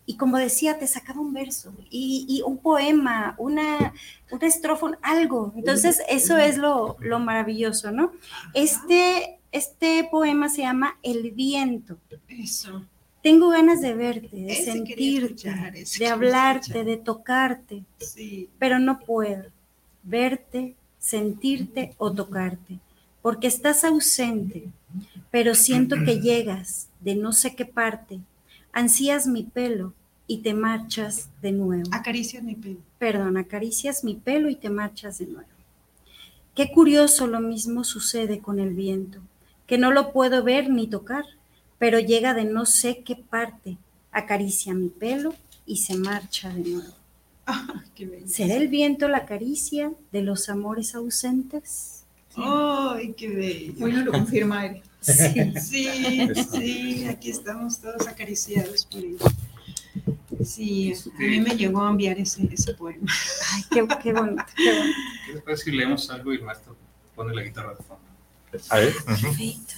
y 0.06 0.18
como 0.18 0.38
decía, 0.38 0.78
te 0.78 0.88
sacaba 0.88 1.22
un 1.22 1.34
verso 1.34 1.74
y, 1.90 2.42
un 2.46 2.58
poema, 2.58 3.36
una, 3.38 3.94
una 4.32 4.48
estrofa, 4.48 4.98
algo. 5.02 5.54
Entonces, 5.56 6.02
eso 6.10 6.38
es 6.38 6.58
lo, 6.58 6.98
maravilloso, 7.20 7.92
¿no? 7.92 8.12
Este, 8.54 9.40
este 9.52 10.08
poema 10.12 10.50
se 10.50 10.64
llama 10.64 10.98
El 11.04 11.32
viento. 11.32 11.98
Eso. 12.28 12.84
Tengo 13.22 13.50
ganas 13.50 13.80
de 13.80 13.94
verte, 13.94 14.36
de 14.36 14.56
sentirte, 14.56 15.50
de 15.98 16.08
hablarte, 16.08 16.84
de 16.84 16.98
tocarte, 16.98 17.86
sí. 18.00 18.50
pero 18.60 18.80
no 18.80 19.00
puedo 19.00 19.46
verte, 20.04 20.76
sentirte 21.04 21.94
o 21.98 22.14
tocarte, 22.14 22.80
porque 23.22 23.48
estás 23.48 23.84
ausente, 23.84 24.70
pero 25.32 25.54
siento 25.54 25.98
que 26.06 26.22
llegas 26.22 26.88
de 27.02 27.16
no 27.16 27.34
sé 27.34 27.56
qué 27.56 27.66
parte 27.66 28.22
ansías 28.72 29.28
mi 29.28 29.44
pelo 29.44 29.94
y 30.28 30.38
te 30.40 30.54
marchas 30.54 31.30
de 31.42 31.52
nuevo. 31.52 31.84
Acaricias 31.92 32.42
mi 32.42 32.56
pelo. 32.56 32.78
Perdón, 33.00 33.36
acaricias 33.36 34.06
mi 34.06 34.16
pelo 34.16 34.50
y 34.50 34.56
te 34.56 34.70
marchas 34.70 35.18
de 35.18 35.28
nuevo. 35.28 35.50
Qué 36.56 36.72
curioso 36.72 37.28
lo 37.28 37.42
mismo 37.42 37.84
sucede 37.84 38.40
con 38.40 38.62
el 38.62 38.74
viento, 38.74 39.20
que 39.68 39.78
no 39.78 39.92
lo 39.92 40.14
puedo 40.14 40.42
ver 40.42 40.70
ni 40.70 40.88
tocar, 40.88 41.26
pero 41.80 42.00
llega 42.00 42.34
de 42.34 42.46
no 42.46 42.66
sé 42.66 43.04
qué 43.04 43.18
parte, 43.18 43.78
acaricia 44.12 44.74
mi 44.74 44.88
pelo 44.88 45.34
y 45.66 45.78
se 45.78 45.98
marcha 45.98 46.50
de 46.50 46.62
nuevo. 46.62 47.03
Ah, 47.46 47.84
¿Será 48.26 48.56
el 48.56 48.70
viento 48.70 49.08
la 49.08 49.26
caricia 49.26 49.92
de 50.12 50.22
los 50.22 50.50
amores 50.50 50.96
ausentes? 50.96 52.06
¡Ay, 52.36 53.14
qué 53.14 53.28
bello! 53.28 53.74
Bueno, 53.78 54.04
lo 54.06 54.12
confirma 54.12 54.66
Sí, 55.02 55.54
sí, 55.62 56.30
sí, 56.52 57.06
aquí 57.08 57.30
estamos 57.30 57.80
todos 57.80 58.08
acariciados 58.08 58.86
por 58.86 59.02
él. 59.04 59.18
Sí, 60.44 60.94
a 61.16 61.20
mí 61.20 61.40
me 61.42 61.56
llegó 61.56 61.86
a 61.86 61.90
enviar 61.90 62.18
ese, 62.18 62.50
ese 62.52 62.74
poema. 62.74 63.06
Ay, 63.54 63.64
qué, 63.70 63.88
qué 64.02 64.14
bonito, 64.14 64.44
qué 64.56 64.78
bonito. 64.78 64.98
¿Qué 65.46 65.52
les 65.52 65.62
si 65.62 65.72
leemos 65.72 66.10
algo 66.10 66.34
y 66.34 66.38
el 66.38 66.44
maestro 66.44 66.76
pone 67.16 67.36
la 67.36 67.44
guitarra 67.44 67.76
de 67.76 67.84
fondo? 67.84 68.04
A 68.70 68.78
ver. 68.80 68.94
Perfecto. 69.06 69.74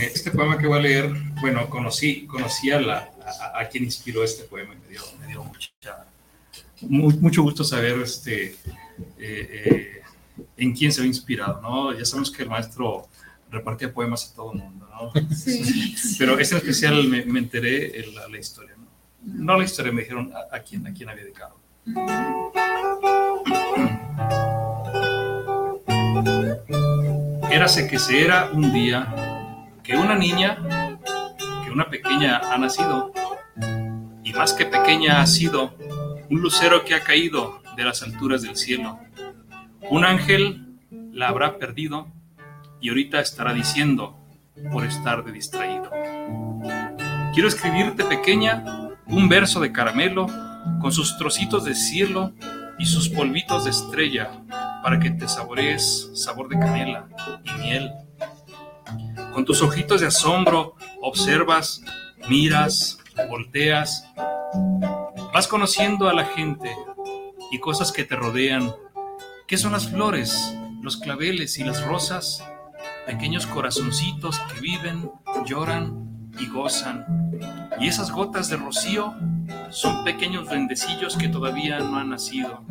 Este 0.00 0.30
poema 0.30 0.56
que 0.56 0.66
voy 0.66 0.78
a 0.78 0.82
leer, 0.82 1.12
bueno, 1.40 1.68
conocí, 1.68 2.26
conocí 2.26 2.70
a, 2.70 2.80
la, 2.80 3.10
a, 3.54 3.68
quien 3.68 3.84
inspiró 3.84 4.24
este 4.24 4.44
poema 4.44 4.74
y 4.74 4.78
me 4.78 4.88
dio, 4.88 5.02
me 5.20 5.26
dio 5.26 5.44
mucha, 5.44 6.06
mucho 7.20 7.42
gusto 7.42 7.62
saber 7.62 8.00
este, 8.00 8.46
eh, 8.46 8.56
eh, 9.18 10.02
en 10.56 10.72
quién 10.74 10.92
se 10.92 11.02
ha 11.02 11.06
inspirado, 11.06 11.60
¿no? 11.60 11.92
Ya 11.92 12.04
sabemos 12.04 12.30
que 12.30 12.42
el 12.42 12.48
maestro 12.48 13.08
repartía 13.50 13.92
poemas 13.92 14.30
a 14.30 14.34
todo 14.34 14.52
el 14.52 14.60
mundo, 14.60 14.88
¿no? 14.90 15.34
Sí. 15.34 15.94
Pero 16.18 16.38
este 16.38 16.54
en 16.54 16.60
especial 16.60 17.08
me, 17.08 17.24
me 17.26 17.40
enteré 17.40 18.00
en 18.00 18.14
la, 18.14 18.28
la, 18.28 18.38
historia, 18.38 18.74
¿no? 18.78 18.86
No 19.24 19.58
la 19.58 19.64
historia, 19.64 19.92
me 19.92 20.02
dijeron 20.02 20.32
a, 20.34 20.56
a, 20.56 20.60
quién, 20.60 20.86
a 20.86 20.92
quién 20.94 21.08
había 21.08 21.24
dedicado. 21.24 21.60
Érase 27.50 27.88
que 27.88 27.98
se 27.98 28.24
era 28.24 28.50
un 28.52 28.72
día 28.72 29.29
que 29.90 29.96
una 29.96 30.14
niña, 30.14 30.56
que 31.64 31.70
una 31.72 31.90
pequeña 31.90 32.38
ha 32.38 32.56
nacido, 32.58 33.12
y 34.22 34.32
más 34.32 34.52
que 34.52 34.64
pequeña 34.64 35.20
ha 35.20 35.26
sido 35.26 35.74
un 36.30 36.40
lucero 36.40 36.84
que 36.84 36.94
ha 36.94 37.02
caído 37.02 37.60
de 37.76 37.82
las 37.82 38.04
alturas 38.04 38.42
del 38.42 38.56
cielo. 38.56 39.00
Un 39.90 40.04
ángel 40.04 40.78
la 41.12 41.26
habrá 41.26 41.58
perdido 41.58 42.06
y 42.80 42.90
ahorita 42.90 43.18
estará 43.18 43.52
diciendo 43.52 44.16
por 44.70 44.84
estar 44.84 45.24
de 45.24 45.32
distraído. 45.32 45.90
Quiero 47.34 47.48
escribirte 47.48 48.04
pequeña 48.04 48.62
un 49.08 49.28
verso 49.28 49.58
de 49.58 49.72
caramelo 49.72 50.28
con 50.80 50.92
sus 50.92 51.18
trocitos 51.18 51.64
de 51.64 51.74
cielo 51.74 52.32
y 52.78 52.86
sus 52.86 53.08
polvitos 53.08 53.64
de 53.64 53.70
estrella 53.70 54.30
para 54.84 55.00
que 55.00 55.10
te 55.10 55.26
saborees 55.26 56.12
sabor 56.14 56.48
de 56.48 56.60
canela 56.60 57.08
y 57.42 57.60
miel. 57.60 57.90
Con 59.32 59.44
tus 59.44 59.62
ojitos 59.62 60.00
de 60.00 60.08
asombro 60.08 60.76
observas, 61.00 61.82
miras, 62.28 62.98
volteas, 63.28 64.06
vas 65.32 65.46
conociendo 65.46 66.08
a 66.08 66.14
la 66.14 66.24
gente 66.24 66.74
y 67.50 67.58
cosas 67.58 67.92
que 67.92 68.04
te 68.04 68.16
rodean. 68.16 68.74
¿Qué 69.46 69.56
son 69.56 69.72
las 69.72 69.88
flores, 69.88 70.54
los 70.82 70.96
claveles 70.96 71.58
y 71.58 71.64
las 71.64 71.84
rosas? 71.84 72.42
pequeños 73.10 73.46
corazoncitos 73.46 74.38
que 74.38 74.60
viven, 74.60 75.10
lloran 75.44 76.30
y 76.38 76.46
gozan. 76.46 77.04
Y 77.80 77.88
esas 77.88 78.12
gotas 78.12 78.48
de 78.48 78.56
rocío 78.56 79.14
son 79.70 80.04
pequeños 80.04 80.48
duendecillos 80.48 81.16
que 81.16 81.28
todavía 81.28 81.80
no 81.80 81.96
han 81.96 82.10
nacido. 82.10 82.62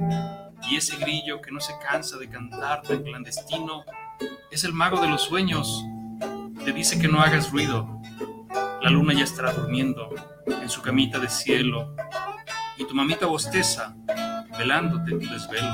Y 0.69 0.77
ese 0.77 0.95
grillo 0.95 1.41
que 1.41 1.51
no 1.51 1.59
se 1.59 1.73
cansa 1.85 2.17
de 2.17 2.29
cantar 2.29 2.83
tan 2.83 3.03
clandestino 3.03 3.83
es 4.49 4.63
el 4.63 4.71
mago 4.71 5.01
de 5.01 5.09
los 5.09 5.23
sueños. 5.23 5.83
Te 6.63 6.73
dice 6.73 6.99
que 6.99 7.07
no 7.07 7.21
hagas 7.21 7.51
ruido. 7.51 8.01
La 8.81 8.89
luna 8.89 9.13
ya 9.13 9.23
estará 9.23 9.51
durmiendo 9.53 10.13
en 10.45 10.69
su 10.69 10.81
camita 10.81 11.19
de 11.19 11.29
cielo 11.29 11.95
y 12.77 12.85
tu 12.85 12.93
mamita 12.95 13.25
bosteza 13.25 13.95
velándote 14.57 15.11
tu 15.11 15.29
desvelo. 15.29 15.69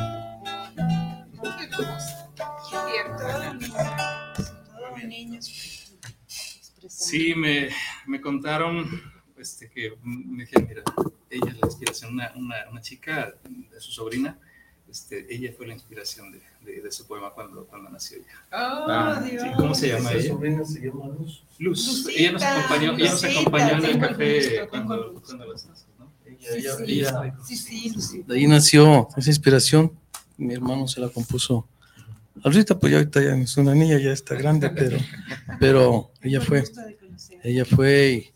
Sí, 6.88 7.36
me, 7.36 7.70
me 8.08 8.22
contaron 8.22 8.88
este, 9.38 9.70
que 9.70 9.98
me 10.04 10.46
dijeron, 10.46 10.68
mira, 10.68 10.84
ella 11.30 11.52
es 11.52 11.60
la 11.60 11.68
inspiración, 11.68 12.14
una, 12.14 12.32
una, 12.36 12.56
una 12.72 12.82
chica 12.82 13.36
de 13.44 13.80
su 13.80 13.92
sobrina, 13.92 14.40
este, 14.90 15.34
ella 15.34 15.52
fue 15.56 15.68
la 15.68 15.74
inspiración 15.74 16.32
de, 16.32 16.42
de, 16.66 16.88
ese 16.88 17.03
poema 17.03 17.32
cuando, 17.32 17.66
cuando 17.66 17.89
nació 17.89 18.18
ella. 18.18 18.26
Oh, 18.51 18.86
ah, 18.89 19.22
Dios. 19.24 19.43
Sí, 19.43 19.49
¿Cómo 19.57 19.76
se 19.76 19.88
llama 19.89 20.11
ella? 20.11 20.30
sobrina 20.30 20.66
se 20.66 20.80
llama 20.82 21.07
Luz. 21.07 21.43
Luz. 21.59 22.07
ella 22.16 22.32
nos 22.34 22.43
acompañó, 22.43 22.93
ella 22.97 23.11
nos 23.11 23.24
acompañó 23.24 23.78
en 23.78 23.86
el 23.86 23.99
café 23.99 24.68
cuando, 24.70 25.22
cuando 25.26 25.45
las 25.45 25.66
naces, 25.66 25.88
¿no? 25.97 26.11
Ella, 26.26 26.76
sí, 26.76 26.84
ella, 26.88 27.36
sí, 27.43 27.89
sí, 28.01 28.24
De 28.28 28.36
ahí 28.36 28.47
nació 28.47 29.07
esa 29.16 29.30
inspiración. 29.30 29.91
Mi 30.38 30.53
hermano 30.53 30.88
se 30.88 30.99
la 30.99 31.07
compuso 31.07 31.66
Ahorita, 32.43 32.78
pues 32.78 32.91
ya 32.91 32.97
ahorita 32.99 33.22
ya 33.24 33.36
es 33.36 33.57
una 33.57 33.74
niña, 33.74 33.97
ya 33.97 34.11
está 34.11 34.36
grande, 34.36 34.70
pero, 34.70 34.97
pero 35.59 36.11
ella 36.22 36.41
fue, 36.41 36.63
ella 37.43 37.66
fue 37.66 38.34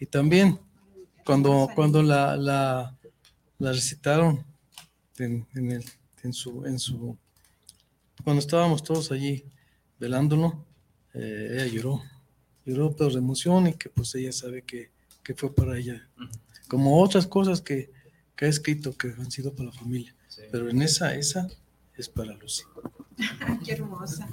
y, 0.00 0.06
también 0.06 0.58
cuando, 1.24 1.68
cuando 1.74 2.02
la, 2.02 2.36
la, 2.36 2.96
la 3.58 3.72
recitaron 3.72 4.44
en, 5.18 5.46
el, 5.54 5.84
en, 6.22 6.32
su, 6.32 6.64
en 6.64 6.78
su, 6.78 7.16
cuando 8.24 8.40
estábamos 8.40 8.82
todos 8.82 9.12
allí 9.12 9.44
velándolo, 10.00 10.64
eh, 11.12 11.50
ella 11.52 11.66
lloró, 11.66 12.02
lloró 12.64 12.96
pero 12.96 13.10
de 13.10 13.18
emoción 13.18 13.68
y 13.68 13.74
que 13.74 13.90
pues 13.90 14.14
ella 14.14 14.32
sabe 14.32 14.62
que, 14.62 14.90
que 15.22 15.34
fue 15.34 15.54
para 15.54 15.78
ella, 15.78 16.08
como 16.66 17.00
otras 17.00 17.26
cosas 17.26 17.60
que, 17.60 17.90
que, 18.34 18.46
ha 18.46 18.48
escrito 18.48 18.96
que 18.96 19.08
han 19.08 19.30
sido 19.30 19.52
para 19.52 19.70
la 19.70 19.72
familia, 19.72 20.14
pero 20.50 20.68
en 20.68 20.82
esa, 20.82 21.14
esa 21.14 21.46
es 21.96 22.08
para 22.08 22.32
Lucy. 22.34 22.64
Qué 23.64 23.72
hermosa. 23.72 24.28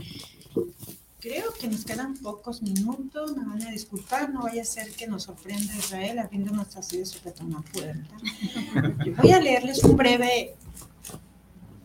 Creo 1.20 1.54
que 1.54 1.68
nos 1.68 1.86
quedan 1.86 2.18
pocos 2.18 2.64
minutos, 2.64 3.38
me 3.38 3.46
van 3.46 3.62
a 3.62 3.70
disculpar, 3.70 4.34
no 4.34 4.42
vaya 4.42 4.64
a 4.64 4.66
ser 4.66 4.90
que 4.92 5.06
nos 5.06 5.24
sorprenda 5.24 5.78
Israel 5.78 6.18
abriéndonos 6.18 6.76
así 6.76 6.98
de 6.98 7.06
sobre 7.06 7.32
una 7.42 7.62
puerta. 7.62 8.16
Voy 9.22 9.32
a 9.32 9.40
leerles 9.40 9.84
un 9.84 9.96
breve 9.96 10.56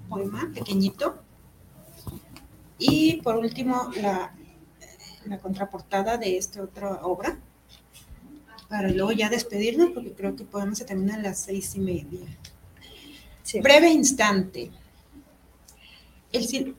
poema, 0.09 0.51
pequeñito. 0.55 1.26
Y 2.79 3.21
por 3.23 3.37
último, 3.37 3.91
la, 4.01 4.35
la 5.25 5.39
contraportada 5.39 6.17
de 6.17 6.37
esta 6.37 6.63
otra 6.63 7.05
obra, 7.07 7.39
para 8.69 8.91
luego 8.91 9.13
ya 9.13 9.29
despedirnos, 9.29 9.91
porque 9.91 10.13
creo 10.13 10.37
que 10.37 10.43
el 10.43 10.49
poema 10.49 10.75
se 10.75 10.85
termina 10.85 11.15
a 11.15 11.19
las 11.19 11.39
seis 11.41 11.75
y 11.75 11.81
media. 11.81 12.27
Breve 13.63 13.89
instante. 13.91 14.71
El, 16.33 16.75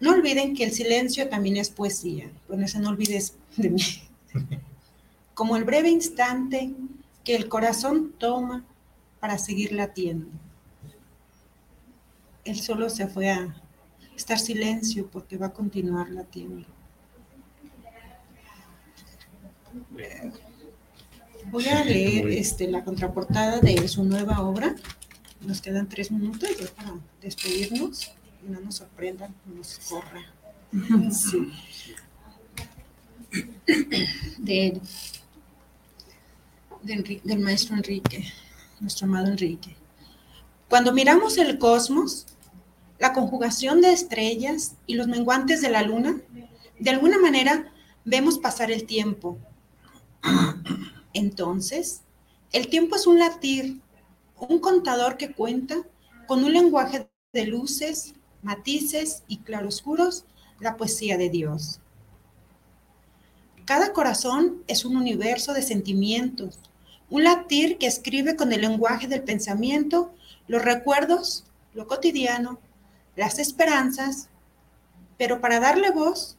no 0.00 0.10
olviden 0.12 0.56
que 0.56 0.64
el 0.64 0.72
silencio 0.72 1.28
también 1.28 1.56
es 1.58 1.70
poesía. 1.70 2.30
Con 2.48 2.62
eso 2.62 2.80
no 2.80 2.88
olvides 2.88 3.36
de 3.56 3.70
mí. 3.70 3.82
Como 5.34 5.56
el 5.56 5.64
breve 5.64 5.90
instante 5.90 6.72
que 7.24 7.36
el 7.36 7.48
corazón 7.48 8.12
toma 8.18 8.64
para 9.20 9.38
seguir 9.38 9.72
latiendo. 9.72 10.26
Él 12.44 12.58
solo 12.58 12.90
se 12.90 13.06
fue 13.06 13.30
a 13.30 13.61
estar 14.22 14.38
silencio 14.38 15.08
porque 15.10 15.36
va 15.36 15.46
a 15.46 15.52
continuar 15.52 16.10
latiendo. 16.10 16.66
Voy 21.50 21.68
a 21.68 21.84
leer 21.84 22.28
este, 22.28 22.70
la 22.70 22.84
contraportada 22.84 23.60
de 23.60 23.86
su 23.88 24.04
nueva 24.04 24.40
obra. 24.40 24.74
Nos 25.40 25.60
quedan 25.60 25.88
tres 25.88 26.10
minutos 26.10 26.50
para 26.76 26.94
despedirnos 27.20 28.12
no 28.48 28.60
nos 28.60 28.76
sorprendan, 28.76 29.34
no 29.46 29.56
nos 29.56 29.78
corra. 29.88 30.22
Sí. 31.12 31.52
De, 34.38 34.80
del 36.82 37.38
maestro 37.38 37.76
Enrique, 37.76 38.30
nuestro 38.80 39.06
amado 39.06 39.28
Enrique. 39.28 39.74
Cuando 40.68 40.92
miramos 40.92 41.38
el 41.38 41.58
cosmos, 41.58 42.26
la 43.02 43.12
conjugación 43.12 43.80
de 43.80 43.92
estrellas 43.92 44.76
y 44.86 44.94
los 44.94 45.08
menguantes 45.08 45.60
de 45.60 45.70
la 45.70 45.82
luna, 45.82 46.20
de 46.78 46.90
alguna 46.90 47.18
manera 47.18 47.72
vemos 48.04 48.38
pasar 48.38 48.70
el 48.70 48.86
tiempo. 48.86 49.38
Entonces, 51.12 52.02
el 52.52 52.68
tiempo 52.68 52.94
es 52.94 53.08
un 53.08 53.18
latir, 53.18 53.80
un 54.38 54.60
contador 54.60 55.16
que 55.16 55.32
cuenta 55.32 55.78
con 56.28 56.44
un 56.44 56.52
lenguaje 56.52 57.08
de 57.32 57.46
luces, 57.46 58.14
matices 58.40 59.24
y 59.26 59.38
claroscuros 59.38 60.24
la 60.60 60.76
poesía 60.76 61.18
de 61.18 61.28
Dios. 61.28 61.80
Cada 63.64 63.92
corazón 63.92 64.62
es 64.68 64.84
un 64.84 64.96
universo 64.96 65.54
de 65.54 65.62
sentimientos, 65.62 66.60
un 67.10 67.24
latir 67.24 67.78
que 67.78 67.88
escribe 67.88 68.36
con 68.36 68.52
el 68.52 68.60
lenguaje 68.60 69.08
del 69.08 69.24
pensamiento 69.24 70.14
los 70.46 70.62
recuerdos, 70.62 71.42
lo 71.74 71.88
cotidiano, 71.88 72.60
las 73.16 73.38
esperanzas, 73.38 74.28
pero 75.18 75.40
para 75.40 75.60
darle 75.60 75.90
voz 75.90 76.36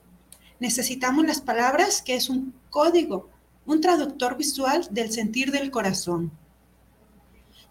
necesitamos 0.59 1.25
las 1.25 1.41
palabras 1.41 2.01
que 2.01 2.15
es 2.15 2.29
un 2.29 2.53
código, 2.69 3.29
un 3.65 3.81
traductor 3.81 4.37
visual 4.37 4.87
del 4.91 5.11
sentir 5.11 5.51
del 5.51 5.71
corazón. 5.71 6.31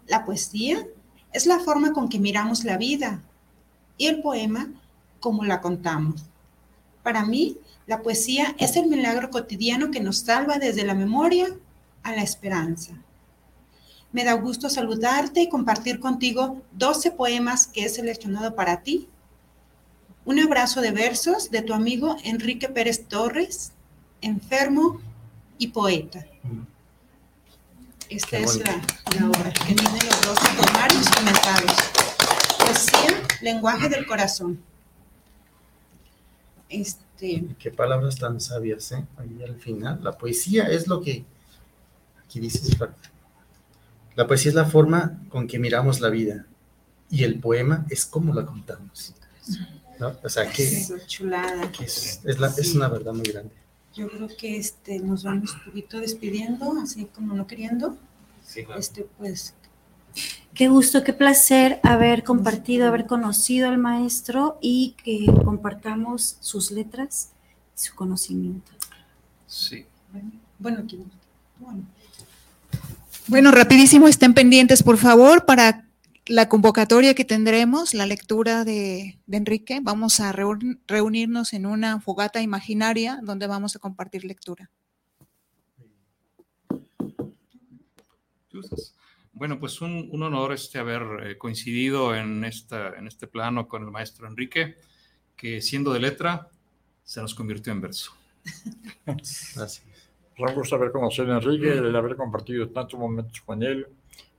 La 0.07 0.25
poesía 0.25 0.85
es 1.31 1.45
la 1.45 1.59
forma 1.59 1.93
con 1.93 2.09
que 2.09 2.19
miramos 2.19 2.63
la 2.63 2.77
vida, 2.77 3.21
y 3.97 4.07
el 4.07 4.21
poema 4.21 4.69
como 5.19 5.43
la 5.43 5.61
contamos. 5.61 6.25
Para 7.03 7.25
mí, 7.25 7.57
la 7.85 8.01
poesía 8.01 8.55
es 8.57 8.75
el 8.75 8.87
milagro 8.87 9.29
cotidiano 9.29 9.91
que 9.91 9.99
nos 9.99 10.19
salva 10.19 10.57
desde 10.57 10.83
la 10.83 10.93
memoria 10.93 11.47
a 12.01 12.11
la 12.11 12.21
esperanza. 12.21 12.93
Me 14.13 14.23
da 14.23 14.33
gusto 14.33 14.69
saludarte 14.69 15.41
y 15.41 15.49
compartir 15.49 15.99
contigo 15.99 16.61
12 16.73 17.11
poemas 17.11 17.65
que 17.65 17.83
he 17.83 17.89
seleccionado 17.89 18.53
para 18.55 18.83
ti. 18.83 19.09
Un 20.23 20.39
abrazo 20.39 20.81
de 20.81 20.91
versos 20.91 21.49
de 21.49 21.63
tu 21.63 21.73
amigo 21.73 22.15
Enrique 22.23 22.69
Pérez 22.69 23.07
Torres, 23.07 23.71
enfermo 24.21 25.01
y 25.57 25.69
poeta. 25.69 26.25
Esta 28.07 28.37
es 28.37 28.57
la, 28.57 28.75
obra 29.27 29.51
que 29.51 29.73
tiene 29.73 29.99
los 30.05 30.21
12 30.21 30.61
poemarios 30.61 31.09
comentados. 31.09 31.71
Poesía 32.59 33.27
lenguaje 33.41 33.89
del 33.89 34.05
corazón. 34.05 34.61
Este... 36.69 37.45
Qué 37.57 37.71
palabras 37.71 38.17
tan 38.17 38.39
sabias, 38.39 38.91
¿eh? 38.91 39.03
Ahí 39.17 39.41
al 39.43 39.55
final. 39.55 40.03
La 40.03 40.15
poesía 40.15 40.65
es 40.65 40.87
lo 40.87 41.01
que, 41.01 41.25
aquí 42.23 42.39
dices, 42.39 42.77
la 44.15 44.27
poesía 44.27 44.49
es 44.49 44.55
la 44.55 44.65
forma 44.65 45.21
con 45.29 45.47
que 45.47 45.59
miramos 45.59 46.01
la 46.01 46.09
vida 46.09 46.45
y 47.09 47.23
el 47.23 47.39
poema 47.39 47.85
es 47.89 48.05
como 48.05 48.33
la 48.33 48.45
contamos. 48.45 49.13
¿no? 49.99 50.15
O 50.23 50.29
sea, 50.29 50.49
que, 50.49 50.63
es, 50.63 50.93
chulada. 51.07 51.71
es, 51.79 52.21
es, 52.25 52.75
una 52.75 52.87
verdad 52.87 53.13
muy 53.13 53.25
grande. 53.25 53.53
Yo 53.93 54.09
creo 54.09 54.27
que 54.27 54.57
este, 54.57 54.99
nos 54.99 55.23
vamos 55.23 55.53
un 55.53 55.63
poquito 55.65 55.99
despidiendo, 55.99 56.73
así 56.81 57.05
como 57.05 57.35
no 57.35 57.45
queriendo. 57.45 57.95
Sí, 58.43 58.65
Este, 58.75 59.07
pues 59.17 59.53
Qué 60.53 60.67
gusto, 60.67 61.03
qué 61.03 61.13
placer 61.13 61.79
haber 61.81 62.23
compartido, 62.23 62.87
haber 62.87 63.07
conocido 63.07 63.69
al 63.69 63.79
maestro 63.79 64.59
y 64.61 64.95
que 65.03 65.25
compartamos 65.43 66.37
sus 66.41 66.69
letras 66.69 67.31
y 67.75 67.79
su 67.79 67.95
conocimiento. 67.95 68.71
Sí. 69.47 69.85
Bueno, 70.11 70.31
bueno. 70.59 70.83
Bueno, 71.59 71.83
rapidísimo, 73.51 74.07
estén 74.07 74.33
pendientes, 74.33 74.83
por 74.83 74.97
favor, 74.97 75.45
para 75.45 75.87
la 76.25 76.47
convocatoria 76.47 77.13
que 77.13 77.25
tendremos, 77.25 77.93
la 77.93 78.05
lectura 78.05 78.63
de, 78.63 79.19
Enrique. 79.29 79.79
Vamos 79.81 80.19
a 80.19 80.31
reunirnos 80.31 81.53
en 81.53 81.65
una 81.65 81.99
fogata 81.99 82.41
imaginaria 82.41 83.19
donde 83.21 83.47
vamos 83.47 83.75
a 83.75 83.79
compartir 83.79 84.23
lectura. 84.23 84.69
Bueno, 89.33 89.59
pues 89.59 89.81
un, 89.81 90.09
honor 90.21 90.53
este 90.53 90.79
haber 90.79 91.01
eh, 91.25 91.37
coincidido 91.37 92.15
en, 92.15 92.43
esta, 92.45 92.89
en 92.89 93.07
este 93.07 93.27
plano 93.27 93.67
con 93.67 93.83
el 93.83 93.91
maestro 93.91 94.27
Enrique, 94.27 94.77
que 95.35 95.59
siendo 95.59 95.91
de 95.91 95.99
letra, 95.99 96.49
se 97.03 97.19
nos 97.21 97.33
convirtió 97.33 97.73
en 97.73 97.81
verso. 97.81 98.13
Gracias. 99.05 99.92
Un 100.37 100.53
gusto 100.55 100.75
haber 100.75 100.91
conocido 100.91 101.31
a 101.33 101.37
Enrique, 101.37 101.71
el 101.71 101.95
haber 101.95 102.15
compartido 102.15 102.69
tantos 102.69 102.99
momentos 102.99 103.39
con 103.41 103.61
él, 103.61 103.87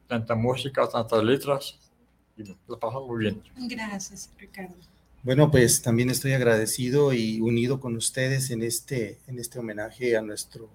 tanta 0.08 0.34
música, 0.34 0.88
tantas 0.88 1.22
letras, 1.22 1.78
y 2.36 2.44
lo 2.66 2.78
pasamos 2.78 3.08
muy 3.08 3.20
bien. 3.20 3.42
Gracias, 3.56 4.30
Ricardo. 4.38 4.74
Bueno, 5.22 5.50
pues 5.50 5.80
también 5.80 6.10
estoy 6.10 6.32
agradecido 6.32 7.12
y 7.12 7.40
unido 7.40 7.80
con 7.80 7.96
ustedes 7.96 8.50
en 8.50 8.62
este, 8.62 9.18
en 9.26 9.38
este 9.38 9.58
homenaje 9.58 10.16
a 10.16 10.22
nuestro 10.22 10.68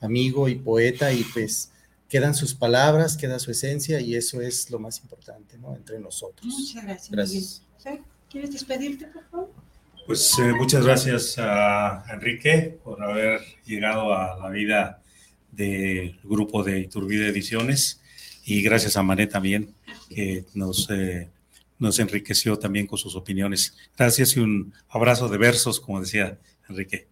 amigo 0.00 0.48
y 0.48 0.56
poeta 0.56 1.12
y 1.12 1.22
pues 1.24 1.70
quedan 2.08 2.34
sus 2.34 2.54
palabras, 2.54 3.16
queda 3.16 3.38
su 3.38 3.50
esencia 3.50 4.00
y 4.00 4.16
eso 4.16 4.40
es 4.40 4.70
lo 4.70 4.78
más 4.78 5.00
importante, 5.00 5.58
¿no? 5.58 5.76
Entre 5.76 5.98
nosotros. 6.00 6.44
Muchas 6.44 6.84
gracias. 6.84 7.10
Gracias. 7.10 7.62
¿Quieres 8.28 8.52
despedirte, 8.52 9.06
por 9.06 9.24
favor? 9.30 9.53
Pues 10.06 10.38
eh, 10.38 10.52
muchas 10.52 10.84
gracias 10.84 11.38
a 11.38 12.04
Enrique 12.12 12.78
por 12.84 13.02
haber 13.02 13.40
llegado 13.64 14.12
a 14.12 14.38
la 14.38 14.50
vida 14.50 15.02
del 15.50 16.20
grupo 16.22 16.62
de 16.62 16.80
Iturbide 16.80 17.28
Ediciones 17.28 18.02
y 18.44 18.60
gracias 18.60 18.98
a 18.98 19.02
Mané 19.02 19.26
también 19.26 19.74
que 20.10 20.44
nos, 20.52 20.90
eh, 20.90 21.30
nos 21.78 21.98
enriqueció 22.00 22.58
también 22.58 22.86
con 22.86 22.98
sus 22.98 23.16
opiniones. 23.16 23.78
Gracias 23.96 24.36
y 24.36 24.40
un 24.40 24.74
abrazo 24.90 25.28
de 25.30 25.38
versos, 25.38 25.80
como 25.80 26.02
decía 26.02 26.38
Enrique. 26.68 27.08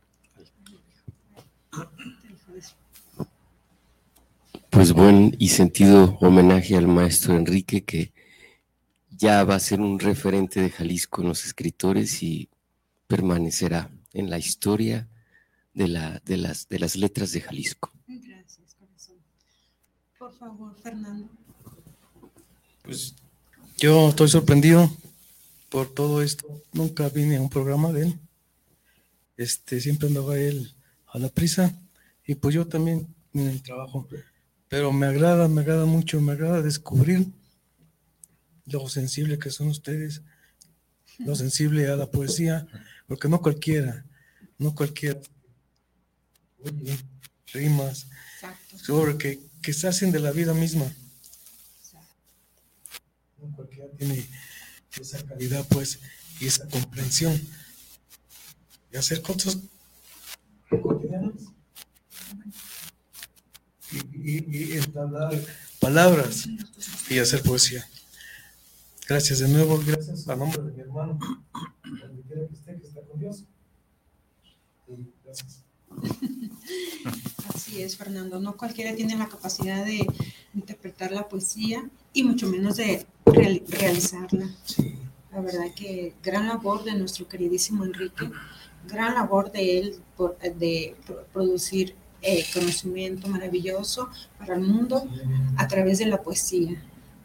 Pues 4.68 4.93
buen 4.93 5.34
y 5.38 5.49
sentido 5.49 6.18
homenaje 6.20 6.76
al 6.76 6.88
maestro 6.88 7.36
Enrique, 7.36 7.84
que 7.84 8.12
ya 9.11 9.45
va 9.45 9.55
a 9.55 9.61
ser 9.61 9.80
un 9.80 9.99
referente 9.99 10.61
de 10.61 10.68
Jalisco 10.68 11.22
en 11.22 11.28
los 11.28 11.47
escritores 11.47 12.22
y 12.22 12.51
permanecerá 13.12 13.90
en 14.14 14.30
la 14.30 14.38
historia 14.38 15.06
de, 15.74 15.86
la, 15.86 16.22
de, 16.24 16.38
las, 16.38 16.66
de 16.70 16.78
las 16.78 16.96
letras 16.96 17.32
de 17.32 17.42
Jalisco. 17.42 17.92
Gracias, 18.06 18.74
corazón. 18.74 19.16
Por 20.18 20.32
favor, 20.38 20.74
Fernando. 20.82 21.28
Pues 22.80 23.14
yo 23.76 24.08
estoy 24.08 24.28
sorprendido 24.28 24.90
por 25.68 25.92
todo 25.92 26.22
esto. 26.22 26.62
Nunca 26.72 27.10
vine 27.10 27.36
a 27.36 27.42
un 27.42 27.50
programa 27.50 27.92
de 27.92 28.04
él. 28.04 28.18
Este, 29.36 29.78
siempre 29.82 30.08
andaba 30.08 30.38
él 30.38 30.72
a 31.08 31.18
la 31.18 31.28
prisa 31.28 31.78
y 32.26 32.34
pues 32.36 32.54
yo 32.54 32.66
también 32.66 33.14
en 33.34 33.46
el 33.46 33.62
trabajo. 33.62 34.08
Pero 34.68 34.90
me 34.90 35.04
agrada, 35.04 35.48
me 35.48 35.60
agrada 35.60 35.84
mucho, 35.84 36.18
me 36.22 36.32
agrada 36.32 36.62
descubrir 36.62 37.26
lo 38.64 38.88
sensible 38.88 39.38
que 39.38 39.50
son 39.50 39.68
ustedes, 39.68 40.22
lo 41.18 41.34
sensible 41.34 41.88
a 41.88 41.96
la 41.96 42.10
poesía, 42.10 42.66
porque 43.12 43.28
no 43.28 43.42
cualquiera, 43.42 44.06
no 44.56 44.74
cualquiera. 44.74 45.20
Oye, 46.64 46.98
rimas, 47.52 48.06
sobre 48.82 49.18
que, 49.18 49.38
que 49.60 49.74
se 49.74 49.86
hacen 49.86 50.10
de 50.12 50.18
la 50.18 50.32
vida 50.32 50.54
misma. 50.54 50.90
No 53.36 53.54
cualquiera 53.54 53.90
tiene 53.98 54.26
esa 54.98 55.22
calidad, 55.26 55.66
pues, 55.68 55.98
y 56.40 56.46
esa 56.46 56.66
comprensión. 56.68 57.38
Y 58.90 58.96
hacer 58.96 59.20
cosas 59.20 59.58
cotidianas. 60.70 61.34
Y, 63.90 63.98
y, 64.38 64.72
y 64.72 64.72
entablar 64.78 65.38
palabras 65.78 66.48
y 67.10 67.18
hacer 67.18 67.42
poesía. 67.42 67.86
Gracias 69.09 69.40
de 69.40 69.48
nuevo, 69.48 69.80
gracias 69.84 70.28
a 70.28 70.36
nombre 70.36 70.62
de 70.62 70.72
mi 70.72 70.80
hermano, 70.80 71.18
donde 71.84 72.22
quiera 72.22 72.46
que 72.48 72.55
esté, 72.55 72.78
que 72.80 72.86
está 72.86 73.00
con 73.03 73.18
Dios. 73.20 73.44
Y 74.88 75.07
gracias. 75.24 75.64
Así 77.55 77.82
es, 77.82 77.96
Fernando. 77.96 78.40
No 78.40 78.57
cualquiera 78.57 78.94
tiene 78.94 79.16
la 79.16 79.28
capacidad 79.28 79.84
de 79.84 80.07
interpretar 80.55 81.12
la 81.12 81.28
poesía 81.28 81.88
y 82.12 82.22
mucho 82.22 82.46
menos 82.48 82.76
de 82.76 83.07
real- 83.26 83.62
realizarla. 83.68 84.48
La 85.32 85.40
verdad 85.40 85.66
que 85.74 86.14
gran 86.22 86.46
labor 86.48 86.84
de 86.84 86.94
nuestro 86.94 87.26
queridísimo 87.28 87.84
Enrique, 87.84 88.30
gran 88.86 89.14
labor 89.14 89.50
de 89.50 89.78
él 89.78 89.96
por- 90.16 90.38
de 90.38 90.96
pro- 91.07 91.26
producir 91.32 91.94
eh, 92.24 92.44
conocimiento 92.55 93.26
maravilloso 93.28 94.09
para 94.38 94.55
el 94.55 94.61
mundo 94.61 95.05
a 95.57 95.66
través 95.66 95.98
de 95.98 96.07
la 96.07 96.22
poesía. 96.22 96.80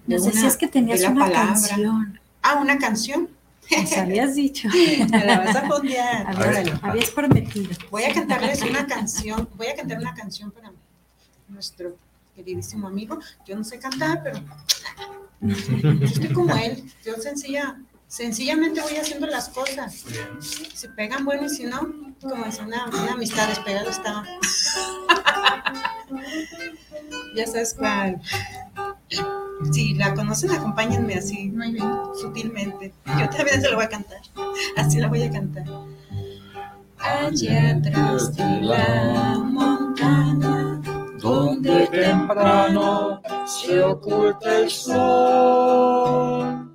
Nos 0.07 0.21
una- 0.21 0.31
decías 0.31 0.57
que 0.57 0.67
tenías 0.67 1.01
una 1.01 1.25
palabra. 1.25 1.47
canción. 1.53 2.19
Ah, 2.41 2.55
una 2.61 2.77
canción. 2.77 3.29
Nos 3.69 3.91
habías 3.93 4.35
dicho. 4.35 4.69
Me 5.11 5.25
la 5.25 5.39
vas 5.39 5.55
a 5.55 5.67
fondear. 5.67 6.25
Habías, 6.27 6.83
habías 6.83 7.09
prometido. 7.11 7.69
Voy 7.91 8.03
a 8.05 8.13
cantarles 8.13 8.61
una 8.61 8.85
canción, 8.87 9.49
voy 9.55 9.67
a 9.67 9.75
cantar 9.75 9.97
una 9.99 10.13
canción 10.13 10.51
para 10.51 10.71
nuestro 11.49 11.97
queridísimo 12.35 12.87
amigo. 12.87 13.19
Yo 13.45 13.55
no 13.57 13.63
sé 13.65 13.79
cantar, 13.79 14.21
pero 14.23 14.39
yo 15.41 16.05
estoy 16.05 16.31
como 16.33 16.55
él. 16.55 16.83
Yo 17.05 17.15
sencilla, 17.17 17.77
sencillamente 18.07 18.79
voy 18.81 18.95
haciendo 18.95 19.27
las 19.27 19.49
cosas. 19.49 20.05
Si 20.73 20.87
pegan, 20.89 21.25
bueno, 21.25 21.47
y 21.47 21.49
si 21.49 21.65
no, 21.65 21.79
como 22.21 22.45
es 22.45 22.59
una, 22.59 22.85
una 22.87 23.13
amistad 23.13 23.49
despegada 23.49 23.89
está. 23.89 24.23
ya 27.35 27.45
sabes 27.47 27.73
cuál. 27.77 28.21
Si 29.71 29.95
la 29.95 30.13
conocen, 30.13 30.51
acompáñenme 30.51 31.15
así, 31.15 31.53
sutilmente. 32.19 32.93
Yo 33.19 33.29
también 33.29 33.61
se 33.61 33.69
lo 33.69 33.75
voy 33.75 33.85
a 33.85 33.89
cantar. 33.89 34.19
Así 34.77 34.99
la 34.99 35.07
voy 35.07 35.23
a 35.23 35.31
cantar. 35.31 35.65
Allá 36.99 37.71
atrás 37.71 38.35
de 38.35 38.61
la 38.61 39.37
montaña, 39.39 40.81
donde 41.19 41.87
temprano 41.87 43.21
se 43.45 43.81
oculta 43.81 44.59
el 44.59 44.69
sol. 44.69 46.71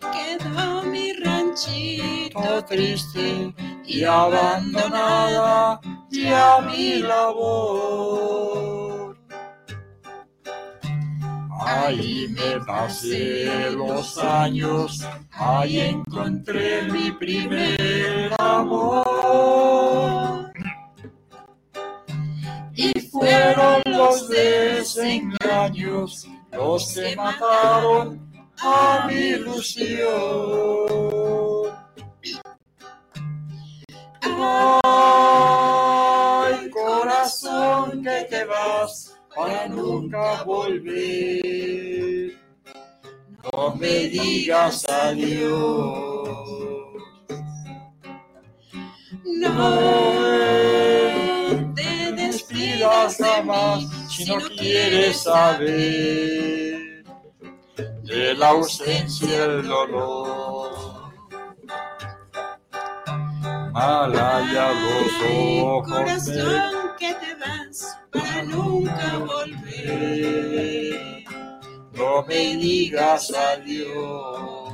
quedó 0.00 0.82
mi 0.84 1.12
ranchito 1.14 2.64
triste 2.68 3.54
y 3.84 4.04
abandonada 4.04 5.80
ya 6.10 6.60
mi 6.66 7.00
labor. 7.00 8.69
Ahí 11.66 12.26
me 12.28 12.64
pasé 12.64 13.70
los 13.72 14.16
años, 14.18 15.06
ahí 15.32 15.78
encontré 15.80 16.82
mi 16.84 17.12
primer 17.12 18.32
amor. 18.38 18.90
Y 22.74 22.92
fueron 23.00 23.82
los 23.86 24.28
desengaños 24.28 26.26
los 26.52 26.94
que 26.94 27.14
mataron 27.14 28.30
a 28.62 29.06
mi 29.06 29.14
ilusión. 29.14 30.08
Ay, 34.82 36.70
corazón 36.70 38.02
que 38.02 38.26
te 38.30 38.44
vas 38.44 39.09
para 39.40 39.68
nunca 39.68 40.42
volver. 40.44 42.38
No 43.42 43.74
me 43.76 44.08
digas 44.08 44.84
adiós. 44.86 45.48
No 49.24 49.70
te 51.74 52.12
despidas 52.12 53.16
jamás 53.16 53.84
si 54.10 54.24
no 54.26 54.36
quieres 54.58 55.22
saber 55.22 57.04
de 58.02 58.34
la 58.34 58.48
ausencia 58.48 59.48
del 59.48 59.66
dolor. 59.66 60.70
Malaya 63.72 64.72
los 64.72 65.12
ojos 65.62 66.26
que 67.00 67.12
te 67.14 67.34
vas 67.36 67.98
para 68.12 68.42
nunca 68.42 69.18
volver. 69.18 71.24
no 71.94 72.22
me 72.28 72.56
digas 72.56 73.32
adiós. 73.32 74.68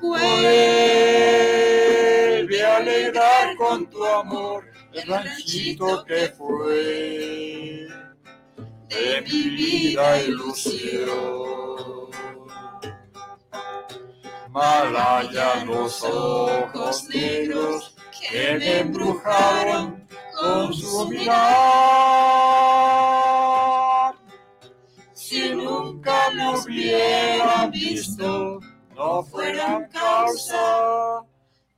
Vuelve 0.00 0.24
a 2.64 2.76
alegrar 2.78 3.54
con 3.56 3.88
tu 3.88 4.04
amor 4.04 4.64
el 4.92 5.06
ranchito 5.06 6.04
que 6.04 6.34
fue 6.36 7.86
de 8.88 9.22
mi 9.22 9.50
vida 9.50 10.20
ilusión. 10.22 12.08
Malaya 14.50 15.64
los 15.64 16.02
ojos 16.02 17.04
negros 17.04 17.97
que 18.30 18.58
me 18.58 18.80
embrujaron 18.80 20.06
con 20.38 20.74
su 20.74 21.08
mirar. 21.08 21.48
Si 25.14 25.50
nunca 25.54 26.30
me 26.34 26.58
hubieran 26.58 27.70
visto, 27.70 28.60
no 28.94 29.22
fueran 29.24 29.88
causa 29.88 31.22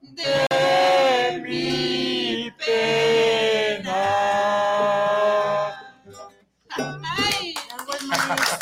de 0.00 1.40
mi 1.42 2.50
pena. 2.52 4.06
¡Ay! 6.70 7.54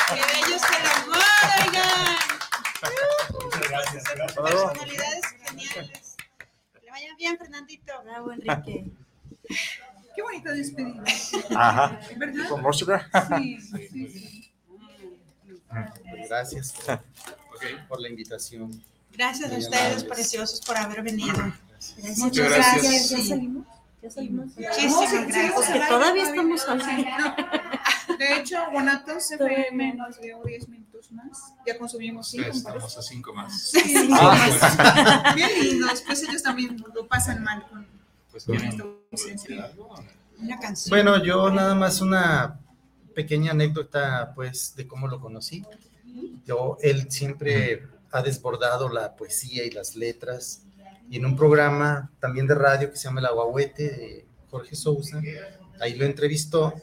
¡Qué 0.09 0.21
bellos 0.33 0.63
que 0.63 0.77
el 0.77 0.87
amor, 0.87 1.19
oigan! 1.67 2.19
Gracias, 3.69 4.03
Son 4.05 4.45
Personalidades 4.45 5.27
geniales. 5.45 6.17
Que 6.73 6.81
le 6.81 6.91
vaya 6.91 7.11
bien, 7.29 7.39
Fernandito. 7.39 7.93
Bravo, 8.05 8.33
Enrique. 8.33 8.91
Qué 10.15 10.23
bonita 10.23 10.53
despedida. 10.53 11.05
Ajá. 11.51 12.01
¿Verdad? 12.17 12.49
¿Con 12.49 12.63
música? 12.63 13.09
Sí, 13.39 13.61
sí, 13.61 13.89
sí. 14.09 14.45
Pues 15.69 16.31
gracias 16.31 16.75
por 17.89 18.01
la 18.01 18.09
invitación. 18.09 18.83
Gracias 19.13 19.53
a 19.53 19.57
ustedes, 19.59 19.77
amables. 19.77 20.05
preciosos, 20.05 20.61
por 20.63 20.79
haber 20.79 21.03
venido. 21.03 21.35
Gracias. 21.35 22.19
Muchas 22.19 22.49
gracias. 22.49 22.83
gracias. 22.83 23.29
¿Ya 23.29 23.37
Sí. 23.37 23.65
¿Ya 24.03 24.11
salimos? 24.11 24.47
Muchísimas 24.57 25.27
gracias. 25.27 25.53
Porque 25.55 25.81
todavía 25.89 26.23
estamos 26.25 26.69
al. 26.69 26.79
De 28.19 28.37
hecho, 28.37 28.59
Guanatos 28.73 29.31
FM 29.33 29.95
nos 29.95 30.21
dio 30.21 30.43
10 30.45 30.69
minutos 30.69 31.11
más. 31.13 31.55
Ya 31.67 31.79
consumimos 31.79 32.31
5, 32.31 32.51
Estamos 32.51 32.97
a 32.97 33.03
cinco 33.03 33.33
más. 33.33 33.61
Sí, 33.61 34.09
Ah. 34.13 35.33
Bien 35.35 35.51
lindos, 35.63 36.03
pues 36.07 36.23
ellos 36.23 36.43
también 36.43 36.77
lo 36.95 37.07
pasan 37.07 37.43
mal 37.43 37.67
con, 37.69 37.87
Pues 38.31 38.45
con 38.45 38.57
esta 38.57 38.85
ausencia. 39.13 39.73
Una 40.39 40.59
canción. 40.61 40.91
Bueno, 40.91 41.23
yo 41.25 41.51
nada 41.51 41.75
más 41.75 42.01
una 42.01 42.61
pequeña 43.15 43.51
anécdota, 43.51 44.33
pues, 44.35 44.75
de 44.77 44.87
cómo 44.87 45.09
lo 45.09 45.21
conocí. 45.21 45.65
Yo, 46.47 46.79
él 46.83 47.11
siempre 47.11 47.87
ha 48.13 48.23
desbordado 48.23 48.89
la 48.89 49.17
poesía 49.17 49.65
y 49.65 49.71
las 49.71 49.97
letras. 49.97 50.63
Y 51.11 51.17
en 51.17 51.27
un 51.27 51.37
programa 51.37 52.11
también 52.21 52.47
de 52.47 52.55
radio 52.55 52.91
que 52.91 52.97
se 52.97 53.05
llama 53.05 53.21
El 53.21 53.27
Aguahuete 53.27 53.83
de 53.83 54.27
Jorge 54.51 54.77
Sousa, 54.77 55.21
ahí 55.81 55.95
lo 55.95 56.05
entrevistó 56.05 56.75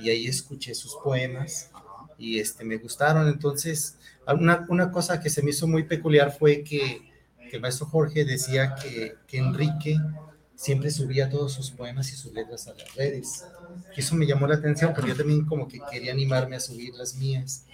y 0.00 0.10
ahí 0.10 0.26
escuché 0.26 0.74
sus 0.74 0.96
poemas. 0.96 1.70
y 2.18 2.38
este, 2.38 2.64
me 2.64 2.76
gustaron. 2.76 3.28
Entonces, 3.28 3.96
una, 4.26 4.66
una 4.68 4.90
cosa 4.90 5.20
que 5.20 5.30
se 5.30 5.42
me 5.42 5.50
hizo 5.50 5.66
muy 5.66 5.84
peculiar 5.84 6.36
fue 6.36 6.62
que, 6.62 7.02
que 7.50 7.56
el 7.56 7.60
maestro 7.62 7.86
Jorge 7.86 8.24
decía 8.24 8.74
que, 8.80 9.16
que 9.26 9.38
Enrique 9.38 9.98
siempre 10.54 10.90
subía 10.90 11.28
todos 11.28 11.52
sus 11.52 11.72
poemas 11.72 12.12
y 12.12 12.16
sus 12.16 12.32
letras 12.32 12.68
a 12.68 12.74
las 12.74 12.94
redes. 12.94 13.44
Y 13.96 14.00
eso 14.00 14.14
me 14.14 14.26
llamó 14.26 14.46
la 14.46 14.54
atención 14.54 14.92
porque 14.94 15.10
yo 15.10 15.16
también 15.16 15.44
como 15.44 15.66
que 15.66 15.80
quería 15.90 16.12
animarme 16.12 16.56
a 16.56 16.60
subir 16.60 16.94
las 16.94 17.16
mías. 17.16 17.64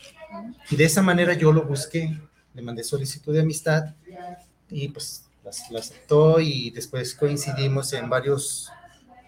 Y 0.71 0.77
de 0.77 0.85
esa 0.85 1.03
manera 1.03 1.35
yo 1.35 1.53
lo 1.53 1.65
busqué, 1.65 2.19
le 2.55 2.63
mandé 2.63 2.83
solicitud 2.83 3.35
de 3.35 3.41
amistad 3.41 3.95
y 4.71 4.89
pues 4.89 5.28
la 5.71 5.81
aceptó 5.81 6.41
y 6.41 6.71
después 6.71 7.15
coincidimos 7.15 7.93
en 7.93 8.09
varios 8.09 8.71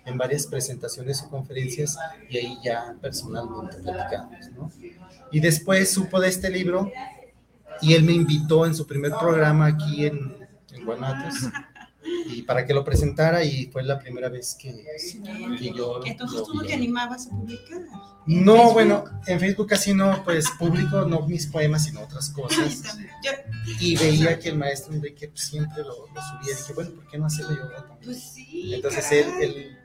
en 0.06 0.16
varias 0.16 0.46
presentaciones 0.46 1.22
o 1.22 1.28
conferencias 1.28 1.96
y 2.28 2.38
ahí 2.38 2.58
ya 2.64 2.96
personalmente 3.00 3.76
platicamos. 3.76 4.46
Y 5.30 5.40
después 5.40 5.92
supo 5.92 6.18
de 6.20 6.28
este 6.28 6.50
libro 6.50 6.90
y 7.82 7.94
él 7.94 8.02
me 8.02 8.12
invitó 8.12 8.66
en 8.66 8.74
su 8.74 8.86
primer 8.86 9.12
programa 9.12 9.66
aquí 9.66 10.06
en, 10.06 10.36
en 10.72 10.84
Guanatos 10.84 11.50
y 12.04 12.42
para 12.42 12.64
que 12.64 12.74
lo 12.74 12.84
presentara 12.84 13.44
y 13.44 13.66
fue 13.66 13.82
la 13.82 13.98
primera 13.98 14.28
vez 14.28 14.56
que, 14.58 14.84
que 15.58 15.72
yo... 15.72 16.00
Entonces 16.04 16.42
tú 16.44 16.54
no 16.54 16.62
te 16.62 16.72
animabas 16.72 17.26
a 17.26 17.30
publicar. 17.30 17.80
No, 18.26 18.72
bueno, 18.72 19.04
en 19.26 19.40
Facebook 19.40 19.68
casi 19.68 19.92
no, 19.92 20.22
pues 20.24 20.50
publico 20.58 21.04
no 21.04 21.26
mis 21.26 21.46
poemas, 21.46 21.84
sino 21.84 22.02
otras 22.02 22.30
cosas. 22.30 22.82
Y 23.80 23.96
veía 23.96 24.38
que 24.38 24.50
el 24.50 24.58
maestro 24.58 24.94
Enrique 24.94 25.28
pues, 25.28 25.42
siempre 25.42 25.82
lo, 25.82 25.94
subía 25.94 26.52
y 26.52 26.56
dije, 26.56 26.72
bueno, 26.74 26.90
¿por 26.92 27.08
qué 27.08 27.18
no 27.18 27.26
hacerlo 27.26 27.56
yo 27.56 27.68
también? 27.68 27.98
Pues 28.04 28.22
sí. 28.22 28.74
Entonces 28.74 29.12
él, 29.12 29.26
él, 29.40 29.78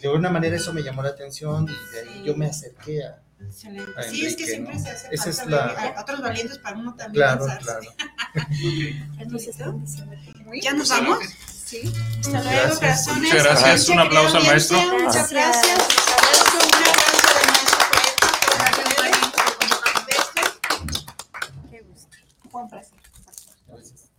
de 0.00 0.08
alguna 0.08 0.30
manera 0.30 0.56
eso 0.56 0.72
me 0.72 0.82
llamó 0.82 1.02
la 1.02 1.10
atención 1.10 1.66
y 1.68 1.94
de 1.94 2.00
ahí 2.00 2.22
yo 2.24 2.36
me 2.36 2.46
acerqué 2.46 3.04
a, 3.04 3.22
sí, 3.50 4.26
es 4.26 4.36
que 4.36 4.46
siempre 4.46 4.78
se 4.78 4.90
hace 4.90 5.08
Esa 5.10 5.30
es 5.30 5.46
la... 5.46 5.94
otros 5.98 6.20
valientes 6.20 6.58
para 6.58 6.78
uno 6.78 6.94
también. 6.94 7.24
Claro, 7.24 7.46
claro. 7.60 7.90
¿Ya 10.60 10.72
nos 10.72 10.88
vamos? 10.88 11.18
Sí. 11.64 11.92
Hasta 12.20 12.42
luego, 12.42 12.74
corazones. 12.76 13.22
Muchas 13.22 13.44
gracias. 13.44 13.88
Un 13.88 14.00
aplauso 14.00 14.36
al 14.38 14.46
maestro. 14.46 14.78
Muchas 14.80 15.30
gracias. 15.30 15.78
Qué 21.70 21.80
gusto. 21.82 22.16
Buen 22.50 22.68
placer. 22.68 22.98
Gracias. 23.68 24.10